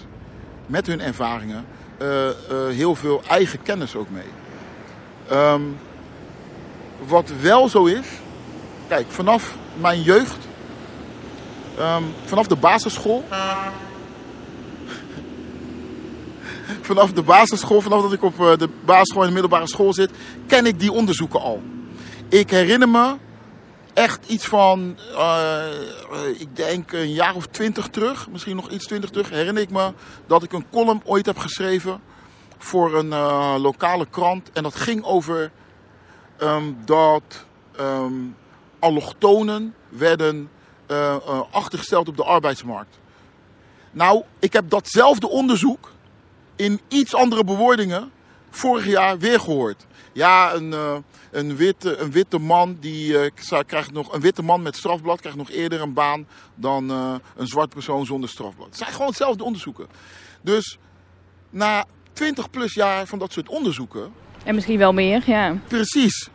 met 0.67 0.87
hun 0.87 1.01
ervaringen 1.01 1.65
uh, 2.03 2.29
heel 2.69 2.95
veel 2.95 3.23
eigen 3.29 3.63
kennis 3.63 3.97
ook 3.97 4.09
mee. 4.11 4.31
Um, 5.33 5.79
wat 7.07 7.33
wel 7.41 7.69
zo 7.69 7.85
is, 7.85 8.07
kijk, 8.89 9.07
vanaf 9.09 9.55
mijn 9.81 10.03
jeugd, 10.03 10.39
um, 11.79 12.05
vanaf 12.25 12.47
de 12.47 12.57
basisschool 12.57 13.25
vanaf 16.81 17.13
de 17.13 17.23
basisschool, 17.23 17.81
vanaf 17.81 18.03
dat 18.03 18.13
ik 18.13 18.23
op 18.23 18.37
de 18.37 18.69
basisschool 18.85 19.23
en 19.23 19.29
de 19.29 19.33
middelbare 19.33 19.69
school 19.69 19.95
zit, 19.95 20.11
ken 20.47 20.67
ik 20.67 20.81
die 20.81 20.93
onderzoeken 20.93 21.41
al. 21.41 21.63
Ik 22.29 22.51
herinner 22.51 22.89
me 22.89 23.15
echt 23.95 24.27
iets 24.27 24.47
van, 24.47 24.99
uh, 25.13 25.67
ik 26.39 26.57
denk 26.57 26.93
een 26.93 27.13
jaar 27.13 27.35
of 27.35 27.47
twintig 27.47 27.89
terug, 27.89 28.29
misschien 28.31 28.57
nog 28.57 28.71
iets 28.71 28.87
twintig 28.87 29.11
terug, 29.11 29.31
herinner 29.31 29.63
ik 29.63 29.71
me 29.71 29.93
dat 30.27 30.43
ik 30.43 30.53
een 30.53 30.67
column 30.71 31.03
ooit 31.05 31.27
heb 31.27 31.39
geschreven 31.39 32.01
voor 32.59 32.99
een 32.99 33.07
uh, 33.07 33.55
lokale 33.59 34.07
krant. 34.07 34.51
En 34.53 34.63
dat 34.63 34.75
ging 34.75 35.05
over 35.05 35.51
um, 36.39 36.79
dat 36.85 37.45
um, 37.81 38.37
allochtonen 38.79 39.75
werden 39.89 40.51
uh, 40.91 41.17
achtergesteld 41.51 42.09
op 42.09 42.17
de 42.17 42.25
arbeidsmarkt. 42.25 42.99
Nou, 43.91 44.23
ik 44.39 44.53
heb 44.53 44.71
datzelfde 44.71 45.29
onderzoek 45.29 45.93
in 46.57 46.81
iets 46.89 47.15
andere 47.15 47.45
bewoordingen 47.45 48.13
vorig 48.51 48.87
jaar 48.87 49.19
weer 49.19 49.41
gehoord. 49.41 49.87
Ja, 50.13 50.55
een, 50.55 51.05
een, 51.33 51.57
witte, 51.57 51.97
een 51.97 52.11
witte 52.11 52.39
man 52.39 52.77
die 52.81 53.13
uh, 53.13 53.61
krijgt 53.67 53.93
nog 53.93 54.13
een 54.13 54.21
witte 54.21 54.43
man 54.43 54.63
met 54.63 54.77
strafblad 54.77 55.21
krijgt 55.21 55.39
nog 55.39 55.51
eerder 55.51 55.81
een 55.81 55.93
baan 55.93 56.27
dan 56.55 56.91
uh, 56.91 57.15
een 57.37 57.47
zwart 57.47 57.69
persoon 57.69 58.07
zonder 58.07 58.29
strafblad. 58.29 58.67
Het 58.67 58.77
zijn 58.77 58.93
gewoon 58.93 59.07
hetzelfde 59.07 59.45
onderzoeken. 59.45 59.87
Dus 60.43 60.79
na 61.51 61.85
20 62.13 62.51
plus 62.51 62.75
jaar 62.75 63.07
van 63.07 63.19
dat 63.19 63.33
soort 63.33 63.49
onderzoeken. 63.49 64.13
En 64.45 64.55
misschien 64.55 64.79
wel 64.79 64.93
meer, 64.93 65.23
ja. 65.27 65.57
Precies. 65.69 66.29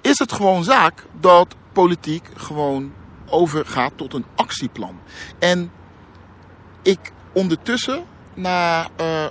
Is 0.00 0.18
het 0.18 0.32
gewoon 0.32 0.64
zaak 0.64 1.06
dat 1.20 1.54
politiek 1.72 2.28
gewoon 2.36 2.92
overgaat 3.26 3.92
tot 3.96 4.14
een 4.14 4.24
actieplan. 4.34 5.00
En 5.38 5.72
ik 6.82 7.12
ondertussen, 7.32 8.04
na 8.34 8.88
uh, 9.00 9.06
uh, 9.22 9.28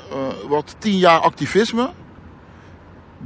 wat 0.47 0.75
tien 0.79 0.97
jaar 0.97 1.19
activisme, 1.19 1.89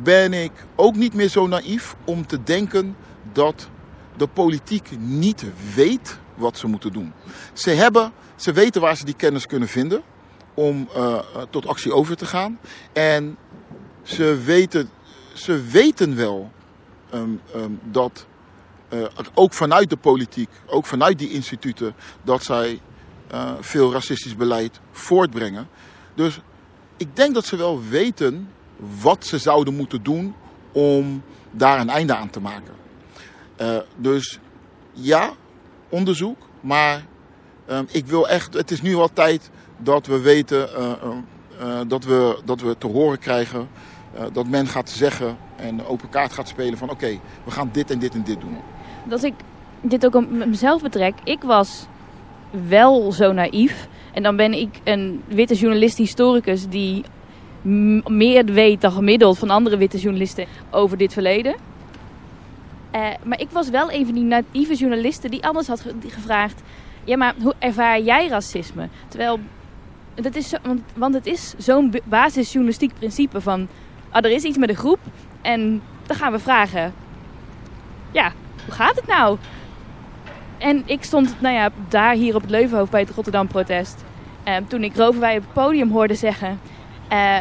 ben 0.04 0.34
ik 0.34 0.52
ook 0.76 0.96
niet 0.96 1.14
meer 1.14 1.30
zo 1.30 1.48
naïef 1.48 1.96
om 2.06 2.26
te 2.26 2.44
denken 2.44 2.96
dat 3.34 3.70
de 4.18 4.28
politiek 4.28 4.90
niet 5.00 5.46
weet 5.76 6.20
wat 6.36 6.58
ze 6.58 6.68
moeten 6.68 6.94
doen. 6.94 7.14
Ze, 7.54 7.70
hebben, 7.70 8.12
ze 8.36 8.52
weten 8.52 8.82
waar 8.82 8.98
ze 8.98 9.06
die 9.06 9.16
kennis 9.16 9.46
kunnen 9.46 9.68
vinden 9.68 10.02
om 10.54 10.90
uh, 10.96 11.20
tot 11.50 11.68
actie 11.68 11.94
over 11.94 12.16
te 12.16 12.26
gaan. 12.26 12.60
En 12.94 13.38
ze 14.04 14.42
weten, 14.46 14.90
ze 15.34 15.62
weten 15.62 16.16
wel 16.16 16.52
um, 17.14 17.42
um, 17.56 17.80
dat 17.84 18.26
uh, 18.94 19.06
ook 19.34 19.54
vanuit 19.54 19.90
de 19.90 19.98
politiek, 19.98 20.50
ook 20.66 20.86
vanuit 20.86 21.20
die 21.20 21.32
instituten, 21.32 21.96
dat 22.24 22.44
zij 22.44 22.82
veel 23.60 23.92
racistisch 23.92 24.36
beleid 24.36 24.80
voortbrengen. 24.92 25.68
Dus 26.16 26.40
ik 26.98 27.16
denk 27.16 27.34
dat 27.34 27.46
ze 27.46 27.56
wel 27.56 27.84
weten 27.90 28.50
wat 29.02 29.26
ze 29.26 29.38
zouden 29.38 29.76
moeten 29.76 30.04
doen 30.04 30.36
om 30.72 31.24
daar 31.52 31.80
een 31.80 31.90
einde 31.90 32.16
aan 32.16 32.30
te 32.30 32.40
maken. 32.40 32.74
Uh, 33.62 33.78
dus 33.96 34.40
ja, 34.92 35.32
onderzoek, 35.90 36.38
maar 36.60 37.06
ik 37.88 38.06
wil 38.06 38.28
echt, 38.28 38.54
het 38.54 38.72
is 38.72 38.82
nu 38.82 38.96
al 38.96 39.14
tijd 39.14 39.50
dat 39.78 40.06
we 40.06 40.20
weten, 40.20 40.70
dat, 41.88 42.04
we, 42.04 42.40
dat 42.46 42.62
we 42.62 42.78
te 42.78 42.88
horen 42.88 43.20
krijgen 43.20 43.70
dat 44.34 44.48
men 44.48 44.68
gaat 44.68 44.90
zeggen 44.90 45.38
en 45.56 45.86
open 45.86 46.10
kaart 46.10 46.34
gaat 46.34 46.48
spelen 46.48 46.78
van 46.78 46.90
oké, 46.90 47.20
we 47.44 47.52
gaan 47.52 47.70
dit 47.72 47.92
en 47.92 48.00
dit 48.00 48.14
en 48.14 48.24
dit 48.24 48.40
doen 48.42 48.58
dat 49.08 49.24
ik 49.24 49.34
dit 49.82 50.06
ook 50.06 50.16
op 50.16 50.30
mezelf 50.30 50.82
betrek. 50.82 51.14
Ik 51.24 51.44
was 51.44 51.86
wel 52.68 53.12
zo 53.12 53.32
naïef. 53.32 53.88
En 54.14 54.24
dan 54.24 54.36
ben 54.36 54.54
ik 54.54 54.80
een 54.84 55.24
witte 55.28 55.56
journalist-historicus 55.56 56.68
die 56.68 57.04
meer 57.62 58.46
weet 58.46 58.82
dan 58.82 58.92
gemiddeld 58.92 59.38
van 59.38 59.50
andere 59.50 59.78
witte 59.78 59.98
journalisten 59.98 60.46
over 60.72 60.98
dit 60.98 61.14
verleden. 61.14 61.56
Uh, 62.96 63.08
maar 63.24 63.40
ik 63.40 63.50
was 63.50 63.70
wel 63.70 63.92
een 63.92 64.06
van 64.06 64.14
die 64.14 64.24
naïeve 64.24 64.76
journalisten 64.76 65.32
die 65.32 65.46
anders 65.46 65.68
had 65.68 65.86
gevraagd: 66.08 66.62
ja, 67.04 67.18
maar 67.18 67.34
hoe 67.42 67.54
ervaar 67.60 68.02
jij 68.02 68.28
racisme? 68.28 68.88
Terwijl, 69.08 69.40
dat 70.16 70.36
is 70.36 70.54
want, 70.64 70.82
want 70.96 71.14
het 71.14 71.26
is 71.26 71.54
zo'n 71.58 71.94
basisjournalistiek 72.04 72.94
principe 72.94 73.42
van: 73.42 73.68
ah, 74.10 74.26
er 74.26 74.32
is 74.32 74.44
iets 74.44 74.58
met 74.58 74.70
een 74.70 74.76
groep 74.76 75.00
en 75.42 75.82
dan 76.06 76.16
gaan 76.16 76.32
we 76.32 76.40
vragen: 76.40 76.94
ja, 78.12 78.32
hoe 78.66 78.74
gaat 78.74 78.96
het 78.96 79.08
nou? 79.08 79.38
En 80.58 80.84
ik 80.86 81.04
stond 81.04 81.36
nou 81.40 81.56
ja, 81.56 81.70
daar 81.90 82.14
hier 82.14 82.36
op 82.36 82.42
het 82.42 82.50
Leuvenhoofd 82.50 82.92
bij 82.92 83.02
het 83.02 83.10
Rotterdam-protest. 83.10 84.04
Uh, 84.48 84.56
toen 84.68 84.84
ik 84.84 84.96
Roverwij 84.96 85.38
op 85.38 85.44
het 85.44 85.54
podium 85.54 85.92
hoorde 85.92 86.16
zeggen. 86.16 86.60
Uh, 87.12 87.40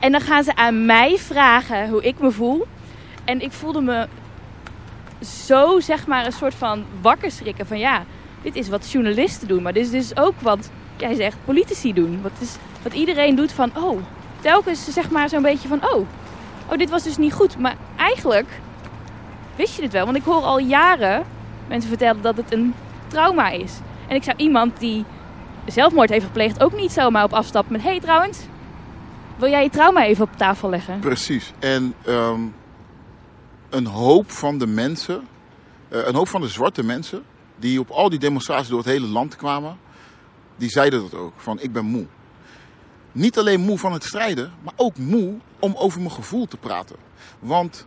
en 0.00 0.12
dan 0.12 0.20
gaan 0.20 0.44
ze 0.44 0.56
aan 0.56 0.86
mij 0.86 1.18
vragen 1.18 1.88
hoe 1.88 2.02
ik 2.02 2.18
me 2.18 2.30
voel. 2.30 2.66
En 3.24 3.40
ik 3.40 3.52
voelde 3.52 3.80
me 3.80 4.06
zo, 5.46 5.80
zeg 5.80 6.06
maar, 6.06 6.26
een 6.26 6.32
soort 6.32 6.54
van 6.54 6.84
wakker 7.00 7.30
schrikken. 7.30 7.66
Van 7.66 7.78
ja, 7.78 8.04
dit 8.42 8.56
is 8.56 8.68
wat 8.68 8.90
journalisten 8.90 9.48
doen. 9.48 9.62
Maar 9.62 9.72
dit 9.72 9.84
is 9.84 9.90
dus 9.90 10.16
ook 10.16 10.34
wat, 10.40 10.70
jij 10.96 11.14
zegt, 11.14 11.36
politici 11.44 11.92
doen. 11.92 12.22
Wat, 12.22 12.32
is, 12.38 12.56
wat 12.82 12.92
iedereen 12.92 13.34
doet 13.34 13.52
van, 13.52 13.70
oh, 13.76 14.00
telkens 14.40 14.92
zeg 14.92 15.10
maar 15.10 15.28
zo'n 15.28 15.42
beetje 15.42 15.68
van, 15.68 15.84
oh, 15.84 16.06
oh, 16.70 16.78
dit 16.78 16.90
was 16.90 17.02
dus 17.02 17.16
niet 17.16 17.32
goed. 17.32 17.58
Maar 17.58 17.76
eigenlijk 17.96 18.60
wist 19.56 19.74
je 19.74 19.80
dit 19.80 19.92
wel? 19.92 20.04
Want 20.04 20.16
ik 20.16 20.24
hoor 20.24 20.42
al 20.42 20.58
jaren 20.58 21.24
mensen 21.68 21.88
vertellen 21.88 22.22
dat 22.22 22.36
het 22.36 22.52
een 22.52 22.74
trauma 23.06 23.50
is. 23.50 23.72
En 24.06 24.16
ik 24.16 24.22
zou 24.22 24.36
iemand 24.36 24.78
die 24.78 25.04
zelfmoord 25.66 26.10
heeft 26.10 26.24
gepleegd 26.24 26.62
ook 26.62 26.76
niet 26.76 26.92
zomaar 26.92 27.24
op 27.24 27.32
afstappen 27.32 27.72
met... 27.72 27.82
Hey, 27.82 28.00
trouwens, 28.00 28.38
wil 29.38 29.48
jij 29.48 29.62
je 29.62 29.70
trauma 29.70 30.04
even 30.04 30.24
op 30.24 30.36
tafel 30.36 30.70
leggen? 30.70 30.98
Precies. 30.98 31.52
En 31.58 31.94
um, 32.06 32.54
een 33.70 33.86
hoop 33.86 34.30
van 34.30 34.58
de 34.58 34.66
mensen, 34.66 35.28
uh, 35.88 36.06
een 36.06 36.14
hoop 36.14 36.28
van 36.28 36.40
de 36.40 36.48
zwarte 36.48 36.84
mensen... 36.84 37.22
die 37.56 37.80
op 37.80 37.90
al 37.90 38.08
die 38.08 38.18
demonstraties 38.18 38.68
door 38.68 38.78
het 38.78 38.88
hele 38.88 39.06
land 39.06 39.36
kwamen... 39.36 39.78
die 40.56 40.70
zeiden 40.70 41.00
dat 41.00 41.14
ook, 41.14 41.32
van 41.36 41.60
ik 41.60 41.72
ben 41.72 41.84
moe. 41.84 42.06
Niet 43.12 43.38
alleen 43.38 43.60
moe 43.60 43.78
van 43.78 43.92
het 43.92 44.04
strijden, 44.04 44.52
maar 44.62 44.74
ook 44.76 44.96
moe 44.96 45.34
om 45.58 45.74
over 45.76 46.00
mijn 46.00 46.12
gevoel 46.12 46.46
te 46.46 46.56
praten. 46.56 46.96
Want 47.38 47.86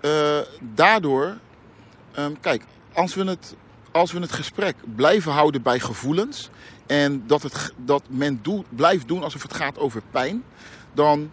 uh, 0.00 0.38
daardoor, 0.60 1.36
um, 2.18 2.40
kijk, 2.40 2.64
als 2.92 3.14
we, 3.14 3.24
het, 3.24 3.54
als 3.92 4.12
we 4.12 4.20
het 4.20 4.32
gesprek 4.32 4.76
blijven 4.94 5.32
houden 5.32 5.62
bij 5.62 5.80
gevoelens 5.80 6.50
en 6.86 7.26
dat, 7.26 7.42
het, 7.42 7.72
dat 7.76 8.02
men 8.08 8.38
doet, 8.42 8.64
blijft 8.68 9.08
doen 9.08 9.22
alsof 9.22 9.42
het 9.42 9.54
gaat 9.54 9.78
over 9.78 10.02
pijn, 10.10 10.44
dan 10.96 11.30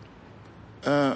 uh, 0.88 1.12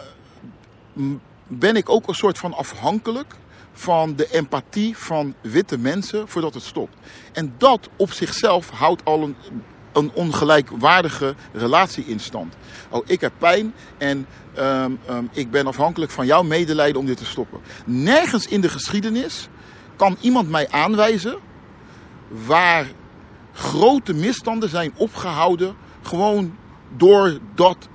ben 1.47 1.75
ik 1.75 1.89
ook 1.89 2.07
een 2.07 2.15
soort 2.15 2.37
van 2.37 2.53
afhankelijk 2.53 3.33
van 3.73 4.15
de 4.15 4.31
empathie 4.31 4.97
van 4.97 5.33
witte 5.41 5.77
mensen 5.77 6.27
voordat 6.27 6.53
het 6.53 6.63
stopt. 6.63 6.95
En 7.33 7.53
dat 7.57 7.89
op 7.95 8.11
zichzelf 8.11 8.69
houdt 8.69 9.05
al 9.05 9.23
een 9.23 9.35
een 9.97 10.11
ongelijkwaardige 10.13 11.35
relatie 11.53 12.05
in 12.05 12.19
stand. 12.19 12.55
Oh, 12.89 13.03
ik 13.05 13.21
heb 13.21 13.31
pijn 13.37 13.73
en 13.97 14.25
um, 14.57 14.99
um, 15.09 15.29
ik 15.31 15.51
ben 15.51 15.67
afhankelijk 15.67 16.11
van 16.11 16.25
jouw 16.25 16.43
medelijden 16.43 16.99
om 16.99 17.05
dit 17.05 17.17
te 17.17 17.25
stoppen. 17.25 17.59
Nergens 17.85 18.47
in 18.47 18.61
de 18.61 18.69
geschiedenis 18.69 19.47
kan 19.95 20.17
iemand 20.21 20.49
mij 20.49 20.69
aanwijzen 20.69 21.37
waar 22.45 22.87
grote 23.53 24.13
misstanden 24.13 24.69
zijn 24.69 24.93
opgehouden 24.95 25.75
gewoon 26.01 26.55
doordat 26.97 27.87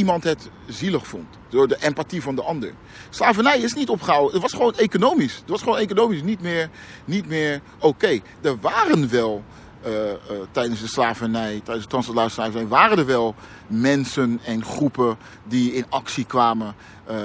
iemand 0.00 0.24
het 0.24 0.50
zielig 0.66 1.06
vond. 1.06 1.26
Door 1.48 1.68
de 1.68 1.76
empathie 1.80 2.22
van 2.22 2.34
de 2.34 2.42
ander. 2.42 2.72
Slavernij 3.10 3.58
is 3.58 3.74
niet 3.74 3.88
opgehouden. 3.88 4.32
Het 4.32 4.42
was 4.42 4.52
gewoon 4.52 4.74
economisch. 4.76 5.36
Het 5.36 5.48
was 5.48 5.62
gewoon 5.62 5.78
economisch 5.78 6.22
niet 6.22 6.40
meer, 6.40 6.70
niet 7.04 7.26
meer 7.26 7.60
oké. 7.78 8.20
Er 8.40 8.60
waren 8.60 9.10
wel 9.10 9.44
uh, 9.86 9.92
uh, 9.92 10.12
tijdens 10.50 10.80
de 10.80 10.88
slavernij, 10.88 11.60
tijdens 11.64 11.84
de 11.84 11.90
transatlantische 11.90 12.40
slavernij, 12.40 12.68
waren 12.68 12.98
er 12.98 13.06
wel 13.06 13.34
mensen 13.66 14.40
en 14.44 14.64
groepen 14.64 15.16
die 15.44 15.72
in 15.72 15.84
actie 15.88 16.24
kwamen. 16.24 16.74
Uh, 17.10 17.16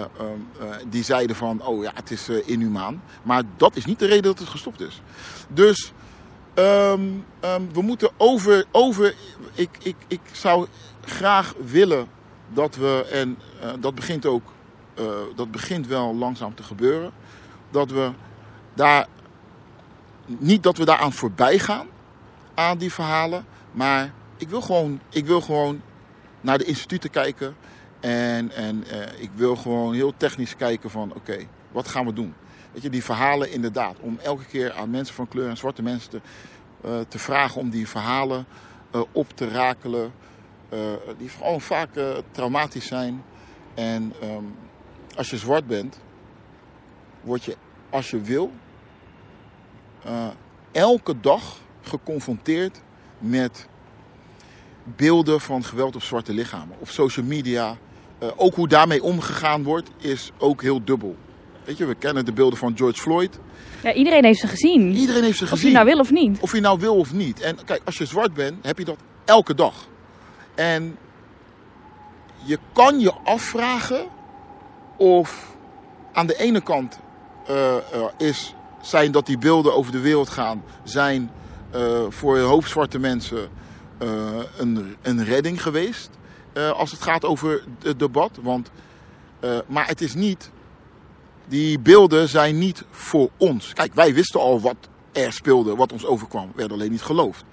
die 0.90 1.04
zeiden 1.04 1.36
van, 1.36 1.62
oh 1.62 1.84
ja, 1.84 1.92
het 1.94 2.12
is 2.12 2.30
inhumaan. 2.30 3.02
Maar 3.24 3.44
dat 3.58 3.76
is 3.76 3.86
niet 3.86 4.00
de 4.00 4.06
reden 4.06 4.24
dat 4.24 4.40
het 4.40 4.50
gestopt 4.50 4.82
is. 4.82 5.02
Dus 5.48 5.92
um, 6.56 7.26
um, 7.46 7.74
we 7.74 7.82
moeten 7.82 8.10
over, 8.18 8.66
over 8.72 9.16
ik, 9.54 9.70
ik, 9.80 9.96
ik 10.08 10.22
zou 10.32 10.68
graag 11.06 11.54
willen 11.66 12.08
dat 12.56 12.76
we, 12.76 13.08
en 13.12 13.38
dat 13.80 13.96
begint 13.96 14.26
ook, 14.26 14.44
dat 15.36 15.52
begint 15.52 15.88
wel 15.88 16.16
langzaam 16.16 16.56
te 16.56 16.64
gebeuren, 16.64 17.12
dat 17.70 17.92
we 17.92 18.12
daar, 18.74 19.08
niet 20.26 20.64
dat 20.64 20.78
we 20.78 20.86
daaraan 20.86 21.14
voorbij 21.14 21.60
gaan, 21.60 21.88
aan 22.54 22.78
die 22.78 22.94
verhalen. 22.94 23.46
Maar 23.72 24.14
ik 24.38 24.50
wil 24.50 24.62
gewoon, 24.62 25.00
ik 25.10 25.26
wil 25.26 25.42
gewoon 25.42 25.82
naar 26.42 26.58
de 26.58 26.66
instituten 26.66 27.10
kijken. 27.10 27.56
En, 28.00 28.52
en 28.52 28.84
uh, 28.92 29.22
ik 29.22 29.30
wil 29.36 29.56
gewoon 29.56 29.94
heel 29.94 30.14
technisch 30.18 30.56
kijken 30.56 30.90
van 30.90 31.14
oké, 31.14 31.38
wat 31.72 31.88
gaan 31.88 32.06
we 32.06 32.14
doen? 32.14 32.34
Weet 32.72 32.82
je, 32.82 32.90
die 32.90 33.04
verhalen 33.04 33.52
inderdaad. 33.52 33.96
Om 34.00 34.20
elke 34.24 34.46
keer 34.46 34.74
aan 34.74 34.90
mensen 34.90 35.16
van 35.16 35.28
kleur 35.28 35.50
en 35.50 35.58
zwarte 35.58 35.82
mensen 35.82 36.10
te, 36.10 36.22
te 37.08 37.20
vragen 37.20 37.62
om 37.62 37.70
die 37.70 37.88
verhalen 37.88 38.46
op 39.12 39.30
te 39.36 39.50
rakelen. 39.50 40.14
Die 41.18 41.30
gewoon 41.30 41.62
vaak 41.62 41.90
traumatisch 42.32 42.88
zijn. 42.88 43.24
En 43.74 44.14
um, 44.24 44.56
als 45.16 45.30
je 45.30 45.38
zwart 45.38 45.68
bent, 45.68 46.00
word 47.22 47.44
je 47.44 47.56
als 47.90 48.10
je 48.10 48.22
wil 48.22 48.52
elke 50.72 51.20
dag 51.20 51.58
geconfronteerd 51.82 52.82
met 53.20 53.68
beelden 54.84 55.42
van 55.42 55.64
geweld 55.64 55.96
op 55.96 56.04
zwarte 56.04 56.34
lichamen. 56.34 56.76
Op 56.80 56.90
social 56.90 57.26
media. 57.26 57.78
Uh, 58.24 58.30
ook 58.36 58.56
hoe 58.56 58.68
daarmee 58.68 59.04
omgegaan 59.04 59.64
wordt, 59.64 59.90
is 59.98 60.32
ook 60.38 60.62
heel 60.62 60.84
dubbel. 60.84 61.16
Weet 61.66 61.78
je, 61.78 61.86
we 61.86 61.96
kennen 61.96 62.26
de 62.26 62.34
beelden 62.34 62.60
van 62.60 62.78
George 62.78 63.02
Floyd. 63.02 63.40
Ja, 63.84 63.94
iedereen 63.94 64.24
heeft 64.24 64.40
ze 64.40 64.48
gezien. 64.48 64.94
Iedereen 64.96 65.24
heeft 65.24 65.38
ze 65.38 65.48
gezien. 65.48 65.66
Of 65.66 65.72
je 65.72 65.74
nou 65.74 65.86
wil 65.86 66.00
of 66.00 66.12
niet. 66.12 66.40
Of 66.40 66.54
je 66.54 66.60
nou 66.60 66.80
wil 66.80 66.96
of 66.96 67.14
niet. 67.14 67.42
En 67.42 67.58
kijk, 67.66 67.82
als 67.86 67.98
je 67.98 68.06
zwart 68.06 68.34
bent, 68.34 68.66
heb 68.66 68.78
je 68.78 68.86
dat 68.86 68.98
elke 69.26 69.56
dag. 69.56 69.88
En 70.56 70.98
je 72.44 72.60
kan 72.74 73.00
je 73.00 73.14
afvragen 73.24 74.08
of 74.98 75.56
aan 76.14 76.28
de 76.28 76.38
ene 76.38 76.62
kant 76.62 77.00
uh, 77.50 77.76
is, 78.18 78.56
zijn 78.82 79.12
dat 79.12 79.26
die 79.26 79.38
beelden 79.38 79.76
over 79.76 79.92
de 79.92 80.00
wereld 80.00 80.30
gaan, 80.30 80.64
zijn 80.84 81.32
uh, 81.76 82.02
voor 82.10 82.38
een 82.38 82.46
hoop 82.46 82.66
zwarte 82.66 83.00
mensen 83.00 83.50
uh, 84.04 84.10
een, 84.58 84.96
een 85.02 85.24
redding 85.24 85.62
geweest. 85.62 86.10
eh, 86.54 86.72
als 86.72 86.92
het 86.92 87.02
gaat 87.02 87.26
over 87.26 87.64
het 87.82 88.00
debat. 88.00 88.32
Want, 88.42 88.72
eh, 89.40 89.58
maar 89.68 89.88
het 89.88 90.02
is 90.02 90.14
niet, 90.14 90.50
die 91.48 91.80
beelden 91.80 92.30
zijn 92.30 92.58
niet 92.58 92.84
voor 92.92 93.30
ons. 93.38 93.74
Kijk, 93.74 93.94
wij 93.94 94.14
wisten 94.14 94.40
al 94.40 94.62
wat 94.62 94.76
er 95.12 95.34
speelde, 95.34 95.76
wat 95.76 95.92
ons 95.92 96.06
overkwam. 96.06 96.48
We 96.48 96.54
werden 96.56 96.78
alleen 96.78 96.92
niet 96.92 97.02
geloofd. 97.02 97.44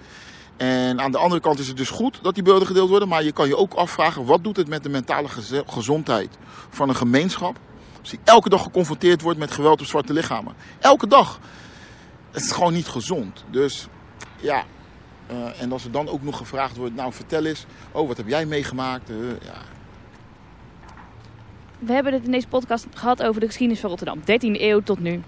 En 0.62 1.00
aan 1.00 1.12
de 1.12 1.18
andere 1.18 1.40
kant 1.40 1.58
is 1.58 1.68
het 1.68 1.76
dus 1.76 1.90
goed 1.90 2.18
dat 2.22 2.34
die 2.34 2.42
beelden 2.42 2.66
gedeeld 2.66 2.88
worden. 2.88 3.08
Maar 3.08 3.24
je 3.24 3.32
kan 3.32 3.48
je 3.48 3.56
ook 3.56 3.74
afvragen, 3.74 4.24
wat 4.24 4.44
doet 4.44 4.56
het 4.56 4.68
met 4.68 4.82
de 4.82 4.88
mentale 4.88 5.28
gezondheid 5.66 6.38
van 6.70 6.88
een 6.88 6.94
gemeenschap? 6.94 7.58
Als 8.00 8.10
die 8.10 8.18
elke 8.24 8.48
dag 8.48 8.62
geconfronteerd 8.62 9.20
wordt 9.20 9.38
met 9.38 9.50
geweld 9.50 9.80
op 9.80 9.86
zwarte 9.86 10.12
lichamen. 10.12 10.54
Elke 10.78 11.06
dag. 11.06 11.40
Het 12.30 12.42
is 12.42 12.52
gewoon 12.52 12.72
niet 12.72 12.88
gezond. 12.88 13.44
Dus 13.50 13.86
ja, 14.40 14.64
eh, 15.26 15.62
en 15.62 15.72
als 15.72 15.84
er 15.84 15.90
dan 15.90 16.08
ook 16.08 16.22
nog 16.22 16.36
gevraagd 16.36 16.76
wordt, 16.76 16.94
nou 16.94 17.12
vertel 17.12 17.44
eens, 17.44 17.66
oh 17.92 18.08
wat 18.08 18.16
heb 18.16 18.28
jij 18.28 18.46
meegemaakt? 18.46 19.10
Eh, 19.10 19.16
ja. 19.44 19.60
We 21.78 21.92
hebben 21.92 22.12
het 22.12 22.24
in 22.24 22.30
deze 22.30 22.48
podcast 22.48 22.86
gehad 22.94 23.22
over 23.22 23.40
de 23.40 23.46
geschiedenis 23.46 23.80
van 23.80 23.90
Rotterdam, 23.90 24.20
13e 24.24 24.62
eeuw 24.62 24.80
tot 24.80 24.98
nu. 24.98 25.22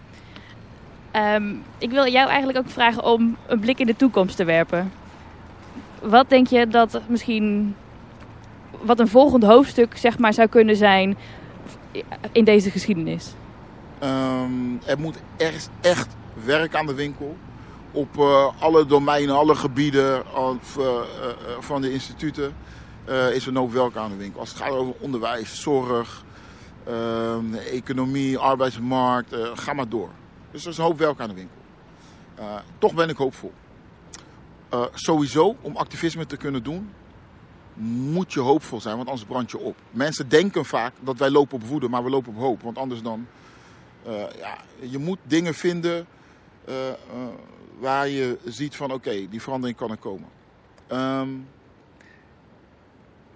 Ehm, 1.11 1.55
ik 1.79 1.91
wil 1.91 2.09
jou 2.09 2.29
eigenlijk 2.29 2.59
ook 2.59 2.71
vragen 2.71 3.05
om 3.05 3.37
een 3.47 3.61
blik 3.61 3.79
in 3.79 3.87
de 3.87 3.97
toekomst 3.97 4.37
te 4.37 4.45
werpen. 4.45 4.93
Wat 6.09 6.29
denk 6.29 6.47
je 6.47 6.67
dat 6.67 7.01
misschien 7.09 7.77
wat 8.83 9.01
een 9.01 9.09
volgend 9.09 9.43
hoofdstuk 9.43 9.97
zeg 9.97 10.19
maar 10.19 10.33
zou 10.33 10.49
kunnen 10.49 10.77
zijn 10.77 11.17
in 12.33 12.45
deze 12.45 12.71
geschiedenis? 12.71 13.35
Ehm, 13.99 14.77
er 14.87 14.99
moet 14.99 15.17
echt, 15.37 15.71
echt 15.81 16.17
werk 16.45 16.75
aan 16.75 16.87
de 16.87 16.95
winkel. 16.95 17.37
Op 17.93 18.19
eh, 18.19 18.47
alle 18.59 18.87
domeinen, 18.87 19.35
alle 19.35 19.55
gebieden 19.55 20.37
of, 20.37 20.79
eh, 20.79 20.85
eh, 20.85 21.03
van 21.61 21.81
de 21.81 21.93
instituten 21.93 22.55
is 23.33 23.47
er 23.47 23.57
hoop 23.57 23.73
werk 23.73 23.97
aan 23.97 24.11
de 24.11 24.17
winkel. 24.17 24.41
Als 24.41 24.49
het 24.49 24.59
gaat 24.59 24.71
over 24.71 24.95
onderwijs, 25.01 25.61
zorg, 25.61 26.25
ehm, 26.87 27.55
economie, 27.55 28.39
arbeidsmarkt, 28.39 29.37
ga 29.55 29.73
maar 29.73 29.89
door. 29.89 30.09
Dus 30.51 30.65
er 30.65 30.71
is 30.71 30.79
een 30.79 30.85
hoop 30.85 30.99
werk 30.99 31.21
aan 31.21 31.29
de 31.29 31.35
winkel. 31.35 31.57
Toch 32.79 32.95
ben 32.95 33.09
ik 33.09 33.17
hoopvol. 33.17 33.53
Eh, 34.75 34.85
sowieso, 34.95 35.57
om 35.61 35.77
activisme 35.77 36.27
te 36.27 36.37
kunnen 36.37 36.63
doen, 36.63 36.91
moet 38.13 38.33
je 38.33 38.41
hoopvol 38.41 38.81
zijn, 38.81 38.97
want 38.97 39.09
anders 39.09 39.27
brand 39.27 39.51
je 39.51 39.59
op. 39.59 39.77
Mensen 39.91 40.29
denken 40.29 40.65
vaak 40.65 40.93
dat 41.01 41.19
wij 41.19 41.31
lopen 41.31 41.55
op 41.57 41.65
woede, 41.65 41.89
maar 41.89 42.05
we 42.05 42.11
lopen 42.11 42.33
op 42.35 42.39
hoop. 42.39 42.63
Want 42.63 42.79
anders 42.79 43.03
dan, 43.03 43.27
eh, 44.03 44.25
ja, 44.39 44.59
je 44.81 44.99
moet 44.99 45.19
dingen 45.23 45.55
vinden 45.55 46.07
eh, 46.65 46.75
waar 47.79 48.09
je 48.09 48.39
ziet 48.45 48.77
van 48.77 48.93
oké, 48.93 49.29
die 49.29 49.43
verandering 49.43 49.79
kan 49.79 49.91
er 49.91 49.97
komen. 49.97 50.29
Ehm, 50.87 51.29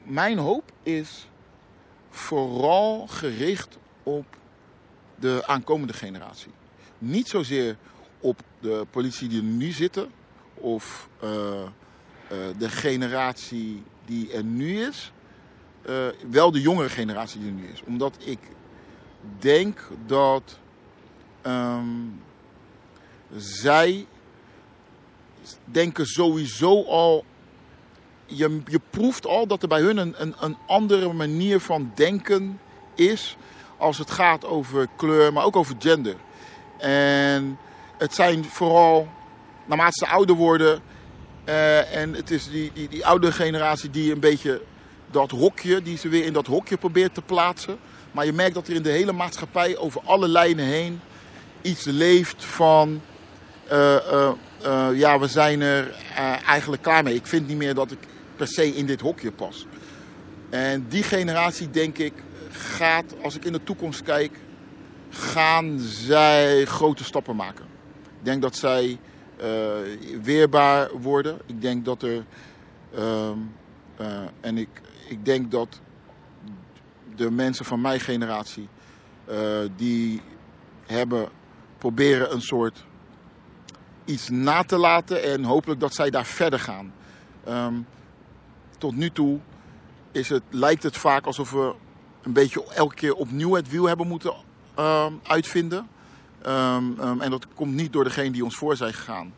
mijn 0.02 0.38
hoop 0.38 0.72
is 0.82 1.28
vooral 2.10 3.06
gericht 3.06 3.78
op 4.02 4.36
de 5.14 5.42
aankomende 5.46 5.92
generatie. 5.92 6.52
Niet 6.98 7.28
zozeer 7.28 7.76
op 8.20 8.40
de 8.60 8.86
politie 8.90 9.28
die 9.28 9.38
er 9.38 9.44
nu 9.44 9.70
zitten 9.70 10.10
of 10.60 11.08
eh, 11.20 11.62
eh, 11.62 11.68
de 12.58 12.68
generatie 12.68 13.82
die 14.04 14.32
er 14.32 14.44
nu 14.44 14.86
is. 14.86 15.12
Eh, 15.82 15.94
wel 16.30 16.50
de 16.50 16.60
jongere 16.60 16.88
generatie 16.88 17.40
die 17.40 17.48
er 17.48 17.54
nu 17.54 17.66
is. 17.66 17.82
Omdat 17.86 18.16
ik 18.18 18.38
denk 19.38 19.88
dat 20.06 20.58
ehm, 21.42 21.86
zij 23.36 24.06
denken 25.64 26.06
sowieso 26.06 26.84
al. 26.84 27.24
Je, 28.26 28.60
je 28.66 28.80
proeft 28.90 29.26
al 29.26 29.46
dat 29.46 29.62
er 29.62 29.68
bij 29.68 29.80
hun 29.80 29.96
een, 29.96 30.14
een, 30.16 30.34
een 30.40 30.56
andere 30.66 31.12
manier 31.12 31.60
van 31.60 31.92
denken 31.94 32.60
is. 32.94 33.36
Als 33.76 33.98
het 33.98 34.10
gaat 34.10 34.44
over 34.44 34.88
kleur, 34.96 35.32
maar 35.32 35.44
ook 35.44 35.56
over 35.56 35.74
gender. 35.78 36.16
En 36.78 37.58
het 37.98 38.14
zijn 38.14 38.44
vooral, 38.44 39.08
naarmate 39.68 40.04
ze 40.04 40.06
ouder 40.06 40.36
worden. 40.36 40.80
eh, 41.44 41.96
en 41.96 42.14
het 42.14 42.30
is 42.30 42.50
die, 42.50 42.70
die, 42.74 42.88
die 42.88 43.06
oude 43.06 43.32
generatie 43.32 43.90
die 43.90 44.12
een 44.12 44.20
beetje 44.20 44.60
dat 45.10 45.30
hokje, 45.30 45.82
die 45.82 45.98
ze 45.98 46.08
weer 46.08 46.24
in 46.24 46.32
dat 46.32 46.46
hokje 46.46 46.76
probeert 46.76 47.14
te 47.14 47.22
plaatsen. 47.22 47.78
Maar 48.12 48.24
je 48.26 48.32
merkt 48.32 48.54
dat 48.54 48.68
er 48.68 48.74
in 48.74 48.82
de 48.82 48.90
hele 48.90 49.12
maatschappij 49.12 49.76
over 49.76 50.00
alle 50.04 50.28
lijnen 50.28 50.64
heen 50.64 51.00
iets 51.62 51.84
leeft 51.84 52.44
van. 52.44 53.00
eh, 53.68 53.96
eh, 54.62 54.88
ja, 54.94 55.18
we 55.18 55.26
zijn 55.26 55.60
er 55.60 55.94
eigenlijk 56.46 56.82
klaar 56.82 57.02
mee. 57.02 57.14
Ik 57.14 57.26
vind 57.26 57.48
niet 57.48 57.56
meer 57.56 57.74
dat 57.74 57.90
ik 57.90 57.98
per 58.36 58.46
se 58.48 58.74
in 58.74 58.86
dit 58.86 59.00
hokje 59.00 59.32
pas. 59.32 59.66
En 60.50 60.86
die 60.88 61.02
generatie, 61.02 61.70
denk 61.70 61.98
ik, 61.98 62.12
gaat, 62.50 63.04
als 63.22 63.36
ik 63.36 63.44
in 63.44 63.52
de 63.52 63.62
toekomst 63.64 64.02
kijk, 64.02 64.38
gaan 65.10 65.78
zij 65.80 66.64
grote 66.64 67.04
stappen 67.04 67.36
maken. 67.36 67.64
Ik 68.18 68.24
denk 68.24 68.42
dat 68.42 68.56
zij 68.56 68.98
weerbaar 70.22 70.90
worden. 71.00 71.38
Ik 71.46 71.60
denk 71.62 71.84
dat 71.84 72.02
er. 72.02 72.24
ehm, 72.94 73.38
eh, 73.96 74.22
en 74.40 74.58
ik, 74.58 74.68
ik 75.08 75.24
denk 75.24 75.50
dat 75.50 75.80
de 77.16 77.30
mensen 77.30 77.64
van 77.64 77.80
mijn 77.80 78.00
generatie, 78.00 78.68
eh, 79.24 79.60
die 79.76 80.22
hebben 80.86 81.28
proberen 81.78 82.32
een 82.32 82.42
soort 82.42 82.84
iets 84.04 84.28
na 84.28 84.62
te 84.62 84.76
laten 84.76 85.22
en 85.22 85.44
hopelijk 85.44 85.80
dat 85.80 85.94
zij 85.94 86.10
daar 86.10 86.26
verder 86.26 86.60
gaan. 86.60 86.92
Ehm, 87.44 87.74
tot 88.78 88.96
nu 88.96 89.10
toe 89.10 89.38
is 90.12 90.28
het, 90.28 90.42
lijkt 90.50 90.82
het 90.82 90.96
vaak 90.96 91.26
alsof 91.26 91.50
we 91.50 91.74
een 92.22 92.32
beetje 92.32 92.64
elke 92.74 92.94
keer 92.94 93.14
opnieuw 93.14 93.54
het 93.54 93.68
wiel 93.68 93.84
hebben 93.84 94.06
moeten 94.06 94.34
ehm, 94.74 95.12
uitvinden. 95.22 95.88
Ehm, 96.42 96.84
ehm, 96.98 97.20
en 97.20 97.30
dat 97.30 97.46
komt 97.54 97.74
niet 97.74 97.92
door 97.92 98.04
degene 98.04 98.30
die 98.30 98.44
ons 98.44 98.56
voor 98.56 98.76
zijn 98.76 98.94
gegaan, 98.94 99.32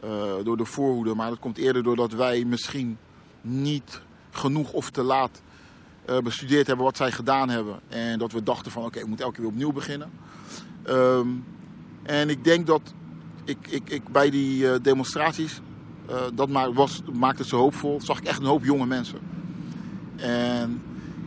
eh, 0.00 0.10
door 0.44 0.56
de 0.56 0.64
voorhoede, 0.64 1.14
maar 1.14 1.28
dat 1.28 1.38
komt 1.38 1.58
eerder 1.58 1.82
doordat 1.82 2.12
wij 2.12 2.44
misschien 2.44 2.98
niet 3.40 4.00
genoeg 4.30 4.72
of 4.72 4.90
te 4.90 5.02
laat 5.02 5.42
eh, 6.04 6.18
bestudeerd 6.18 6.66
hebben 6.66 6.84
wat 6.84 6.96
zij 6.96 7.12
gedaan 7.12 7.48
hebben. 7.48 7.80
En 7.88 8.18
dat 8.18 8.32
we 8.32 8.42
dachten 8.42 8.72
van 8.72 8.84
oké, 8.84 9.00
we 9.00 9.06
moeten 9.06 9.24
elke 9.24 9.36
keer 9.36 9.44
weer 9.44 9.54
opnieuw 9.54 9.72
beginnen. 9.72 10.10
Ehm, 10.82 11.28
en 12.02 12.28
ik 12.28 12.44
denk 12.44 12.66
dat 12.66 12.94
ik, 13.44 13.58
ik, 13.68 13.90
ik 13.90 14.08
bij 14.08 14.30
die 14.30 14.70
eh, 14.70 14.82
demonstraties, 14.82 15.60
dat 16.34 16.48
was, 16.74 17.02
maakte 17.12 17.44
zo 17.44 17.58
hoopvol, 17.58 18.00
zag 18.00 18.18
ik 18.18 18.24
echt 18.24 18.40
een 18.40 18.46
hoop 18.46 18.64
jonge 18.64 18.86
mensen. 18.86 19.18
En 20.16 20.82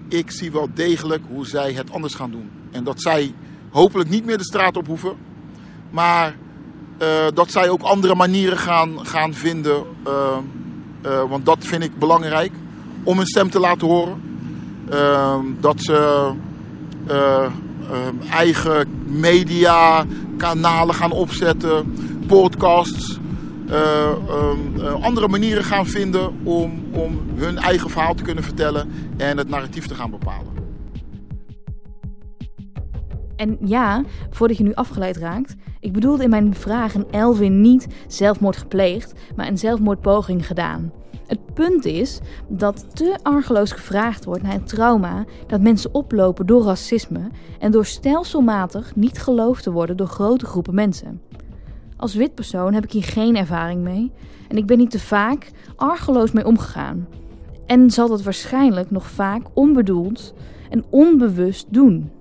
ik 0.07 0.32
zie 0.32 0.51
wel 0.51 0.70
degelijk 0.74 1.24
hoe 1.28 1.45
zij 1.45 1.74
het 1.74 1.91
anders 1.91 2.14
gaan 2.14 2.32
doen. 2.32 2.49
En 2.72 2.84
dat 2.84 3.01
zij 3.01 3.34
hopelijk 3.70 4.09
niet 4.09 4.26
meer 4.26 4.38
de 4.38 4.43
straat 4.43 4.78
op 4.78 4.88
hoeven, 4.88 5.13
maar 5.89 6.36
eh, 6.97 7.07
dat 7.34 7.51
zij 7.51 7.70
ook 7.70 7.82
andere 7.82 8.15
manieren 8.15 8.57
gaan, 8.57 9.05
gaan 9.05 9.34
vinden. 9.34 9.84
eh, 10.05 10.38
eh, 11.01 11.30
want 11.30 11.45
dat 11.45 11.57
vind 11.59 11.84
ik 11.84 11.99
belangrijk, 11.99 12.51
om 13.03 13.17
hun 13.17 13.28
stem 13.28 13.49
te 13.49 13.59
laten 13.59 13.88
horen. 13.88 14.22
Ehm, 14.89 15.45
dat 15.59 15.82
ze 15.84 16.30
eh, 17.07 17.43
ehm, 17.43 18.15
eigen 18.32 18.88
media 19.05 20.05
kanalen 20.38 20.95
gaan 20.95 21.11
opzetten, 21.11 21.93
podcasts, 22.28 23.20
eh, 23.70 24.09
ehm, 24.09 24.82
eh, 24.82 25.03
andere 25.03 25.28
manieren 25.28 25.63
gaan 25.63 25.86
vinden 25.86 26.39
om, 26.43 26.84
om 26.91 27.22
hun 27.36 27.57
eigen 27.57 27.89
verhaal 27.89 28.13
te 28.13 28.24
kunnen 28.24 28.43
vertellen 28.43 28.91
en 29.17 29.38
het 29.38 29.49
narratief 29.49 29.86
te 29.88 29.95
gaan 29.95 30.09
bepalen. 30.09 30.59
En 33.40 33.58
ja, 33.60 34.04
voordat 34.30 34.58
je 34.58 34.64
nu 34.64 34.74
afgeleid 34.74 35.18
raakt, 35.18 35.56
ik 35.80 35.94
bedoelde 35.94 36.24
in 36.24 36.30
mijn 36.30 36.56
vraag 36.56 36.94
een 36.94 37.12
Elvin 37.12 37.62
niet 37.62 37.88
zelfmoord 38.08 38.58
gepleegd, 38.58 39.14
maar 39.36 39.48
een 39.48 39.58
zelfmoordpoging 39.58 40.48
gedaan. 40.48 40.92
Het 41.28 41.54
punt 41.54 41.86
is 41.86 42.20
dat 42.48 42.96
te 42.96 43.18
argeloos 43.22 43.72
gevraagd 43.72 44.26
wordt 44.26 44.44
naar 44.44 44.54
het 44.54 44.68
trauma 44.68 45.26
dat 45.48 45.62
mensen 45.62 45.94
oplopen 45.94 46.46
door 46.46 46.64
racisme 46.64 47.30
en 47.60 47.72
door 47.72 47.86
stelselmatig 47.86 48.96
niet 48.96 49.20
geloofd 49.20 49.64
te 49.64 49.72
worden 49.72 49.98
door 49.98 50.08
grote 50.08 50.46
groepen 50.46 50.76
mensen. 50.76 51.22
Als 51.98 52.16
wit 52.16 52.36
persoon 52.36 52.74
heb 52.74 52.84
ik 52.84 52.92
hier 52.92 53.04
geen 53.04 53.36
ervaring 53.36 53.82
mee 53.82 54.12
en 54.48 54.58
ik 54.58 54.66
ben 54.66 54.78
niet 54.78 54.92
te 54.92 55.00
vaak 55.00 55.52
argeloos 55.76 56.32
mee 56.32 56.46
omgegaan. 56.46 57.08
En 57.66 57.92
zal 57.92 58.08
dat 58.08 58.24
waarschijnlijk 58.24 58.92
nog 58.92 59.08
vaak 59.08 59.44
onbedoeld 59.54 60.34
en 60.70 60.84
onbewust 60.90 61.66
doen. 61.70 62.12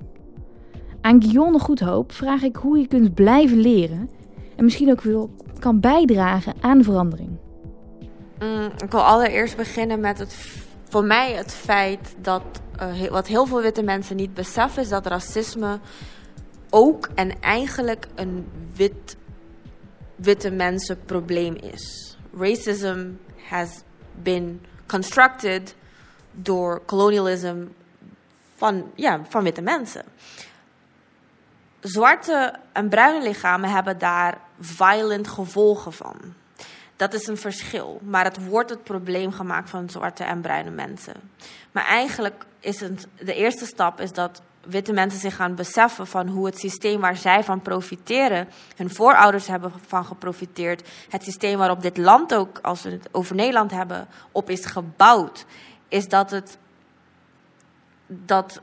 Aan 1.01 1.23
Guillaume 1.23 1.59
Goedhoop 1.59 2.13
vraag 2.13 2.43
ik 2.43 2.57
hoe 2.57 2.79
je 2.79 2.87
kunt 2.87 3.15
blijven 3.15 3.59
leren 3.59 4.11
en 4.57 4.65
misschien 4.65 4.91
ook 4.91 5.01
wel 5.01 5.31
kan 5.59 5.81
bijdragen 5.81 6.55
aan 6.61 6.85
verandering. 6.85 7.31
Mm, 8.39 8.71
ik 8.85 8.91
wil 8.91 9.01
allereerst 9.01 9.57
beginnen 9.57 10.01
met 10.01 10.19
het, 10.19 10.35
voor 10.89 11.05
mij 11.05 11.33
het 11.33 11.53
feit 11.53 12.15
dat 12.21 12.43
eh, 12.77 13.07
wat 13.07 13.27
heel 13.27 13.47
veel 13.47 13.61
witte 13.61 13.83
mensen 13.83 14.17
niet 14.17 14.35
beseffen 14.35 14.83
is 14.83 14.89
dat 14.89 15.07
racisme 15.07 15.79
ook 16.71 17.09
en 17.15 17.41
eigenlijk 17.41 18.07
een 18.15 18.47
wit, 18.75 19.17
witte 20.17 20.51
mensen 20.51 20.99
probleem 21.05 21.55
is. 21.55 22.17
Racism 22.39 23.07
has 23.49 23.83
been 24.23 24.61
constructed 24.87 25.75
door 26.33 26.83
kolonialisme 26.87 27.67
van, 28.55 28.91
ja, 28.95 29.21
van 29.29 29.43
witte 29.43 29.63
mensen. 29.63 30.05
Zwarte 31.81 32.55
en 32.73 32.89
bruine 32.89 33.23
lichamen 33.23 33.71
hebben 33.71 33.99
daar 33.99 34.39
violent 34.61 35.29
gevolgen 35.29 35.93
van. 35.93 36.17
Dat 36.97 37.15
is 37.15 37.27
een 37.27 37.37
verschil. 37.37 38.01
Maar 38.03 38.25
het 38.25 38.47
wordt 38.47 38.71
het 38.71 38.85
probleem 38.85 39.33
gemaakt 39.33 39.71
van 39.71 39.91
zwarte 39.91 40.25
en 40.25 40.41
bruine 40.41 40.71
mensen. 40.71 41.15
Maar 41.73 41.85
eigenlijk 41.85 42.45
is 42.61 42.81
het, 42.81 43.07
de 43.19 43.35
eerste 43.35 43.67
stap 43.67 44.01
is 44.01 44.13
dat 44.13 44.43
witte 44.61 44.93
mensen 44.93 45.21
zich 45.21 45.37
gaan 45.37 45.55
beseffen 45.55 46.07
van 46.07 46.29
hoe 46.29 46.47
het 46.47 46.59
systeem 46.59 47.01
waar 47.01 47.17
zij 47.17 47.45
van 47.45 47.63
profiteren, 47.63 48.49
hun 48.77 48.91
voorouders 48.91 49.47
hebben 49.47 49.73
van 49.87 50.05
geprofiteerd, 50.05 50.89
het 51.09 51.23
systeem 51.23 51.59
waarop 51.59 51.83
dit 51.83 51.97
land 51.97 52.35
ook, 52.35 52.59
als 52.63 52.83
we 52.83 52.91
het 52.91 53.09
over 53.13 53.35
Nederland 53.35 53.71
hebben, 53.71 54.09
op 54.33 54.51
is 54.51 54.65
gebouwd, 54.65 55.45
is 55.89 56.09
dat 56.09 56.31
het, 56.31 56.59
dat 58.07 58.61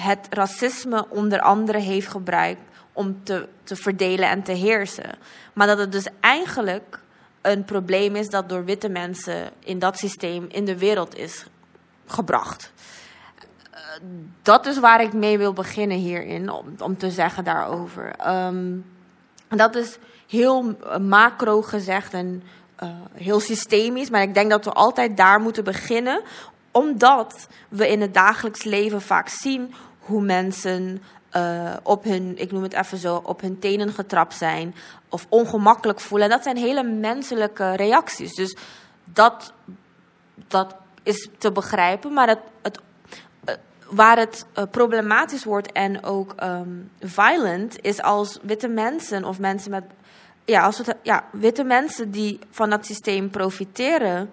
het 0.00 0.26
racisme 0.30 1.06
onder 1.08 1.40
andere 1.40 1.78
heeft 1.78 2.08
gebruikt 2.08 2.60
om 2.92 3.20
te, 3.22 3.48
te 3.62 3.76
verdelen 3.76 4.28
en 4.28 4.42
te 4.42 4.52
heersen. 4.52 5.18
Maar 5.52 5.66
dat 5.66 5.78
het 5.78 5.92
dus 5.92 6.06
eigenlijk 6.20 7.00
een 7.42 7.64
probleem 7.64 8.16
is 8.16 8.28
dat 8.28 8.48
door 8.48 8.64
witte 8.64 8.88
mensen 8.88 9.50
in 9.58 9.78
dat 9.78 9.98
systeem 9.98 10.46
in 10.48 10.64
de 10.64 10.78
wereld 10.78 11.16
is 11.16 11.46
gebracht. 12.06 12.72
Dat 14.42 14.66
is 14.66 14.78
waar 14.78 15.02
ik 15.02 15.12
mee 15.12 15.38
wil 15.38 15.52
beginnen 15.52 15.96
hierin, 15.96 16.50
om, 16.50 16.74
om 16.78 16.96
te 16.96 17.10
zeggen 17.10 17.44
daarover. 17.44 18.14
Um, 18.26 18.84
dat 19.48 19.74
is 19.74 19.98
heel 20.26 20.76
macro 21.00 21.62
gezegd 21.62 22.12
en 22.12 22.42
uh, 22.82 22.90
heel 23.12 23.40
systemisch, 23.40 24.10
maar 24.10 24.22
ik 24.22 24.34
denk 24.34 24.50
dat 24.50 24.64
we 24.64 24.72
altijd 24.72 25.16
daar 25.16 25.40
moeten 25.40 25.64
beginnen, 25.64 26.22
omdat 26.70 27.48
we 27.68 27.88
in 27.88 28.00
het 28.00 28.14
dagelijks 28.14 28.64
leven 28.64 29.02
vaak 29.02 29.28
zien 29.28 29.74
hoe 30.08 30.22
mensen 30.22 31.02
uh, 31.36 31.76
op 31.82 32.04
hun, 32.04 32.38
ik 32.38 32.52
noem 32.52 32.62
het 32.62 32.72
even 32.72 32.98
zo, 32.98 33.20
op 33.24 33.40
hun 33.40 33.58
tenen 33.58 33.92
getrapt 33.92 34.34
zijn 34.34 34.74
of 35.08 35.26
ongemakkelijk 35.28 36.00
voelen. 36.00 36.28
En 36.28 36.34
dat 36.34 36.42
zijn 36.42 36.56
hele 36.56 36.82
menselijke 36.82 37.76
reacties. 37.76 38.34
Dus 38.34 38.56
dat, 39.04 39.52
dat 40.34 40.76
is 41.02 41.28
te 41.38 41.52
begrijpen, 41.52 42.12
maar 42.12 42.28
het, 42.28 42.40
het, 42.62 42.80
uh, 43.48 43.54
waar 43.90 44.18
het 44.18 44.46
uh, 44.58 44.64
problematisch 44.70 45.44
wordt 45.44 45.72
en 45.72 46.04
ook 46.04 46.34
um, 46.42 46.90
violent 47.00 47.80
is 47.80 48.02
als 48.02 48.38
witte 48.42 48.68
mensen 48.68 49.24
of 49.24 49.38
mensen 49.38 49.70
met. 49.70 49.84
Ja, 50.44 50.62
als 50.62 50.78
het, 50.78 50.96
ja, 51.02 51.24
witte 51.32 51.64
mensen 51.64 52.10
die 52.10 52.38
van 52.50 52.70
dat 52.70 52.86
systeem 52.86 53.30
profiteren, 53.30 54.30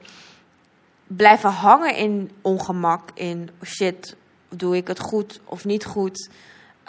blijven 1.07 1.49
hangen 1.49 1.95
in 1.95 2.31
ongemak, 2.41 3.09
in 3.13 3.49
shit, 3.63 4.15
doe 4.55 4.75
ik 4.75 4.87
het 4.87 4.99
goed 4.99 5.39
of 5.45 5.65
niet 5.65 5.85
goed. 5.85 6.29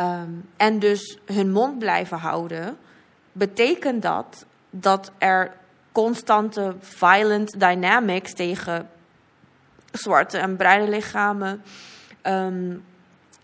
Um, 0.01 0.49
en 0.57 0.79
dus 0.79 1.19
hun 1.25 1.53
mond 1.53 1.79
blijven 1.79 2.19
houden, 2.19 2.77
betekent 3.33 4.03
dat 4.03 4.47
dat 4.71 5.13
er 5.19 5.53
constante 5.93 6.75
violent 6.81 7.61
dynamics 7.61 8.33
tegen 8.33 8.89
zwarte 9.93 10.39
en 10.39 10.57
bruine 10.57 10.89
lichamen 10.89 11.63
um, 12.23 12.85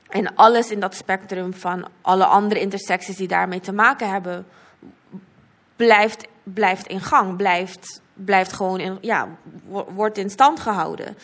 en 0.09 0.35
alles 0.35 0.71
in 0.71 0.81
dat 0.81 0.95
spectrum 0.95 1.55
van 1.55 1.89
alle 2.01 2.25
andere 2.25 2.61
intersecties 2.61 3.17
die 3.17 3.29
daarmee 3.29 3.61
te 3.61 3.73
maken 3.73 4.11
hebben, 4.11 4.47
blijft, 5.77 6.27
blijft 6.43 6.87
in 6.87 7.01
gang, 7.01 7.37
blijft, 7.37 8.01
blijft 8.15 8.53
gewoon 8.53 8.81
in, 8.81 8.99
ja, 9.01 9.29
wordt 9.89 10.19
in 10.19 10.31
stand 10.31 10.61
gehouden. 10.61 11.17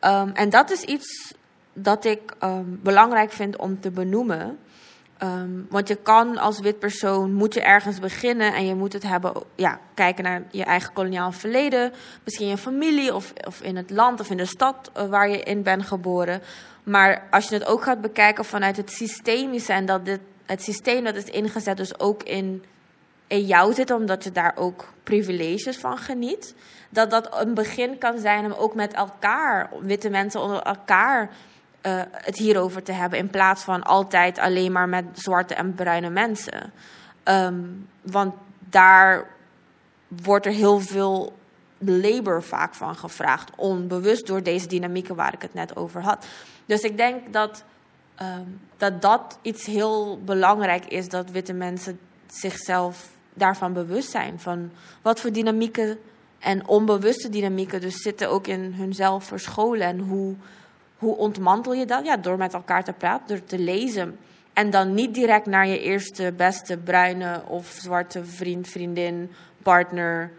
Um, 0.00 0.30
en 0.34 0.50
dat 0.50 0.70
is 0.70 0.82
iets 0.82 1.34
dat 1.78 2.04
ik 2.04 2.34
um, 2.42 2.80
belangrijk 2.82 3.32
vind 3.32 3.56
om 3.56 3.80
te 3.80 3.90
benoemen. 3.90 4.58
Um, 5.22 5.66
want 5.70 5.88
je 5.88 5.94
kan 5.94 6.38
als 6.38 6.60
wit 6.60 6.78
persoon, 6.78 7.32
moet 7.32 7.54
je 7.54 7.60
ergens 7.60 7.98
beginnen 7.98 8.54
en 8.54 8.66
je 8.66 8.74
moet 8.74 8.92
het 8.92 9.02
hebben, 9.02 9.32
ja, 9.54 9.80
kijken 9.94 10.24
naar 10.24 10.42
je 10.50 10.64
eigen 10.64 10.92
koloniaal 10.92 11.32
verleden, 11.32 11.92
misschien 12.24 12.48
je 12.48 12.56
familie 12.56 13.14
of, 13.14 13.32
of 13.46 13.60
in 13.60 13.76
het 13.76 13.90
land 13.90 14.20
of 14.20 14.30
in 14.30 14.36
de 14.36 14.46
stad 14.46 14.90
uh, 14.96 15.06
waar 15.06 15.28
je 15.28 15.42
in 15.42 15.62
bent 15.62 15.86
geboren. 15.86 16.42
Maar 16.82 17.26
als 17.30 17.48
je 17.48 17.54
het 17.54 17.66
ook 17.66 17.82
gaat 17.82 18.00
bekijken 18.00 18.44
vanuit 18.44 18.76
het 18.76 18.90
systemische 18.90 19.72
en 19.72 19.86
dat 19.86 20.04
dit, 20.04 20.20
het 20.46 20.62
systeem 20.62 21.04
dat 21.04 21.16
is 21.16 21.24
ingezet 21.24 21.76
dus 21.76 21.98
ook 21.98 22.22
in, 22.22 22.64
in 23.26 23.46
jou 23.46 23.72
zit, 23.74 23.90
omdat 23.90 24.24
je 24.24 24.32
daar 24.32 24.52
ook 24.56 24.84
privileges 25.02 25.76
van 25.76 25.98
geniet, 25.98 26.54
dat 26.90 27.10
dat 27.10 27.40
een 27.40 27.54
begin 27.54 27.98
kan 27.98 28.18
zijn 28.18 28.44
om 28.44 28.52
ook 28.52 28.74
met 28.74 28.92
elkaar, 28.92 29.70
witte 29.80 30.10
mensen 30.10 30.40
onder 30.40 30.62
elkaar 30.62 31.30
uh, 31.86 32.02
het 32.10 32.36
hierover 32.36 32.82
te 32.82 32.92
hebben. 32.92 33.18
In 33.18 33.30
plaats 33.30 33.62
van 33.62 33.82
altijd 33.82 34.38
alleen 34.38 34.72
maar 34.72 34.88
met 34.88 35.04
zwarte 35.12 35.54
en 35.54 35.74
bruine 35.74 36.10
mensen. 36.10 36.72
Um, 37.24 37.88
want 38.02 38.34
daar 38.58 39.26
wordt 40.08 40.46
er 40.46 40.52
heel 40.52 40.80
veel 40.80 41.36
labor 41.78 42.42
vaak 42.42 42.74
van 42.74 42.96
gevraagd. 42.96 43.50
Onbewust 43.56 44.26
door 44.26 44.42
deze 44.42 44.66
dynamieken 44.66 45.14
waar 45.14 45.34
ik 45.34 45.42
het 45.42 45.54
net 45.54 45.76
over 45.76 46.02
had. 46.02 46.26
Dus 46.66 46.80
ik 46.80 46.96
denk 46.96 47.32
dat 47.32 47.64
um, 48.22 48.60
dat, 48.76 49.02
dat 49.02 49.38
iets 49.42 49.66
heel 49.66 50.20
belangrijk 50.24 50.86
is. 50.86 51.08
Dat 51.08 51.30
witte 51.30 51.52
mensen 51.52 51.98
zichzelf 52.26 53.08
daarvan 53.34 53.72
bewust 53.72 54.10
zijn. 54.10 54.40
Van 54.40 54.70
wat 55.02 55.20
voor 55.20 55.32
dynamieken 55.32 55.98
en 56.38 56.68
onbewuste 56.68 57.28
dynamieken 57.28 57.80
dus 57.80 57.96
zitten 57.96 58.30
ook 58.30 58.46
in 58.46 58.72
hunzelf 58.72 59.24
verscholen. 59.24 59.86
En 59.86 59.98
hoe 59.98 60.34
hoe 60.96 61.16
ontmantel 61.16 61.72
je 61.74 61.86
dat? 61.86 62.04
Ja, 62.04 62.16
door 62.16 62.36
met 62.36 62.54
elkaar 62.54 62.84
te 62.84 62.92
praten, 62.92 63.26
door 63.26 63.44
te 63.44 63.58
lezen. 63.58 64.18
En 64.52 64.70
dan 64.70 64.94
niet 64.94 65.14
direct 65.14 65.46
naar 65.46 65.66
je 65.66 65.80
eerste 65.80 66.32
beste 66.36 66.76
bruine 66.76 67.42
of 67.46 67.66
zwarte 67.66 68.24
vriend, 68.24 68.68
vriendin, 68.68 69.30
partner, 69.62 70.32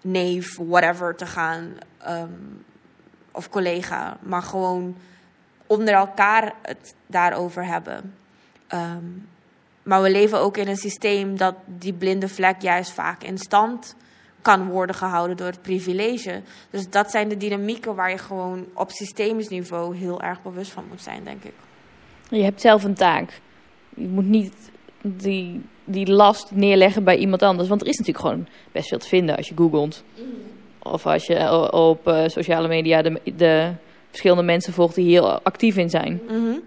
neef, 0.00 0.56
whatever 0.56 1.16
te 1.16 1.26
gaan. 1.26 1.74
Um, 2.08 2.64
of 3.30 3.48
collega. 3.48 4.16
Maar 4.22 4.42
gewoon 4.42 4.96
onder 5.66 5.94
elkaar 5.94 6.54
het 6.62 6.94
daarover 7.06 7.66
hebben. 7.66 8.14
Um, 8.74 9.28
maar 9.82 10.02
we 10.02 10.10
leven 10.10 10.38
ook 10.38 10.56
in 10.56 10.68
een 10.68 10.76
systeem 10.76 11.36
dat 11.36 11.54
die 11.64 11.92
blinde 11.92 12.28
vlek 12.28 12.62
juist 12.62 12.90
vaak 12.90 13.22
in 13.22 13.38
stand 13.38 13.94
kan 14.46 14.68
worden 14.68 14.96
gehouden 14.96 15.36
door 15.36 15.46
het 15.46 15.62
privilege. 15.62 16.42
Dus 16.70 16.90
dat 16.90 17.10
zijn 17.10 17.28
de 17.28 17.36
dynamieken 17.36 17.94
waar 17.94 18.10
je 18.10 18.18
gewoon 18.18 18.66
op 18.74 18.90
systemisch 18.90 19.48
niveau 19.48 19.96
heel 19.96 20.20
erg 20.20 20.42
bewust 20.42 20.70
van 20.70 20.84
moet 20.88 21.02
zijn, 21.02 21.24
denk 21.24 21.44
ik. 21.44 21.52
Je 22.28 22.42
hebt 22.42 22.60
zelf 22.60 22.84
een 22.84 22.94
taak. 22.94 23.40
Je 23.96 24.08
moet 24.08 24.28
niet 24.28 24.54
die, 25.02 25.62
die 25.84 26.10
last 26.10 26.50
neerleggen 26.50 27.04
bij 27.04 27.16
iemand 27.16 27.42
anders. 27.42 27.68
Want 27.68 27.80
er 27.80 27.86
is 27.86 27.98
natuurlijk 27.98 28.26
gewoon 28.26 28.48
best 28.72 28.88
veel 28.88 28.98
te 28.98 29.08
vinden 29.08 29.36
als 29.36 29.48
je 29.48 29.54
googelt. 29.56 30.04
Of 30.82 31.06
als 31.06 31.26
je 31.26 31.72
op 31.72 32.08
uh, 32.08 32.22
sociale 32.26 32.68
media 32.68 33.02
de, 33.02 33.20
de, 33.36 33.72
verschillende 34.08 34.42
mensen 34.42 34.72
volgt 34.72 34.94
die 34.94 35.04
hier 35.04 35.22
actief 35.22 35.76
in 35.76 35.90
zijn. 35.90 36.20
Mm 36.28 36.28
-hmm. 36.28 36.62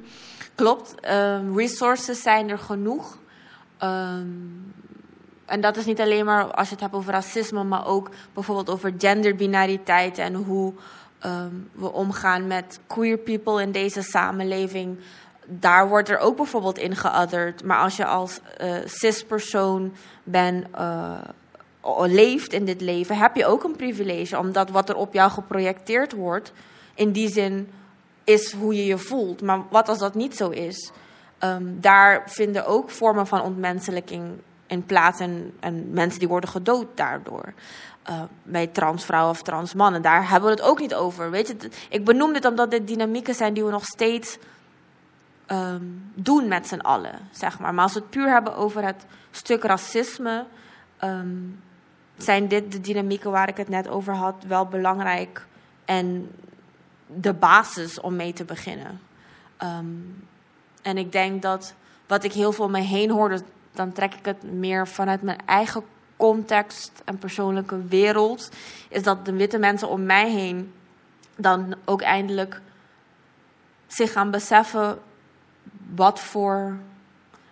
Klopt. 0.56 0.96
Um, 1.12 1.58
resources 1.58 2.22
zijn 2.22 2.50
er 2.50 2.60
genoeg. 2.60 3.18
Um, 3.84 4.74
en 5.50 5.62
dat 5.62 5.78
is 5.78 5.86
niet 5.86 6.02
alleen 6.02 6.26
maar 6.26 6.52
als 6.54 6.68
je 6.68 6.74
het 6.74 6.84
hebt 6.84 6.96
over 6.96 7.14
racisme, 7.14 7.64
maar 7.64 7.88
ook 7.88 8.10
bijvoorbeeld 8.34 8.70
over 8.70 8.94
genderbinariteit 8.98 10.18
en 10.18 10.34
hoe 10.34 10.74
um, 11.26 11.70
we 11.72 11.92
omgaan 11.92 12.48
met 12.48 12.80
queer 12.88 13.18
people 13.18 13.62
in 13.62 13.72
deze 13.72 14.02
samenleving. 14.02 14.98
Daar 15.46 15.88
wordt 15.88 16.10
er 16.10 16.18
ook 16.18 16.36
bijvoorbeeld 16.36 16.78
in 16.78 16.96
geotherd. 16.96 17.64
Maar 17.64 17.80
als 17.80 17.96
je 17.96 18.06
als 18.06 18.40
uh, 18.62 18.76
cis-persoon 18.86 19.94
bent, 20.24 20.66
uh, 20.76 21.20
leeft 21.98 22.54
in 22.54 22.66
dit 22.66 22.82
leven, 22.82 23.18
heb 23.18 23.36
je 23.36 23.46
ook 23.46 23.64
een 23.64 23.76
privilege. 23.76 24.38
Omdat 24.38 24.70
wat 24.70 24.90
er 24.90 24.96
op 24.96 25.14
jou 25.14 25.32
geprojecteerd 25.32 26.14
wordt, 26.14 26.52
in 26.96 27.12
die 27.12 27.30
zin 27.30 27.70
is 28.24 28.54
hoe 28.54 28.76
je 28.76 28.86
je 28.86 28.98
voelt. 28.98 29.42
Maar 29.42 29.62
wat 29.70 29.90
als 29.90 29.98
dat 29.98 30.16
niet 30.16 30.36
zo 30.36 30.50
is? 30.50 30.92
Um, 31.44 31.78
daar 31.82 32.24
vinden 32.26 32.66
ook 32.66 32.90
vormen 32.90 33.28
van 33.28 33.42
ontmenselijking 33.42 34.24
in 34.70 34.86
plaats 34.86 35.20
en, 35.20 35.54
en 35.60 35.94
mensen 35.94 36.20
die 36.20 36.28
worden 36.28 36.50
gedood 36.50 36.88
daardoor. 36.96 37.54
Uh, 38.10 38.22
bij 38.44 38.68
transvrouwen 38.68 39.32
of 39.32 39.42
transmannen. 39.42 40.02
Daar 40.02 40.30
hebben 40.30 40.50
we 40.50 40.56
het 40.56 40.66
ook 40.66 40.80
niet 40.80 40.96
over. 40.96 41.32
Weet 41.32 41.48
je, 41.48 41.70
ik 41.90 42.06
benoem 42.06 42.34
dit 42.34 42.46
omdat 42.46 42.72
dit 42.72 42.88
dynamieken 42.88 43.36
zijn 43.36 43.54
die 43.54 43.64
we 43.64 43.72
nog 43.72 43.86
steeds 43.86 44.38
um, 45.48 46.12
doen 46.14 46.48
met 46.48 46.68
z'n 46.68 46.80
allen. 46.80 47.20
Zeg 47.32 47.60
maar. 47.60 47.74
maar 47.74 47.84
als 47.84 47.94
we 47.94 48.00
het 48.00 48.10
puur 48.10 48.30
hebben 48.30 48.56
over 48.56 48.84
het 48.84 49.06
stuk 49.32 49.64
racisme, 49.64 50.46
um, 51.04 51.62
zijn 52.18 52.48
dit 52.48 52.72
de 52.72 52.82
dynamieken 52.82 53.32
waar 53.32 53.50
ik 53.50 53.58
het 53.58 53.70
net 53.70 53.88
over 53.88 54.16
had 54.16 54.44
wel 54.48 54.66
belangrijk 54.66 55.46
en 55.86 56.32
de 57.06 57.34
basis 57.34 58.00
om 58.00 58.16
mee 58.16 58.34
te 58.34 58.44
beginnen. 58.44 59.00
Um, 59.64 60.28
en 60.82 60.98
ik 60.98 61.12
denk 61.12 61.42
dat 61.42 61.74
wat 62.08 62.24
ik 62.24 62.34
heel 62.34 62.52
veel 62.52 62.66
om 62.66 62.72
me 62.72 62.80
heen 62.80 63.10
hoorde 63.10 63.42
dan 63.72 63.92
trek 63.92 64.14
ik 64.14 64.26
het 64.26 64.44
meer 64.44 64.88
vanuit 64.88 65.22
mijn 65.22 65.46
eigen 65.46 65.84
context 66.18 67.02
en 67.06 67.18
persoonlijke 67.18 67.86
wereld. 67.88 68.50
Is 68.90 69.04
dat 69.04 69.26
de 69.26 69.34
witte 69.34 69.58
mensen 69.58 69.90
om 69.90 70.06
mij 70.06 70.30
heen 70.30 70.74
dan 71.36 71.76
ook 71.86 72.02
eindelijk 72.02 72.62
zich 73.88 74.12
gaan 74.12 74.32
beseffen 74.32 75.00
wat 75.96 76.20
voor. 76.20 76.78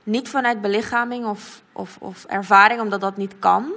Niet 0.03 0.29
vanuit 0.29 0.61
belichaming 0.61 1.25
of, 1.25 1.61
of, 1.71 1.97
of 1.99 2.25
ervaring, 2.25 2.81
omdat 2.81 3.01
dat 3.01 3.17
niet 3.17 3.39
kan. 3.39 3.71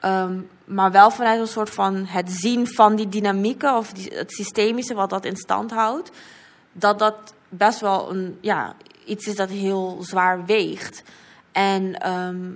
Ehm, 0.00 0.40
maar 0.64 0.90
wel 0.90 1.10
vanuit 1.10 1.40
een 1.40 1.46
soort 1.46 1.70
van 1.70 2.04
het 2.06 2.30
zien 2.30 2.66
van 2.66 2.96
die 2.96 3.08
dynamieken 3.08 3.76
of 3.76 3.92
die, 3.92 4.12
het 4.14 4.32
systemische 4.32 4.94
wat 4.94 5.10
dat 5.10 5.24
in 5.24 5.36
stand 5.36 5.70
houdt. 5.70 6.10
Dat 6.72 6.98
dat 6.98 7.34
best 7.48 7.80
wel 7.80 8.10
een, 8.10 8.38
ja, 8.40 8.74
iets 9.04 9.26
is 9.26 9.34
dat 9.34 9.48
heel 9.48 9.98
zwaar 10.00 10.44
weegt. 10.44 11.02
En 11.52 11.94
ehm, 11.94 12.50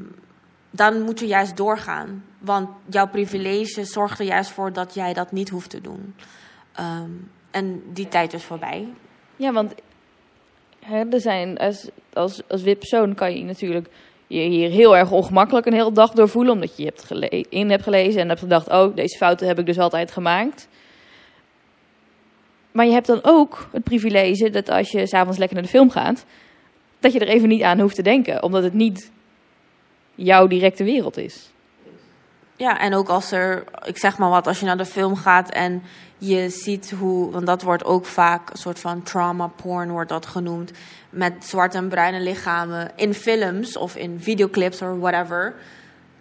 dan 0.70 1.03
moet 1.03 1.20
je 1.20 1.26
juist 1.26 1.57
doorgaan. 1.57 2.24
Want 2.38 2.68
jouw 2.90 3.09
privilege 3.09 3.84
zorgt 3.84 4.18
er 4.18 4.26
juist 4.26 4.51
voor 4.51 4.72
dat 4.72 4.94
jij 4.94 5.12
dat 5.12 5.32
niet 5.32 5.49
hoeft 5.49 5.70
te 5.70 5.80
doen. 5.80 6.14
Ehm, 6.72 7.11
en 7.51 7.82
die 7.92 8.09
tijd 8.09 8.32
is 8.32 8.44
voorbij. 8.44 8.88
Ja, 9.36 9.53
want 9.53 9.74
hè, 10.80 11.05
er 11.11 11.20
zijn, 11.20 11.59
als, 11.59 11.88
als, 12.12 12.42
als 12.49 12.62
wit-persoon 12.62 13.14
kan 13.14 13.36
je 13.36 13.44
natuurlijk 13.44 13.88
je 14.26 14.40
hier 14.40 14.70
heel 14.70 14.97
erg 14.97 15.11
ongemakkelijk 15.11 15.66
een 15.66 15.72
hele 15.72 15.92
dag 15.92 16.11
door 16.11 16.28
voelen. 16.28 16.53
Omdat 16.53 16.76
je 16.76 16.84
hebt 16.84 17.11
in 17.49 17.70
hebt 17.70 17.82
gelezen 17.82 18.20
en 18.20 18.28
hebt 18.28 18.40
gedacht, 18.40 18.68
oh, 18.68 18.94
deze 18.94 19.16
fouten 19.16 19.47
heb 19.47 19.59
ik 19.59 19.66
dus 19.66 19.78
altijd 19.78 20.11
gemaakt. 20.11 20.68
Maar 22.72 22.86
je 22.86 22.92
hebt 22.92 23.07
dan 23.07 23.20
ook 23.22 23.68
het 23.72 23.84
privilege 23.84 24.51
dat 24.51 24.68
als 24.68 24.90
je 24.90 25.07
s'avonds 25.07 25.38
lekker 25.38 25.57
naar 25.57 25.64
de 25.64 25.70
film 25.70 25.90
gaat, 25.90 26.26
dat 27.01 27.12
je 27.12 27.18
er 27.18 27.28
even 27.28 27.49
niet 27.49 27.62
aan 27.62 27.80
hoeft 27.80 27.94
te 27.94 28.03
denken. 28.03 28.42
Omdat 28.42 28.62
het 28.62 28.74
niet 28.74 29.11
jouw 30.14 30.47
directe 30.47 30.84
wereld 30.84 31.16
is. 31.16 31.51
Ja, 32.57 32.78
en 32.78 32.94
ook 32.94 33.09
als 33.09 33.32
er, 33.32 33.64
ik 33.84 33.99
zeg 33.99 34.18
maar 34.18 34.30
wat, 34.30 34.47
als 34.47 34.61
je 34.61 34.66
naar 34.66 34.76
de 34.76 34.84
film 34.84 35.16
gaat 35.16 35.51
en 35.51 35.82
je 36.18 36.49
ziet 36.49 36.90
hoe, 36.90 37.30
want 37.30 37.47
dat 37.47 37.62
wordt 37.62 37.84
ook 37.84 38.05
vaak 38.05 38.51
een 38.51 38.57
soort 38.57 38.78
van 38.78 39.03
trauma 39.03 39.47
porn 39.47 39.90
wordt 39.90 40.09
dat 40.09 40.26
genoemd, 40.26 40.72
met 41.11 41.32
zwarte 41.44 41.76
en 41.76 41.88
bruine 41.88 42.20
lichamen 42.20 42.90
in 42.94 43.14
films 43.14 43.76
of 43.76 43.97
in 43.97 44.20
videoclips 44.20 44.82
of 44.82 44.99
whatever, 44.99 45.55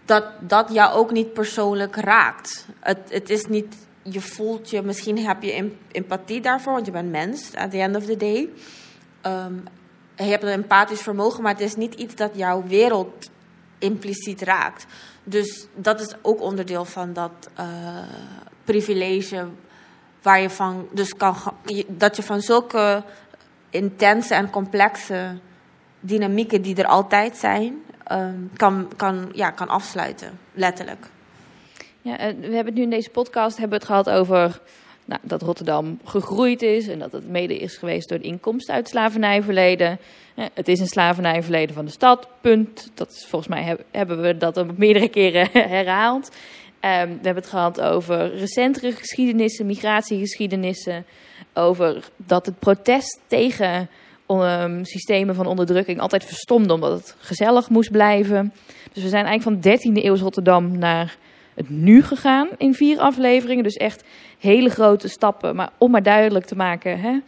dat 0.06 0.26
dat 0.40 0.74
jou 0.74 0.94
ook 0.94 1.12
niet 1.12 1.34
persoonlijk 1.34 1.96
raakt. 1.96 2.68
Het, 2.80 3.00
het 3.10 3.30
is 3.30 3.46
niet, 3.46 3.76
je 4.02 4.22
voelt 4.22 4.70
je, 4.70 4.82
misschien 4.82 5.26
heb 5.26 5.44
je 5.44 5.52
em- 5.52 5.78
empathie 5.92 6.42
daarvoor, 6.42 6.74
want 6.74 6.86
je 6.86 6.92
bent 6.92 7.12
mens, 7.12 7.56
at 7.56 7.72
the 7.72 7.82
end 7.82 7.96
of 7.96 8.06
the 8.06 8.18
day. 8.18 8.50
Ehm, 9.22 9.54
je 10.16 10.24
hebt 10.24 10.44
een 10.44 10.50
empathisch 10.50 11.02
vermogen, 11.02 11.44
maar 11.44 11.52
het 11.52 11.62
is 11.62 11.76
niet 11.76 11.94
iets 11.94 12.16
dat 12.16 12.32
jouw 12.36 12.64
wereld 12.64 13.30
impliciet 13.80 14.42
raakt. 14.42 14.86
Dus 15.24 15.68
dat 15.76 16.00
is 16.00 16.16
ook 16.22 16.42
onderdeel 16.42 16.86
van 16.86 17.14
dat 17.14 17.50
eh, 17.54 17.68
privilege 18.64 19.48
waar 20.22 20.42
je 20.42 20.50
van 20.50 20.88
dus 20.92 21.14
kan 21.14 21.36
dat 21.88 22.16
je 22.16 22.24
van 22.24 22.42
zulke 22.42 23.04
intense 23.70 24.34
en 24.34 24.50
complexe 24.50 25.38
dynamieken 26.00 26.62
die 26.62 26.76
er 26.76 26.86
altijd 26.86 27.38
zijn 27.38 27.84
ehm, 28.04 28.40
kan, 28.56 28.92
kan, 28.96 29.30
ja, 29.34 29.52
kan 29.52 29.68
afsluiten 29.68 30.40
letterlijk. 30.54 31.06
Ja, 32.02 32.18
en 32.18 32.40
we 32.40 32.46
hebben 32.46 32.66
het 32.66 32.76
nu 32.76 32.82
in 32.82 32.90
deze 32.90 33.10
podcast 33.10 33.58
hebben 33.58 33.78
het 33.78 33.88
gehad 33.88 34.10
over 34.10 34.62
nou, 35.06 35.22
dat 35.24 35.42
Rotterdam 35.42 36.00
gegroeid 36.04 36.62
is 36.62 36.88
en 36.88 37.00
dat 37.00 37.12
het 37.12 37.30
mede 37.30 37.58
is 37.58 37.78
geweest 37.78 38.10
door 38.10 38.18
de 38.18 38.28
inkomsten 38.28 38.74
uit 38.74 38.90
slavernijverleden. 38.90 40.00
Het 40.54 40.68
is 40.68 40.80
een 40.80 40.88
slavernijverleden 40.88 41.76
van 41.76 41.86
de 41.86 41.92
stad, 41.92 42.28
punt. 42.42 42.92
Dat 42.94 43.12
is, 43.12 43.26
volgens 43.26 43.52
mij 43.52 43.64
heb- 43.64 43.84
hebben 43.92 44.22
we 44.22 44.38
dat 44.38 44.58
al 44.58 44.66
meerdere 44.78 45.08
keren 45.08 45.50
herhaald. 45.78 46.36
Ehm, 46.80 47.08
we 47.08 47.14
hebben 47.14 47.36
het 47.36 47.48
gehad 47.48 47.82
over 47.82 48.36
recentere 48.36 48.92
geschiedenissen, 48.92 49.66
migratiegeschiedenissen. 49.66 51.06
Over 51.54 52.10
dat 52.18 52.46
het 52.46 52.60
protest 52.60 53.22
tegen 53.28 53.90
ehm, 54.28 54.84
systemen 54.84 55.36
van 55.36 55.46
onderdrukking 55.46 56.00
altijd 56.00 56.26
verstomde 56.26 56.74
omdat 56.74 56.92
het 56.92 57.16
gezellig 57.20 57.70
moest 57.70 57.92
blijven. 57.92 58.54
Dus 58.94 59.04
we 59.04 59.10
zijn 59.10 59.26
eigenlijk 59.26 59.64
van 59.64 59.72
13e 59.72 60.04
eeuws 60.04 60.22
Rotterdam 60.22 60.78
naar 60.78 61.18
het 61.56 61.70
nu 61.70 62.04
gegaan 62.04 62.50
in 62.58 62.74
vier 62.74 63.00
afleveringen. 63.00 63.64
Dus 63.64 63.76
echt 63.76 64.04
hele 64.40 64.70
grote 64.70 65.08
stappen. 65.08 65.56
Maar 65.56 65.72
om 65.78 65.92
maar 65.92 66.04
duidelijk 66.04 66.46
te 66.46 66.56
maken, 66.56 67.00
hè, 67.00 67.20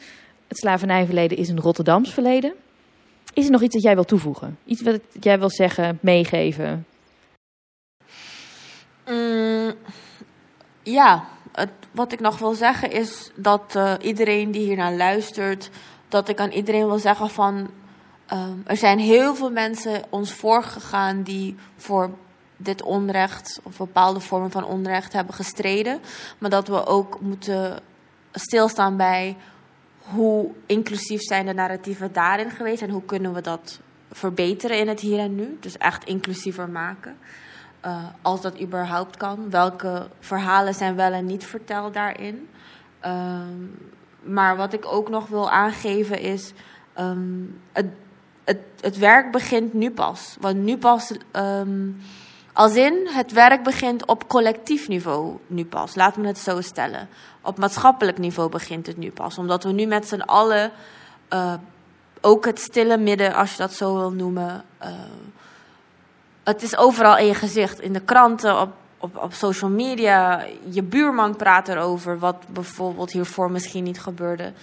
het 0.48 0.58
slavernijverleden 0.58 1.38
is 1.38 1.50
een 1.50 1.60
Rotterdams 1.60 2.14
verleden. 2.14 2.54
Is 3.34 3.46
er 3.46 3.52
nog 3.52 3.62
iets 3.62 3.74
dat 3.74 3.84
jij 3.84 3.96
wil 3.96 4.04
toevoegen? 4.04 4.58
Iets 4.66 4.82
wat 4.82 5.00
jij 5.20 5.40
wil 5.40 5.50
zeggen, 5.50 5.98
meegeven? 6.02 6.86
Mm, 9.10 9.74
ja, 10.84 11.28
wat 11.92 12.12
ik 12.12 12.20
nog 12.20 12.40
wil 12.40 12.54
zeggen 12.54 12.92
is 12.92 13.32
dat 13.36 13.76
eh, 13.76 13.94
iedereen 14.02 14.52
die 14.52 14.66
hiernaar 14.66 14.94
luistert, 14.94 15.70
dat 16.10 16.30
ik 16.30 16.40
aan 16.40 16.52
iedereen 16.52 16.86
wil 16.86 17.00
zeggen 17.00 17.30
van, 17.30 17.70
ehm, 18.26 18.58
er 18.66 18.78
zijn 18.78 19.00
heel 19.00 19.36
veel 19.36 19.52
mensen 19.52 20.04
ons 20.10 20.34
voorgegaan 20.34 21.24
die 21.24 21.56
voor 21.76 22.10
dit 22.58 22.82
onrecht 22.82 23.60
of 23.64 23.78
bepaalde 23.78 24.20
vormen 24.20 24.51
van 24.51 24.66
onrecht 24.66 25.14
hebben 25.14 25.34
gestreden, 25.34 25.99
maar 26.38 26.49
dat 26.49 26.68
we 26.68 26.86
ook 26.86 27.20
moeten 27.22 27.80
stilstaan 28.32 28.97
bij 28.97 29.38
hoe 29.97 30.51
inclusief 30.66 31.22
zijn 31.22 31.45
de 31.45 31.53
narratieven 31.53 32.14
daarin 32.14 32.51
geweest 32.51 32.82
en 32.82 32.89
hoe 32.89 33.05
kunnen 33.05 33.34
we 33.34 33.41
dat 33.41 33.80
verbeteren 34.12 34.80
in 34.80 34.88
het 34.88 34.99
hier 34.99 35.20
en 35.20 35.36
nu, 35.36 35.58
dus 35.60 35.78
echt 35.78 36.03
inclusiever 36.03 36.70
maken. 36.70 37.18
Uh, 37.86 38.03
als 38.22 38.41
dat 38.41 38.62
überhaupt 38.62 39.18
kan. 39.18 39.49
Welke 39.49 40.08
verhalen 40.20 40.74
zijn 40.74 40.95
wel 40.95 41.12
en 41.12 41.26
niet 41.26 41.45
verteld 41.45 41.93
daarin. 41.93 42.49
Um, 43.05 43.91
maar 44.24 44.55
wat 44.55 44.74
ik 44.74 44.86
ook 44.86 45.10
nog 45.10 45.28
wil 45.28 45.49
aangeven 45.49 46.20
is. 46.20 46.53
Um, 46.99 47.62
het, 47.72 47.86
het, 48.43 48.60
het 48.80 48.97
werk 48.97 49.32
begint 49.32 49.74
nu 49.74 49.91
pas. 49.91 50.38
Want 50.39 50.58
nu 50.58 50.78
pas. 50.78 51.12
Um, 51.32 51.97
als 52.58 52.76
in, 52.76 53.08
het 53.12 53.32
werk 53.32 53.64
begint 53.64 54.05
op 54.05 54.28
collectief 54.28 54.88
niveau 54.88 55.38
nu 55.47 55.66
pas. 55.66 55.95
Laten 55.95 56.22
we 56.22 56.28
het 56.28 56.38
zo 56.38 56.62
stellen. 56.62 57.10
Op 57.41 57.58
maatschappelijk 57.58 58.18
niveau 58.18 58.49
begint 58.49 58.88
het 58.88 58.97
nu 58.97 59.12
pas. 59.12 59.38
Omdat 59.38 59.64
we 59.64 59.72
nu 59.72 59.86
met 59.86 60.08
z'n 60.08 60.22
allen. 60.22 60.72
Uh, 61.34 61.53
ook 62.22 62.45
het 62.45 62.60
stille 62.60 62.97
midden, 62.97 63.34
als 63.34 63.51
je 63.51 63.58
dat 63.58 63.74
zo 63.74 63.95
wil 63.95 64.12
noemen. 64.12 64.64
Uh, 64.82 64.89
het 66.43 66.64
is 66.64 66.78
overal 66.78 67.18
in 67.18 67.26
je 67.26 67.34
gezicht. 67.34 67.80
In 67.80 67.93
de 67.93 68.01
kranten, 68.01 68.60
op, 68.62 68.74
op, 68.97 69.18
op 69.18 69.34
social 69.34 69.70
media. 69.70 70.45
Je 70.70 70.84
buurman 70.84 71.36
praat 71.36 71.68
erover, 71.68 72.20
wat 72.20 72.47
bijvoorbeeld 72.47 73.12
hiervoor 73.12 73.51
misschien 73.51 73.84
niet 73.84 73.99
gebeurde. 73.99 74.53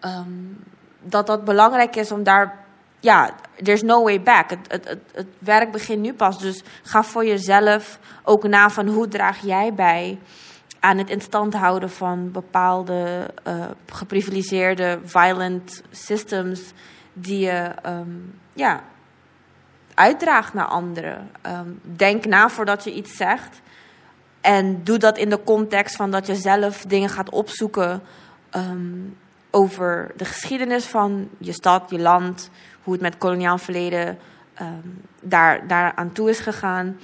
Um, 0.00 0.64
dat 1.02 1.26
dat 1.26 1.44
belangrijk 1.44 1.96
is 1.96 2.12
om 2.12 2.22
daar. 2.22 2.68
Ja, 3.00 3.34
there's 3.62 3.82
no 3.82 4.02
way 4.02 4.22
back. 4.22 4.50
Het, 4.50 4.98
werk 5.38 5.72
begint 5.72 6.00
nu 6.00 6.12
pas. 6.12 6.38
Dus 6.38 6.62
ga 6.82 7.02
voor 7.02 7.24
jezelf 7.24 7.98
ook 8.22 8.48
na 8.48 8.70
van 8.70 8.86
hoe 8.86 9.08
draag 9.08 9.38
jij 9.42 9.74
bij 9.74 10.18
aan 10.80 10.98
het 10.98 11.10
in 11.10 11.20
stand 11.20 11.54
houden 11.54 11.90
van 11.90 12.30
bepaalde 12.30 13.30
uh, 13.46 14.96
violent 15.04 15.82
systems 15.90 16.72
die 17.12 17.38
je 17.38 17.74
um, 17.86 18.40
ja, 18.52 18.82
uitdraagt 19.94 20.54
naar 20.54 20.66
anderen. 20.66 21.30
Um, 21.46 21.80
denk 21.82 22.24
na 22.24 22.48
voordat 22.48 22.84
je 22.84 22.94
iets 22.94 23.16
zegt. 23.16 23.60
En 24.40 24.84
doe 24.84 24.98
dat 24.98 25.18
in 25.18 25.30
de 25.30 25.42
context 25.44 25.96
van 25.96 26.10
dat 26.10 26.26
je 26.26 26.34
zelf 26.34 26.80
dingen 26.80 27.08
gaat 27.08 27.30
opzoeken 27.30 28.02
um, 28.56 29.16
over 29.50 30.12
de 30.16 30.24
geschiedenis 30.24 30.84
van 30.84 31.28
je 31.38 31.52
stad, 31.52 31.90
je 31.90 31.98
land, 31.98 32.50
hoe 32.82 32.92
het 32.92 33.02
met 33.02 33.18
koloniaal 33.18 33.58
verleden 33.58 34.18
um, 34.60 35.02
daar, 35.20 35.66
daar 35.66 35.92
aan 35.94 36.12
toe 36.12 36.30
is 36.30 36.38
gegaan. 36.38 36.98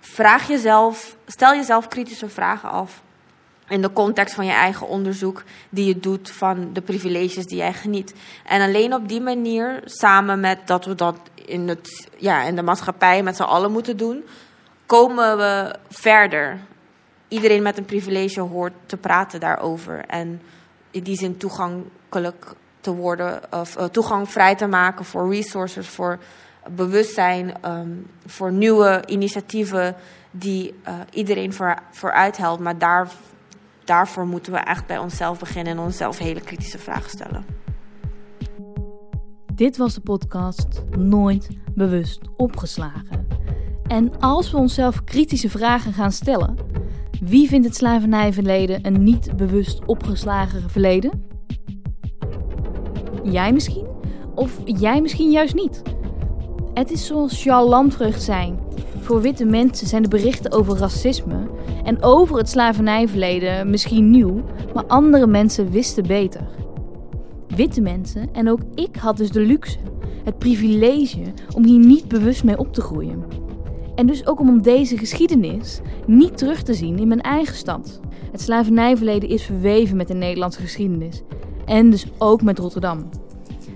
Vraag 0.00 0.48
jezelf, 0.48 1.16
stel 1.26 1.54
jezelf 1.54 1.88
kritische 1.88 2.28
vragen 2.28 2.70
af. 2.70 3.02
In 3.68 3.82
de 3.82 3.92
context 3.92 4.34
van 4.34 4.46
je 4.46 4.52
eigen 4.52 4.88
onderzoek 4.88 5.42
die 5.70 5.86
je 5.86 5.98
doet 5.98 6.30
van 6.30 6.72
de 6.72 6.80
privileges 6.80 7.46
die 7.46 7.56
jij 7.56 7.72
geniet. 7.72 8.14
En 8.44 8.60
alleen 8.60 8.94
op 8.94 9.08
die 9.08 9.20
manier, 9.20 9.80
samen 9.84 10.40
met 10.40 10.66
dat 10.66 10.84
we 10.84 10.94
dat 10.94 11.18
in, 11.34 11.68
het, 11.68 12.08
ja, 12.16 12.42
in 12.42 12.56
de 12.56 12.62
maatschappij 12.62 13.22
met 13.22 13.36
z'n 13.36 13.42
allen 13.42 13.72
moeten 13.72 13.96
doen, 13.96 14.24
komen 14.86 15.36
we 15.36 15.74
verder. 15.88 16.58
Iedereen 17.28 17.62
met 17.62 17.78
een 17.78 17.84
privilege 17.84 18.40
hoort 18.40 18.72
te 18.86 18.96
praten 18.96 19.40
daarover. 19.40 20.04
En 20.06 20.40
in 20.98 21.04
die 21.04 21.16
zin 21.16 21.36
toegankelijk 21.36 22.54
te 22.80 22.94
worden, 22.94 23.40
of 23.50 23.78
uh, 23.78 23.84
toegang 23.84 24.30
vrij 24.30 24.54
te 24.54 24.66
maken 24.66 25.04
voor 25.04 25.30
resources, 25.30 25.88
voor 25.88 26.18
bewustzijn, 26.70 27.54
um, 27.64 28.06
voor 28.26 28.52
nieuwe 28.52 29.02
initiatieven 29.06 29.94
die 30.30 30.74
uh, 30.88 30.94
iedereen 31.10 31.52
voor, 31.52 31.78
vooruit 31.90 32.36
helpt. 32.36 32.62
Maar 32.62 32.78
daar, 32.78 33.10
daarvoor 33.84 34.26
moeten 34.26 34.52
we 34.52 34.58
echt 34.58 34.86
bij 34.86 34.98
onszelf 34.98 35.38
beginnen 35.38 35.72
en 35.72 35.82
onszelf 35.82 36.18
hele 36.18 36.40
kritische 36.40 36.78
vragen 36.78 37.10
stellen. 37.10 37.44
Dit 39.54 39.76
was 39.76 39.94
de 39.94 40.00
podcast 40.00 40.82
Nooit 40.96 41.48
Bewust 41.74 42.20
Opgeslagen. 42.36 43.26
En 43.86 44.20
als 44.20 44.50
we 44.50 44.56
onszelf 44.56 45.04
kritische 45.04 45.50
vragen 45.50 45.92
gaan 45.92 46.12
stellen, 46.12 46.56
wie 47.24 47.48
vindt 47.48 47.66
het 47.66 47.76
slavernijverleden 47.76 48.86
een 48.86 49.04
niet 49.04 49.36
bewust 49.36 49.84
opgeslagen 49.86 50.70
verleden? 50.70 51.26
Jij 53.22 53.52
misschien? 53.52 53.86
Of 54.34 54.60
jij 54.64 55.00
misschien 55.00 55.30
juist 55.30 55.54
niet? 55.54 55.82
Het 56.74 56.90
is 56.90 57.06
zoals 57.06 57.42
Charles 57.42 57.70
Landvreugd 57.70 58.22
zei. 58.22 58.54
Voor 59.00 59.20
witte 59.20 59.44
mensen 59.44 59.86
zijn 59.86 60.02
de 60.02 60.08
berichten 60.08 60.52
over 60.52 60.78
racisme 60.78 61.48
en 61.84 62.02
over 62.02 62.36
het 62.36 62.48
slavernijverleden 62.48 63.70
misschien 63.70 64.10
nieuw, 64.10 64.42
maar 64.74 64.86
andere 64.86 65.26
mensen 65.26 65.70
wisten 65.70 66.06
beter. 66.06 66.48
Witte 67.56 67.80
mensen, 67.80 68.28
en 68.32 68.50
ook 68.50 68.60
ik 68.74 68.96
had 68.96 69.16
dus 69.16 69.30
de 69.30 69.40
luxe, 69.40 69.78
het 70.24 70.38
privilege 70.38 71.22
om 71.54 71.64
hier 71.64 71.86
niet 71.86 72.08
bewust 72.08 72.44
mee 72.44 72.58
op 72.58 72.74
te 72.74 72.80
groeien. 72.80 73.47
En 73.98 74.06
dus 74.06 74.26
ook 74.26 74.40
om 74.40 74.62
deze 74.62 74.98
geschiedenis 74.98 75.80
niet 76.06 76.38
terug 76.38 76.62
te 76.62 76.74
zien 76.74 76.98
in 76.98 77.08
mijn 77.08 77.20
eigen 77.20 77.56
stad. 77.56 78.00
Het 78.32 78.40
slavernijverleden 78.40 79.28
is 79.28 79.42
verweven 79.42 79.96
met 79.96 80.08
de 80.08 80.14
Nederlandse 80.14 80.60
geschiedenis. 80.60 81.22
En 81.64 81.90
dus 81.90 82.06
ook 82.18 82.42
met 82.42 82.58
Rotterdam. 82.58 83.08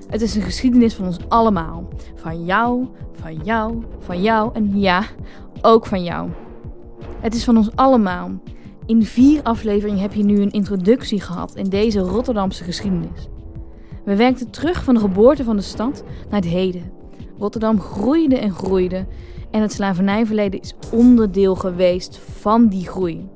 Het 0.08 0.22
is 0.22 0.34
een 0.34 0.42
geschiedenis 0.42 0.94
van 0.94 1.06
ons 1.06 1.18
allemaal. 1.28 1.88
Van 2.14 2.44
jou, 2.44 2.86
van 3.12 3.34
jou, 3.44 3.82
van 3.98 4.22
jou 4.22 4.50
en 4.54 4.80
ja, 4.80 5.04
ook 5.62 5.86
van 5.86 6.02
jou. 6.02 6.28
Het 7.20 7.34
is 7.34 7.44
van 7.44 7.56
ons 7.56 7.76
allemaal. 7.76 8.30
In 8.86 9.02
vier 9.02 9.42
afleveringen 9.42 10.00
heb 10.00 10.14
je 10.14 10.24
nu 10.24 10.40
een 10.40 10.50
introductie 10.50 11.20
gehad 11.20 11.56
in 11.56 11.68
deze 11.68 12.00
Rotterdamse 12.00 12.64
geschiedenis. 12.64 13.28
We 14.04 14.16
werkten 14.16 14.50
terug 14.50 14.84
van 14.84 14.94
de 14.94 15.00
geboorte 15.00 15.44
van 15.44 15.56
de 15.56 15.62
stad 15.62 16.04
naar 16.30 16.40
het 16.40 16.50
heden. 16.50 16.92
Rotterdam 17.38 17.80
groeide 17.80 18.38
en 18.38 18.52
groeide 18.52 19.06
en 19.53 19.62
het 19.62 19.72
slavernijverleden 19.72 20.61
is 20.61 20.74
onderdeel 20.90 21.55
geweest 21.55 22.18
van 22.18 22.68
die 22.68 22.86
groei. 22.86 23.28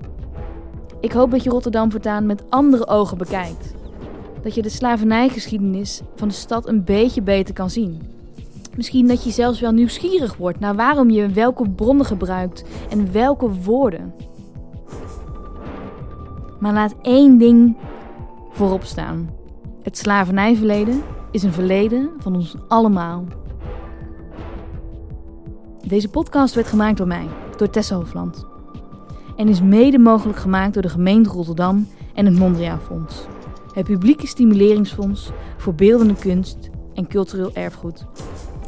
Ik 1.01 1.12
hoop 1.12 1.31
dat 1.31 1.43
je 1.43 1.51
Rotterdam 1.51 1.91
voortaan 1.91 2.27
met 2.27 2.51
andere 2.51 2.87
ogen 2.87 3.19
bekijkt. 3.19 3.75
Dat 4.43 4.55
je 4.55 4.62
de 4.62 4.69
slavernijgeschiedenis 4.69 6.01
van 6.14 6.29
de 6.29 6.35
stad 6.35 6.69
een 6.69 6.85
beetje 6.85 7.23
beter 7.23 7.55
kan 7.55 7.71
zien. 7.71 8.03
Misschien 8.77 9.07
dat 9.07 9.25
je 9.25 9.31
zelfs 9.31 9.61
wel 9.61 9.73
nieuwsgierig 9.73 10.37
wordt 10.37 10.61
naar 10.61 10.75
waarom 10.75 11.11
je 11.11 11.29
welke 11.29 11.71
bronnen 11.71 12.07
gebruikt 12.07 12.64
en 12.91 13.12
welke 13.12 13.51
woorden. 13.51 14.14
Maar 16.61 16.73
laat 16.73 16.95
één 17.03 17.39
ding 17.39 17.77
voorop 18.51 18.85
staan. 18.85 19.31
Het 19.83 19.99
slavernijverleden 19.99 21.03
is 21.31 21.43
een 21.43 21.53
verleden 21.53 22.11
van 22.19 22.35
ons 22.35 22.57
allemaal. 22.69 23.25
Deze 25.89 26.09
podcast 26.09 26.55
werd 26.55 26.66
gemaakt 26.66 26.97
door 26.97 27.07
mij, 27.07 27.26
door 27.57 27.70
Tessa 27.70 27.97
Hofland. 27.97 28.47
En 29.37 29.49
is 29.49 29.62
mede 29.62 29.99
mogelijk 29.99 30.39
gemaakt 30.39 30.74
door 30.74 30.82
de 30.82 30.89
gemeente 30.89 31.30
Rotterdam 31.30 31.89
en 32.14 32.24
het 32.24 32.39
Mondriaan 32.39 32.80
Fonds. 32.80 33.26
Het 33.72 33.84
publieke 33.84 34.26
stimuleringsfonds 34.26 35.30
voor 35.57 35.74
beeldende 35.74 36.14
kunst 36.14 36.70
en 36.95 37.07
cultureel 37.09 37.51
erfgoed. 37.55 38.07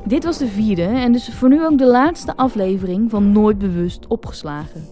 Dit 0.04 0.24
was 0.24 0.38
de 0.38 0.46
vierde 0.46 0.82
en 0.82 1.12
dus 1.12 1.34
voor 1.34 1.48
nu 1.48 1.64
ook 1.64 1.78
de 1.78 1.86
laatste 1.86 2.36
aflevering 2.36 3.10
van 3.10 3.32
Nooit 3.32 3.58
Bewust 3.58 4.06
Opgeslagen. 4.06 4.84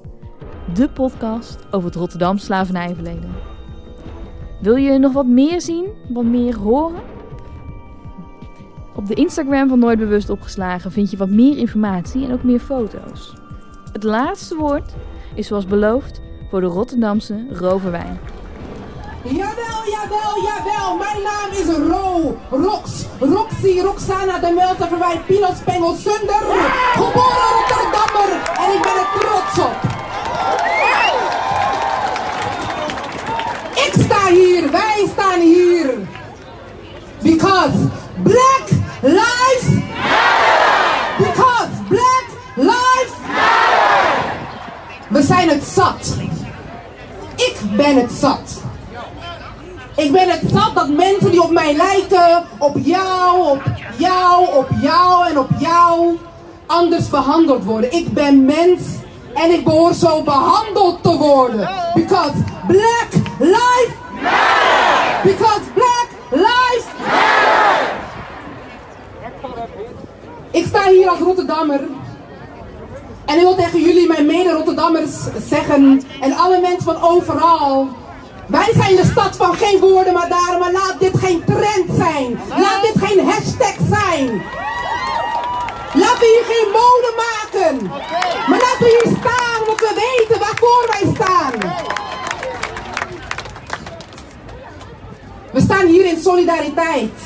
De 0.75 0.89
podcast 0.89 1.59
over 1.71 1.89
het 1.89 1.99
Rotterdam 1.99 2.39
slavernijverleden. 2.39 3.35
Wil 4.61 4.77
je 4.77 4.99
nog 4.99 5.13
wat 5.13 5.27
meer 5.27 5.61
zien, 5.61 5.87
wat 6.09 6.25
meer 6.25 6.59
horen? 6.59 7.16
Op 8.97 9.07
de 9.07 9.15
Instagram 9.15 9.69
van 9.69 9.79
Nooit 9.79 9.99
Bewust 9.99 10.31
Opgeslagen 10.31 10.93
vind 10.93 11.11
je 11.11 11.17
wat 11.17 11.29
meer 11.29 11.57
informatie 11.57 12.25
en 12.25 12.33
ook 12.33 12.43
meer 12.43 12.61
foto's. 12.61 13.33
Het 13.93 14.03
laatste 14.03 14.57
woord 14.57 14.93
is 15.35 15.47
zoals 15.47 15.67
beloofd 15.67 16.21
voor 16.51 16.61
de 16.61 16.67
Rotterdamse 16.67 17.47
roverwijn. 17.51 18.19
Jawel, 19.23 19.83
jawel, 19.91 20.43
jawel. 20.43 20.97
Mijn 20.97 21.23
naam 21.23 21.51
is 21.51 21.89
Ro. 21.89 22.37
Rox. 22.51 23.05
Roxy, 23.21 23.81
Roxana 23.81 24.39
de 24.39 24.53
Melter 24.57 24.89
Verwij, 24.89 25.21
Pino 25.27 25.49
Spengel 25.61 25.95
Sunder. 25.95 26.43
Geboren 26.93 27.51
Rotterdammer. 27.57 28.31
En 28.59 28.73
ik 28.77 28.83
ben 28.83 28.97
er 29.03 29.09
trots 29.19 29.59
op. 29.59 29.77
Ik 33.87 33.93
sta 34.05 34.27
hier. 34.29 34.71
Wij 34.71 35.07
staan 35.13 35.41
hier. 35.41 35.95
Because 37.23 37.89
black 38.23 38.56
ben 50.17 50.31
het 50.31 50.51
zat 50.53 50.75
dat 50.75 50.89
mensen 50.89 51.31
die 51.31 51.43
op 51.43 51.51
mij 51.51 51.75
lijken, 51.75 52.45
op 52.59 52.77
jou, 52.79 53.51
op 53.51 53.63
jou, 53.97 54.57
op 54.57 54.69
jou 54.81 55.29
en 55.29 55.39
op 55.39 55.49
jou, 55.59 56.19
anders 56.67 57.11
behandeld 57.11 57.65
worden. 57.65 57.93
Ik 57.93 58.13
ben 58.13 58.45
mens 58.45 58.81
en 59.35 59.51
ik 59.51 59.65
behoor 59.65 59.95
zo 59.95 60.23
behandeld 60.23 61.03
te 61.03 61.17
worden. 61.17 61.71
Because 61.95 62.33
black 62.67 63.09
lives 63.39 63.97
matter. 64.23 65.21
Because 65.23 65.61
black 65.75 66.09
lives 66.31 66.87
matter. 66.99 67.95
Ik 70.51 70.67
sta 70.67 70.89
hier 70.89 71.09
als 71.09 71.19
Rotterdammer. 71.19 71.81
En 73.27 73.35
ik 73.35 73.41
wil 73.41 73.55
tegen 73.55 73.81
jullie, 73.81 74.07
mijn 74.07 74.27
mede-Rotterdammers, 74.27 75.13
zeggen, 75.49 76.03
en 76.21 76.33
alle 76.33 76.61
mensen 76.61 76.83
van 76.83 77.03
overal, 77.03 77.89
wij 78.47 78.73
zijn 78.75 78.97
de 78.97 79.05
stad 79.05 79.37
van 79.37 79.55
geen 79.55 79.81
woorden 79.81 80.13
maar 80.13 80.29
daden, 80.29 80.59
maar 80.59 80.73
laat 80.73 80.97
dit 80.99 81.19
geen 81.19 81.45
trend 81.45 81.97
zijn. 81.97 82.41
Laat 82.49 82.83
dit 82.83 83.05
geen 83.05 83.29
hashtag 83.29 83.75
zijn. 83.91 84.43
Laten 85.95 86.19
we 86.19 86.45
hier 86.45 86.55
geen 86.55 86.71
mode 86.73 87.13
maken. 87.17 87.87
Maar 88.49 88.59
laten 88.59 88.79
we 88.79 89.01
hier 89.03 89.17
staan, 89.21 89.67
want 89.67 89.81
we 89.81 90.17
weten 90.17 90.41
waarvoor 90.41 90.87
wij 90.89 91.15
staan. 91.15 91.53
We 95.53 95.61
staan 95.61 95.87
hier 95.87 96.05
in 96.05 96.21
solidariteit. 96.21 97.21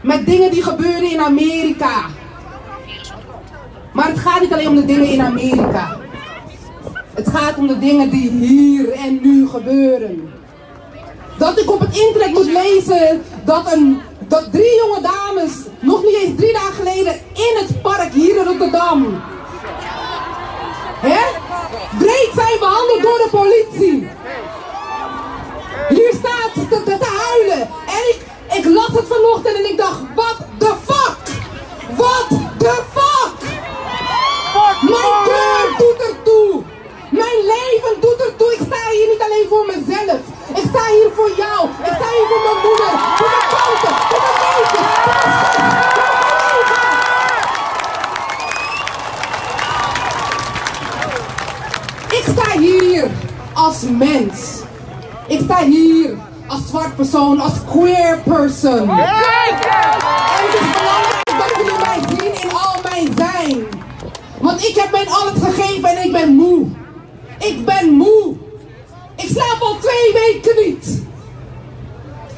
Met 0.00 0.26
dingen 0.26 0.50
die 0.50 0.62
gebeuren 0.62 1.10
in 1.10 1.20
Amerika. 1.20 2.04
Maar 3.92 4.08
het 4.08 4.18
gaat 4.18 4.40
niet 4.40 4.52
alleen 4.52 4.68
om 4.68 4.74
de 4.74 4.84
dingen 4.84 5.06
in 5.08 5.22
Amerika. 5.22 5.96
Het 7.18 7.28
gaat 7.28 7.56
om 7.56 7.66
de 7.66 7.78
dingen 7.78 8.10
die 8.10 8.30
hier 8.30 8.92
en 8.92 9.18
nu 9.22 9.48
gebeuren. 9.48 10.32
Dat 11.38 11.58
ik 11.58 11.70
op 11.70 11.80
het 11.80 11.98
internet 11.98 12.32
moet 12.32 12.52
lezen 12.52 13.22
dat, 13.44 13.72
een, 13.72 14.00
dat 14.18 14.52
drie 14.52 14.76
jonge 14.76 15.00
dames, 15.00 15.52
nog 15.80 16.02
niet 16.02 16.14
eens 16.14 16.36
drie 16.36 16.52
dagen 16.52 16.74
geleden, 16.74 17.14
in 17.34 17.56
het 17.56 17.82
park 17.82 18.12
hier 18.12 18.36
in 18.36 18.44
Rotterdam. 18.44 19.22
Hè? 21.00 21.20
Breed 21.98 22.30
zijn 22.34 22.58
behandeld 22.58 23.02
door 23.02 23.18
de 23.18 23.28
politie. 23.30 24.08
Hier 25.88 26.12
staat 26.12 26.54
te, 26.54 26.82
te 26.84 27.22
huilen. 27.26 27.60
En 27.86 28.02
ik, 28.08 28.20
ik 28.58 28.64
las 28.64 28.92
het 28.92 29.06
vanochtend 29.08 29.56
en 29.56 29.70
ik 29.70 29.76
dacht, 29.76 30.00
what 30.14 30.36
the 30.58 30.74
fuck? 30.84 31.16
What 31.96 32.28
the 32.58 32.82
fuck? 32.92 33.32
Mijn 34.82 35.24
deur 35.24 35.74
doet 35.78 36.08
ertoe. 36.08 36.67
Mijn 37.24 37.40
leven 37.54 37.94
doet 38.00 38.20
ertoe. 38.26 38.52
Ik 38.52 38.62
sta 38.68 38.80
hier 38.96 39.08
niet 39.12 39.22
alleen 39.26 39.46
voor 39.48 39.66
mezelf. 39.66 40.20
Ik 40.60 40.64
sta 40.70 40.84
hier 40.96 41.10
voor 41.14 41.30
jou. 41.36 41.60
Ik 41.88 41.94
sta 41.98 42.08
hier 42.16 42.28
voor 42.30 42.42
mijn 42.48 42.60
moeder. 42.66 42.90
Voor 43.18 43.30
mijn 43.34 43.48
tante. 43.54 43.88
Voor 44.10 44.22
mijn 44.26 44.38
neefjes. 44.44 44.86
Voor 45.04 45.16
mijn 45.20 45.34
zus. 45.52 45.66
Voor 45.96 46.10
mijn 46.12 46.28
collega's. 46.28 46.96
Ik 52.18 52.24
sta 52.32 52.48
hier 52.58 53.06
als 53.54 53.78
mens. 53.82 54.36
Ik 55.26 55.40
sta 55.44 55.58
hier 55.64 56.16
als 56.46 56.60
zwart 56.68 56.96
persoon, 56.96 57.40
als 57.40 57.52
queer 57.70 58.18
person. 58.24 58.90
En 58.90 58.96
het 60.44 60.54
is 60.54 60.66
belangrijk 60.78 61.24
dat 61.24 61.50
jullie 61.56 61.78
mij 61.86 62.00
zien 62.08 62.34
in 62.42 62.50
al 62.52 62.76
mijn 62.90 63.08
zijn. 63.16 63.66
Want 64.40 64.64
ik 64.68 64.74
heb 64.74 64.90
mijn 64.90 65.08
alles 65.08 65.32
gegeven 65.42 65.88
en 65.88 66.04
ik 66.04 66.12
ben 66.12 66.34
moe. 66.34 66.66
Ik 67.38 67.64
ben 67.64 67.90
moe. 67.90 68.34
Ik 69.16 69.28
slaap 69.28 69.60
al 69.60 69.76
twee 69.78 70.12
weken 70.12 70.64
niet. 70.64 71.02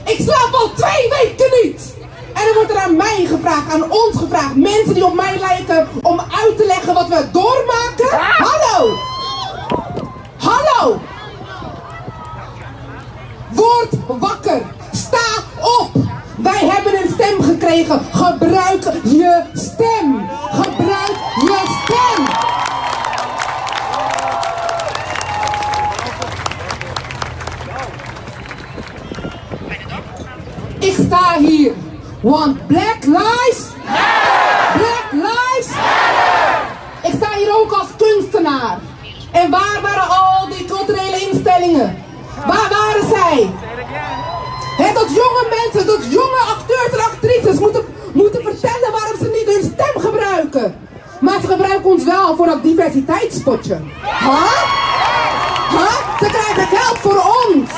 Ik 0.05 0.19
slaap 0.21 0.53
al 0.53 0.71
twee 0.75 1.09
weken 1.09 1.51
niet. 1.63 1.95
En 2.35 2.47
er 2.47 2.55
wordt 2.55 2.71
er 2.71 2.79
aan 2.79 2.97
mij 2.97 3.27
gevraagd, 3.29 3.73
aan 3.73 3.91
ons 3.91 4.17
gevraagd, 4.17 4.57
mensen 4.57 4.95
die 4.95 5.05
op 5.05 5.15
mij 5.15 5.39
lijken, 5.39 5.89
om 6.03 6.21
uit 6.21 6.57
te 6.57 6.67
leggen 6.67 6.95
wat 6.95 7.09
we 7.09 7.31
doormaken. 7.33 8.19
Hallo! 8.19 8.97
Hallo! 10.37 11.01
Word 13.51 14.21
wakker. 14.21 14.63
Sta 14.93 15.43
op. 15.81 15.91
Wij 16.37 16.67
hebben 16.67 17.03
een 17.03 17.13
stem 17.13 17.43
gekregen. 17.43 18.01
Gebruik 18.13 18.85
je 19.05 19.43
stem. 19.55 20.29
Gebruik 20.51 21.17
je 21.35 21.59
stem. 21.65 21.80
Hier. 31.39 31.73
Want 32.23 32.67
Black 32.67 33.05
Lives 33.05 33.63
Black 34.75 35.09
Lives 35.13 35.71
Ik 37.03 37.13
sta 37.17 37.29
hier 37.37 37.57
ook 37.61 37.73
als 37.73 37.89
kunstenaar. 37.97 38.79
En 39.33 39.51
waar 39.51 39.79
waren 39.83 40.09
al 40.09 40.49
die 40.49 40.65
culturele 40.65 41.29
instellingen? 41.31 42.05
Waar 42.47 42.69
waren 42.71 43.09
zij? 43.09 43.51
He, 44.77 44.93
dat 44.93 45.09
jonge 45.09 45.47
mensen, 45.51 45.87
dat 45.87 46.05
jonge 46.11 46.41
acteurs 46.57 46.93
en 46.93 47.05
actrices 47.05 47.59
moeten, 47.59 47.85
moeten 48.13 48.43
vertellen 48.43 48.93
waarom 48.93 49.17
ze 49.19 49.31
niet 49.33 49.55
hun 49.55 49.73
stem 49.75 50.03
gebruiken. 50.03 50.89
Maar 51.21 51.41
ze 51.41 51.47
gebruiken 51.47 51.91
ons 51.91 52.05
wel 52.05 52.37
voor 52.37 52.47
dat 52.47 52.63
diversiteitspotje. 52.63 53.79
Huh? 54.03 54.63
Huh? 55.71 56.19
Ze 56.21 56.27
krijgen 56.27 56.77
geld 56.77 56.99
voor 56.99 57.23
ons. 57.47 57.71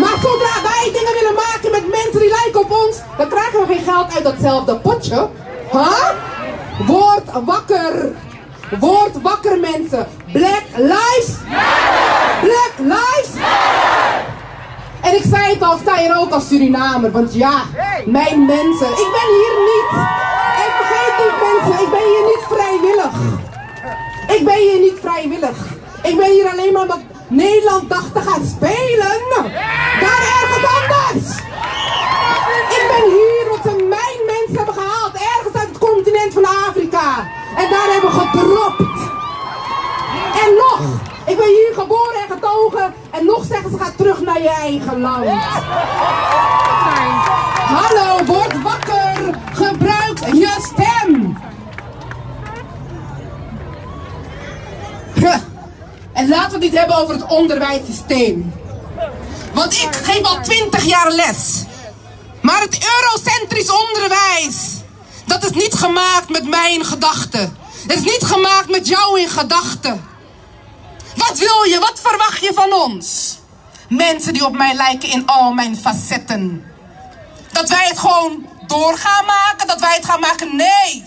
Maar 0.00 0.16
zodra 0.22 0.54
wij 0.62 0.90
dingen 0.92 1.14
willen 1.18 1.34
maken 1.34 1.57
mensen 1.90 2.20
die 2.20 2.30
lijken 2.42 2.60
op 2.60 2.70
ons, 2.70 2.96
dan 3.16 3.28
krijgen 3.28 3.60
we 3.60 3.66
geen 3.66 3.84
geld 3.84 4.14
uit 4.14 4.24
datzelfde 4.24 4.76
potje. 4.76 5.28
Huh? 5.72 6.10
Word 6.86 7.44
wakker. 7.44 8.12
Word 8.80 9.22
wakker 9.22 9.58
mensen. 9.58 10.06
Black 10.32 10.64
lives. 10.76 11.34
Black 12.40 12.72
lives. 12.76 13.30
En 15.00 15.14
ik 15.14 15.22
zei 15.30 15.52
het 15.52 15.62
al, 15.62 15.78
sta 15.78 15.96
hier 15.96 16.18
ook 16.18 16.30
als 16.30 16.48
Surinamer. 16.48 17.10
Want 17.10 17.34
ja, 17.34 17.62
mijn 18.04 18.46
mensen. 18.46 18.88
Ik 18.88 19.08
ben 19.16 19.28
hier 19.38 19.54
niet. 19.70 19.90
En 20.62 20.70
vergeet 20.78 21.14
niet 21.24 21.36
mensen, 21.48 21.84
ik 21.84 21.90
ben 21.90 22.04
hier 22.12 22.24
niet 22.24 22.44
vrijwillig. 22.48 23.14
Ik 24.36 24.44
ben 24.44 24.58
hier 24.58 24.80
niet 24.80 24.98
vrijwillig. 25.00 25.56
Ik 26.02 26.16
ben 26.16 26.30
hier 26.30 26.48
alleen 26.50 26.72
maar 26.72 26.82
omdat 26.82 27.00
Nederland 27.28 27.88
dacht 27.88 28.14
te 28.14 28.20
gaan 28.20 28.44
spelen. 28.56 29.18
Daar 30.00 30.22
ergens 30.40 30.66
anders. 30.78 31.28
Ik 32.76 32.84
ben 32.92 33.10
hier 33.10 33.50
omdat 33.50 33.72
ze 33.72 33.84
mijn 33.88 34.20
mensen 34.26 34.56
hebben 34.56 34.74
gehaald. 34.74 35.14
Ergens 35.14 35.54
uit 35.54 35.78
van 36.32 36.44
Afrika. 36.44 37.28
En 37.56 37.70
daar 37.70 37.88
hebben 37.92 38.12
gedropt. 38.12 39.00
En 40.44 40.54
nog, 40.54 40.80
ik 41.26 41.36
ben 41.36 41.46
hier 41.46 41.72
geboren 41.74 42.20
en 42.28 42.34
getogen. 42.34 42.94
En 43.10 43.24
nog 43.24 43.44
zeggen 43.44 43.70
ze 43.70 43.78
ga 43.78 43.90
terug 43.96 44.20
naar 44.20 44.42
je 44.42 44.50
eigen 44.50 45.00
land. 45.00 45.30
Hallo, 47.54 48.24
word 48.24 48.62
wakker. 48.62 49.38
Gebruik 49.52 50.18
je 50.32 50.56
stem. 50.60 51.36
En 56.12 56.28
laten 56.28 56.48
we 56.48 56.54
het 56.54 56.64
niet 56.64 56.78
hebben 56.78 56.96
over 56.96 57.14
het 57.14 57.26
onderwijssysteem. 57.26 58.52
Want 59.54 59.72
ik 59.72 59.88
geef 60.02 60.22
al 60.22 60.42
twintig 60.42 60.84
jaar 60.84 61.10
les. 61.10 61.64
Maar 62.40 62.60
het 62.60 62.78
eurocentrisch 62.96 63.70
onderwijs, 63.70 64.76
dat 65.28 65.44
is 65.44 65.50
niet 65.50 65.74
gemaakt 65.74 66.28
met 66.28 66.48
mijn 66.48 66.84
gedachten. 66.84 67.56
Het 67.86 67.96
is 67.96 68.02
niet 68.02 68.24
gemaakt 68.24 68.68
met 68.68 68.88
jou 68.88 69.20
in 69.20 69.28
gedachten. 69.28 70.08
Wat 71.16 71.38
wil 71.38 71.62
je? 71.62 71.78
Wat 71.78 72.00
verwacht 72.02 72.40
je 72.40 72.52
van 72.54 72.72
ons? 72.72 73.38
Mensen 73.88 74.32
die 74.32 74.44
op 74.44 74.56
mij 74.56 74.74
lijken 74.74 75.08
in 75.08 75.26
al 75.26 75.52
mijn 75.52 75.76
facetten. 75.76 76.64
Dat 77.52 77.68
wij 77.68 77.86
het 77.88 77.98
gewoon 77.98 78.46
door 78.66 78.98
gaan 78.98 79.24
maken? 79.24 79.66
Dat 79.66 79.80
wij 79.80 79.94
het 79.94 80.04
gaan 80.04 80.20
maken? 80.20 80.56
Nee. 80.56 81.04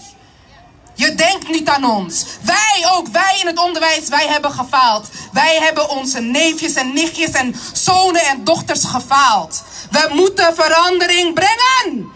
Je 0.95 1.15
denkt 1.15 1.49
niet 1.49 1.69
aan 1.69 1.85
ons. 1.85 2.25
Wij 2.41 2.85
ook, 2.91 3.07
wij 3.07 3.37
in 3.39 3.47
het 3.47 3.59
onderwijs, 3.59 4.07
wij 4.07 4.27
hebben 4.27 4.51
gefaald. 4.51 5.07
Wij 5.31 5.57
hebben 5.59 5.89
onze 5.89 6.19
neefjes 6.19 6.73
en 6.73 6.93
nichtjes 6.93 7.31
en 7.31 7.55
zonen 7.73 8.25
en 8.25 8.43
dochters 8.43 8.83
gefaald. 8.83 9.63
We 9.91 10.09
moeten 10.13 10.55
verandering 10.55 11.33
brengen. 11.33 12.11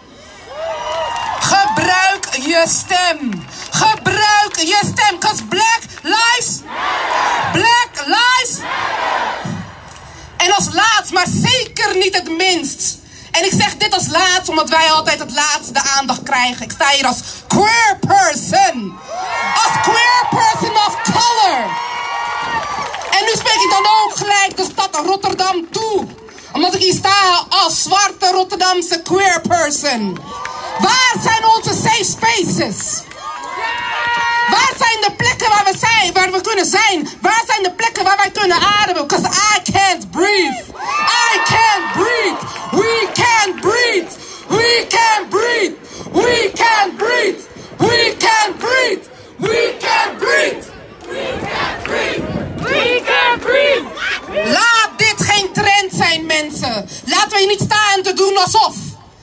Gebruik 1.53 2.35
je 2.35 2.63
stem. 2.67 3.47
Gebruik 3.69 4.55
je 4.55 4.79
stem. 4.93 5.19
Cause 5.19 5.43
black 5.43 5.81
lives. 6.01 6.59
Black 7.51 8.05
lives. 8.05 8.57
En 10.37 10.51
als 10.53 10.67
laatst, 10.73 11.11
maar 11.11 11.27
zeker 11.27 11.95
niet 11.97 12.15
het 12.15 12.37
minst. 12.37 12.97
En 13.31 13.45
ik 13.45 13.51
zeg 13.51 13.77
dit 13.77 13.93
als 13.93 14.07
laatst, 14.07 14.49
omdat 14.49 14.69
wij 14.69 14.91
altijd 14.91 15.19
het 15.19 15.31
laatste 15.31 15.73
de 15.73 15.81
aandacht 15.97 16.23
krijgen. 16.23 16.63
Ik 16.63 16.71
sta 16.71 16.89
hier 16.89 17.05
als 17.05 17.19
queer 17.47 17.97
person. 17.99 18.99
Als 19.63 19.81
queer 19.81 20.25
person 20.29 20.75
of 20.75 21.01
color. 21.03 21.59
En 23.09 23.25
nu 23.25 23.31
spreek 23.31 23.61
ik 23.65 23.69
dan 23.69 23.85
ook 23.85 24.15
gelijk 24.15 24.57
de 24.57 24.67
stad 24.71 24.95
Rotterdam 25.05 25.67
toe. 25.71 26.24
Omdat 26.55 26.73
ik 26.73 26.81
hier 26.81 26.93
sta 26.93 27.45
als 27.49 27.81
zwarte 27.83 28.31
Rotterdamse 28.31 29.01
queer 29.01 29.41
person. 29.41 30.17
Waar 30.79 31.15
zijn 31.23 31.45
onze 31.45 31.73
safe 31.83 32.03
spaces? 32.03 33.01
Waar 34.49 34.73
zijn 34.77 35.01
de 35.01 35.11
plekken 35.17 35.49
waar 35.49 35.65
we 35.71 35.77
zijn, 35.77 36.13
waar 36.13 36.31
we 36.31 36.41
kunnen 36.41 36.65
zijn? 36.65 37.09
Waar 37.21 37.43
zijn 37.47 37.63
de 37.63 37.71
plekken 37.71 38.03
waar 38.03 38.17
wij 38.17 38.31
kunnen 38.31 38.57
ademen? 38.81 39.07
Because 39.07 39.27
I 39.27 39.71
can't 39.71 40.11
breathe. 40.11 40.63
I 41.29 41.39
can't 41.45 41.93
breathe. 41.93 42.39
We 42.71 43.07
can't 43.13 43.61
breathe. 43.61 44.11
We 44.47 44.85
can't 44.89 45.29
breathe. 45.29 45.75
We 46.11 46.51
can't 46.53 46.97
breathe. 46.97 47.39
We 47.77 48.15
can't 48.17 48.57
breathe. 48.57 49.01
We 49.37 49.75
can't 49.79 50.17
breathe. 50.17 50.74
We 51.07 52.55
breathe. 53.39 53.85
Laat 54.51 54.89
dit 54.97 55.15
geen 55.17 55.51
trend 55.53 55.91
zijn, 55.93 56.25
mensen. 56.25 56.89
Laten 57.05 57.29
we 57.29 57.37
hier 57.37 57.47
niet 57.47 57.69
staan 57.71 58.01
te 58.01 58.13
doen 58.13 58.37
alsof. 58.37 58.75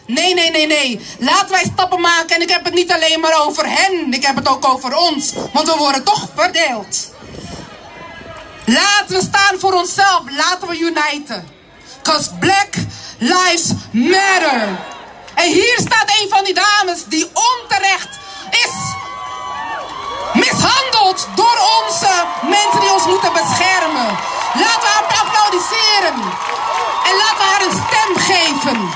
Nee, 0.07 0.35
nee, 0.35 0.51
nee, 0.51 0.67
nee. 0.67 1.01
Laten 1.19 1.51
wij 1.51 1.71
stappen 1.73 2.01
maken. 2.01 2.37
En 2.37 2.43
ik 2.43 2.51
heb 2.51 2.65
het 2.65 2.75
niet 2.75 2.93
alleen 2.93 3.21
maar 3.21 3.47
over 3.47 3.65
hen. 3.69 4.13
Ik 4.13 4.27
heb 4.27 4.37
het 4.37 4.49
ook 4.49 4.69
over 4.69 4.97
ons. 4.97 5.33
Want 5.53 5.67
we 5.69 5.77
worden 5.79 6.05
toch 6.05 6.29
verdeeld. 6.35 7.11
Laten 8.67 9.17
we 9.17 9.23
staan 9.23 9.59
voor 9.59 9.73
onszelf. 9.73 10.23
Laten 10.31 10.69
we 10.69 10.79
uniten. 10.79 11.49
Cause 12.03 12.31
black 12.39 12.75
lives 13.19 13.67
matter. 13.91 14.79
En 15.35 15.53
hier 15.53 15.79
staat 15.79 16.13
een 16.21 16.29
van 16.29 16.45
die 16.45 16.55
dames 16.55 17.05
die 17.09 17.31
onterecht 17.33 18.19
is 18.51 18.75
mishandeld 20.33 21.29
door 21.35 21.59
onze 21.83 22.13
mensen 22.43 22.81
die 22.81 22.93
ons 22.93 23.07
moeten 23.07 23.33
beschermen. 23.33 24.19
Laten 24.55 24.81
we 24.81 24.89
haar 24.95 25.25
applaudisseren. 25.25 26.15
En 27.09 27.15
laten 27.23 27.39
we 27.39 27.49
haar 27.53 27.63
een 27.63 27.83
stem 27.87 28.13
geven. 28.17 28.91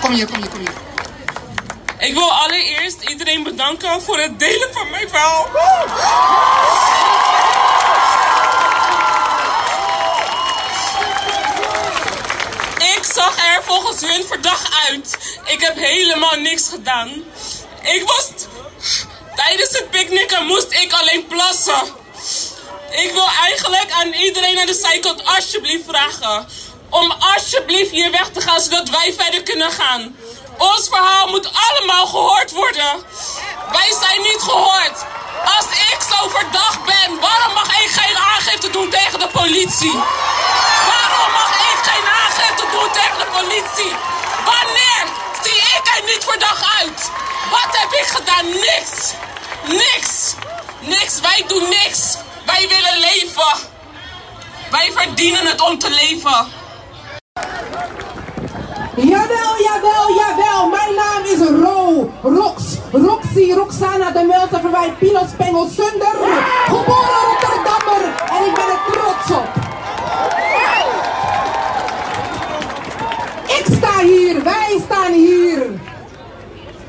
Kom 0.00 0.12
hier, 0.12 0.26
kom 0.26 0.36
hier, 0.36 0.48
kom 0.48 0.58
hier. 0.58 0.90
Ik 1.98 2.14
wil 2.14 2.32
allereerst 2.32 3.02
iedereen 3.02 3.42
bedanken 3.42 4.02
voor 4.02 4.18
het 4.18 4.38
delen 4.38 4.68
van 4.72 4.90
mijn 4.90 5.08
verhaal. 5.08 5.46
Ik 12.96 13.04
zag 13.22 13.36
er 13.36 13.62
volgens 13.64 14.00
hun 14.00 14.26
verdacht 14.26 14.74
uit. 14.88 15.18
Ik 15.44 15.60
heb 15.60 15.76
helemaal 15.76 16.36
niks 16.36 16.68
gedaan. 16.68 17.08
Ik 17.82 18.02
was... 18.06 18.28
Tijdens 19.36 19.70
het 19.70 19.90
picknicken 19.90 20.46
moest 20.46 20.72
ik 20.72 20.92
alleen 20.92 21.26
plassen. 21.26 21.82
Ik 22.90 23.12
wil 23.12 23.28
eigenlijk 23.42 23.90
aan 23.90 24.12
iedereen 24.12 24.58
aan 24.58 24.66
de 24.66 24.74
zijkant 24.74 25.24
alsjeblieft 25.24 25.84
vragen... 25.88 26.48
om 26.90 27.10
alsjeblieft 27.10 27.90
hier 27.90 28.10
weg 28.10 28.28
te 28.32 28.40
gaan, 28.40 28.60
zodat 28.60 28.88
wij 28.88 29.14
verder 29.18 29.42
kunnen 29.42 29.72
gaan. 29.72 30.16
Ons 30.58 30.88
verhaal 30.88 31.28
moet 31.28 31.50
allemaal 31.68 32.06
gehoord 32.06 32.50
worden. 32.50 32.92
Wij 33.72 33.94
zijn 34.00 34.20
niet 34.22 34.42
gehoord. 34.42 35.04
Als 35.56 35.64
ik 35.64 35.98
zo 36.10 36.28
verdacht 36.28 36.84
ben, 36.84 37.20
waarom 37.20 37.54
mag 37.54 37.82
ik 37.82 37.90
geen 37.90 38.16
aangifte 38.16 38.70
doen 38.70 38.90
tegen 38.90 39.18
de 39.18 39.28
politie? 39.28 40.00
Doen 42.72 42.90
tegen 42.92 43.18
de 43.18 43.28
politie? 43.38 43.92
Wanneer 44.44 45.04
zie 45.42 45.62
ik 45.76 45.84
er 45.96 46.02
niet 46.04 46.24
verdacht 46.24 46.64
uit? 46.80 47.10
Wat 47.50 47.70
heb 47.80 47.90
ik 48.00 48.06
gedaan? 48.06 48.46
Niks. 48.46 49.12
Niks. 49.66 50.34
Niks. 50.80 51.20
Wij 51.20 51.44
doen 51.46 51.68
niks. 51.68 52.16
Wij 52.46 52.68
willen 52.68 52.98
leven. 53.00 53.70
Wij 54.70 54.92
verdienen 54.94 55.46
het 55.46 55.60
om 55.60 55.78
te 55.78 55.90
leven. 55.90 56.46
Jawel, 58.96 59.62
jawel, 59.62 60.14
jawel. 60.14 60.68
Mijn 60.68 60.94
naam 60.94 61.24
is 61.24 61.38
Ro. 61.38 62.12
Rox. 62.22 62.62
Roxy, 62.92 63.52
Roxana 63.52 64.10
de 64.10 64.22
Melter 64.22 64.60
Verwij, 64.60 64.94
Pino 64.98 65.26
Spengel 65.32 65.68
Sunder. 65.76 66.14
Geboren 66.64 67.22
Rotterdammer. 67.28 68.02
En 68.30 68.44
ik 68.46 68.54
ben 68.54 68.64
er 68.64 68.80
trots 68.92 69.30
op. 69.38 69.48
hier. 74.02 74.42
Wij 74.42 74.80
staan 74.84 75.12
hier. 75.12 75.62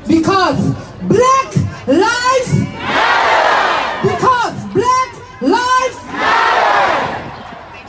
Because 0.06 0.62
black 1.08 1.52
lives 1.86 2.64
Because 4.02 4.52
black 4.72 5.10
lives 5.40 5.96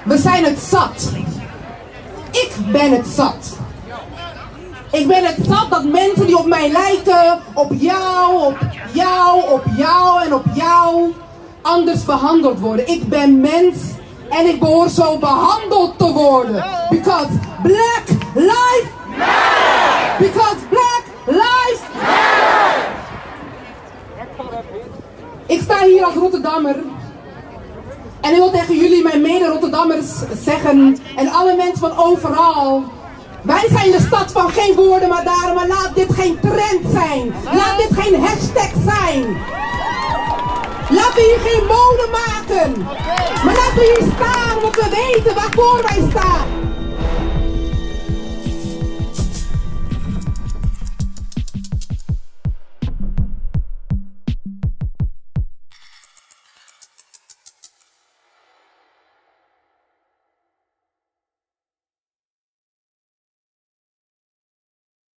We 0.03 0.17
zijn 0.17 0.43
het 0.43 0.59
zat. 0.59 1.11
Ik 2.31 2.51
ben 2.71 2.91
het 2.91 3.07
zat. 3.07 3.57
Ik 4.91 5.07
ben 5.07 5.25
het 5.25 5.37
zat 5.47 5.69
dat 5.69 5.83
mensen 5.83 6.25
die 6.25 6.37
op 6.37 6.45
mij 6.45 6.71
lijken, 6.71 7.39
op 7.53 7.71
jou, 7.73 8.45
op 8.45 8.57
jou, 8.93 9.51
op 9.51 9.63
jou 9.77 10.23
en 10.23 10.33
op 10.33 10.43
jou, 10.53 11.13
anders 11.61 12.03
behandeld 12.03 12.59
worden. 12.59 12.87
Ik 12.87 13.07
ben 13.07 13.39
mens 13.39 13.75
en 14.29 14.45
ik 14.47 14.59
behoor 14.59 14.89
zo 14.89 15.17
behandeld 15.17 15.97
te 15.97 16.11
worden. 16.11 16.65
Because 16.89 17.29
black 17.63 18.03
Because 20.19 20.57
black 20.69 21.03
lives! 21.25 21.81
Ik 25.45 25.61
sta 25.61 25.83
hier 25.85 26.03
als 26.03 26.15
Rotterdammer. 26.15 26.75
En 28.21 28.31
ik 28.31 28.37
wil 28.37 28.51
tegen 28.51 28.75
jullie, 28.75 29.03
mijn 29.03 29.21
mede-Rotterdammers, 29.21 30.07
zeggen. 30.43 30.97
En 31.15 31.29
alle 31.29 31.55
mensen 31.55 31.77
van 31.77 31.97
overal. 31.97 32.83
Wij 33.41 33.67
zijn 33.71 33.91
de 33.91 33.99
stad 33.99 34.31
van 34.31 34.49
geen 34.49 34.75
woorden, 34.75 35.09
maar 35.09 35.23
daarom. 35.23 35.55
Maar 35.55 35.67
laat 35.67 35.91
dit 35.95 36.13
geen 36.13 36.39
trend 36.39 36.91
zijn. 36.91 37.33
Laat 37.43 37.77
dit 37.77 37.99
geen 37.99 38.23
hashtag 38.23 38.71
zijn. 38.85 39.37
Laten 40.89 41.15
we 41.15 41.21
hier 41.21 41.51
geen 41.51 41.65
mode 41.65 42.07
maken. 42.11 42.83
Maar 43.45 43.55
laten 43.55 43.75
we 43.75 43.95
hier 43.97 44.11
staan, 44.15 44.61
want 44.61 44.75
we 44.75 44.89
weten 44.89 45.35
waarvoor 45.35 45.81
wij 45.81 46.09
staan. 46.09 46.74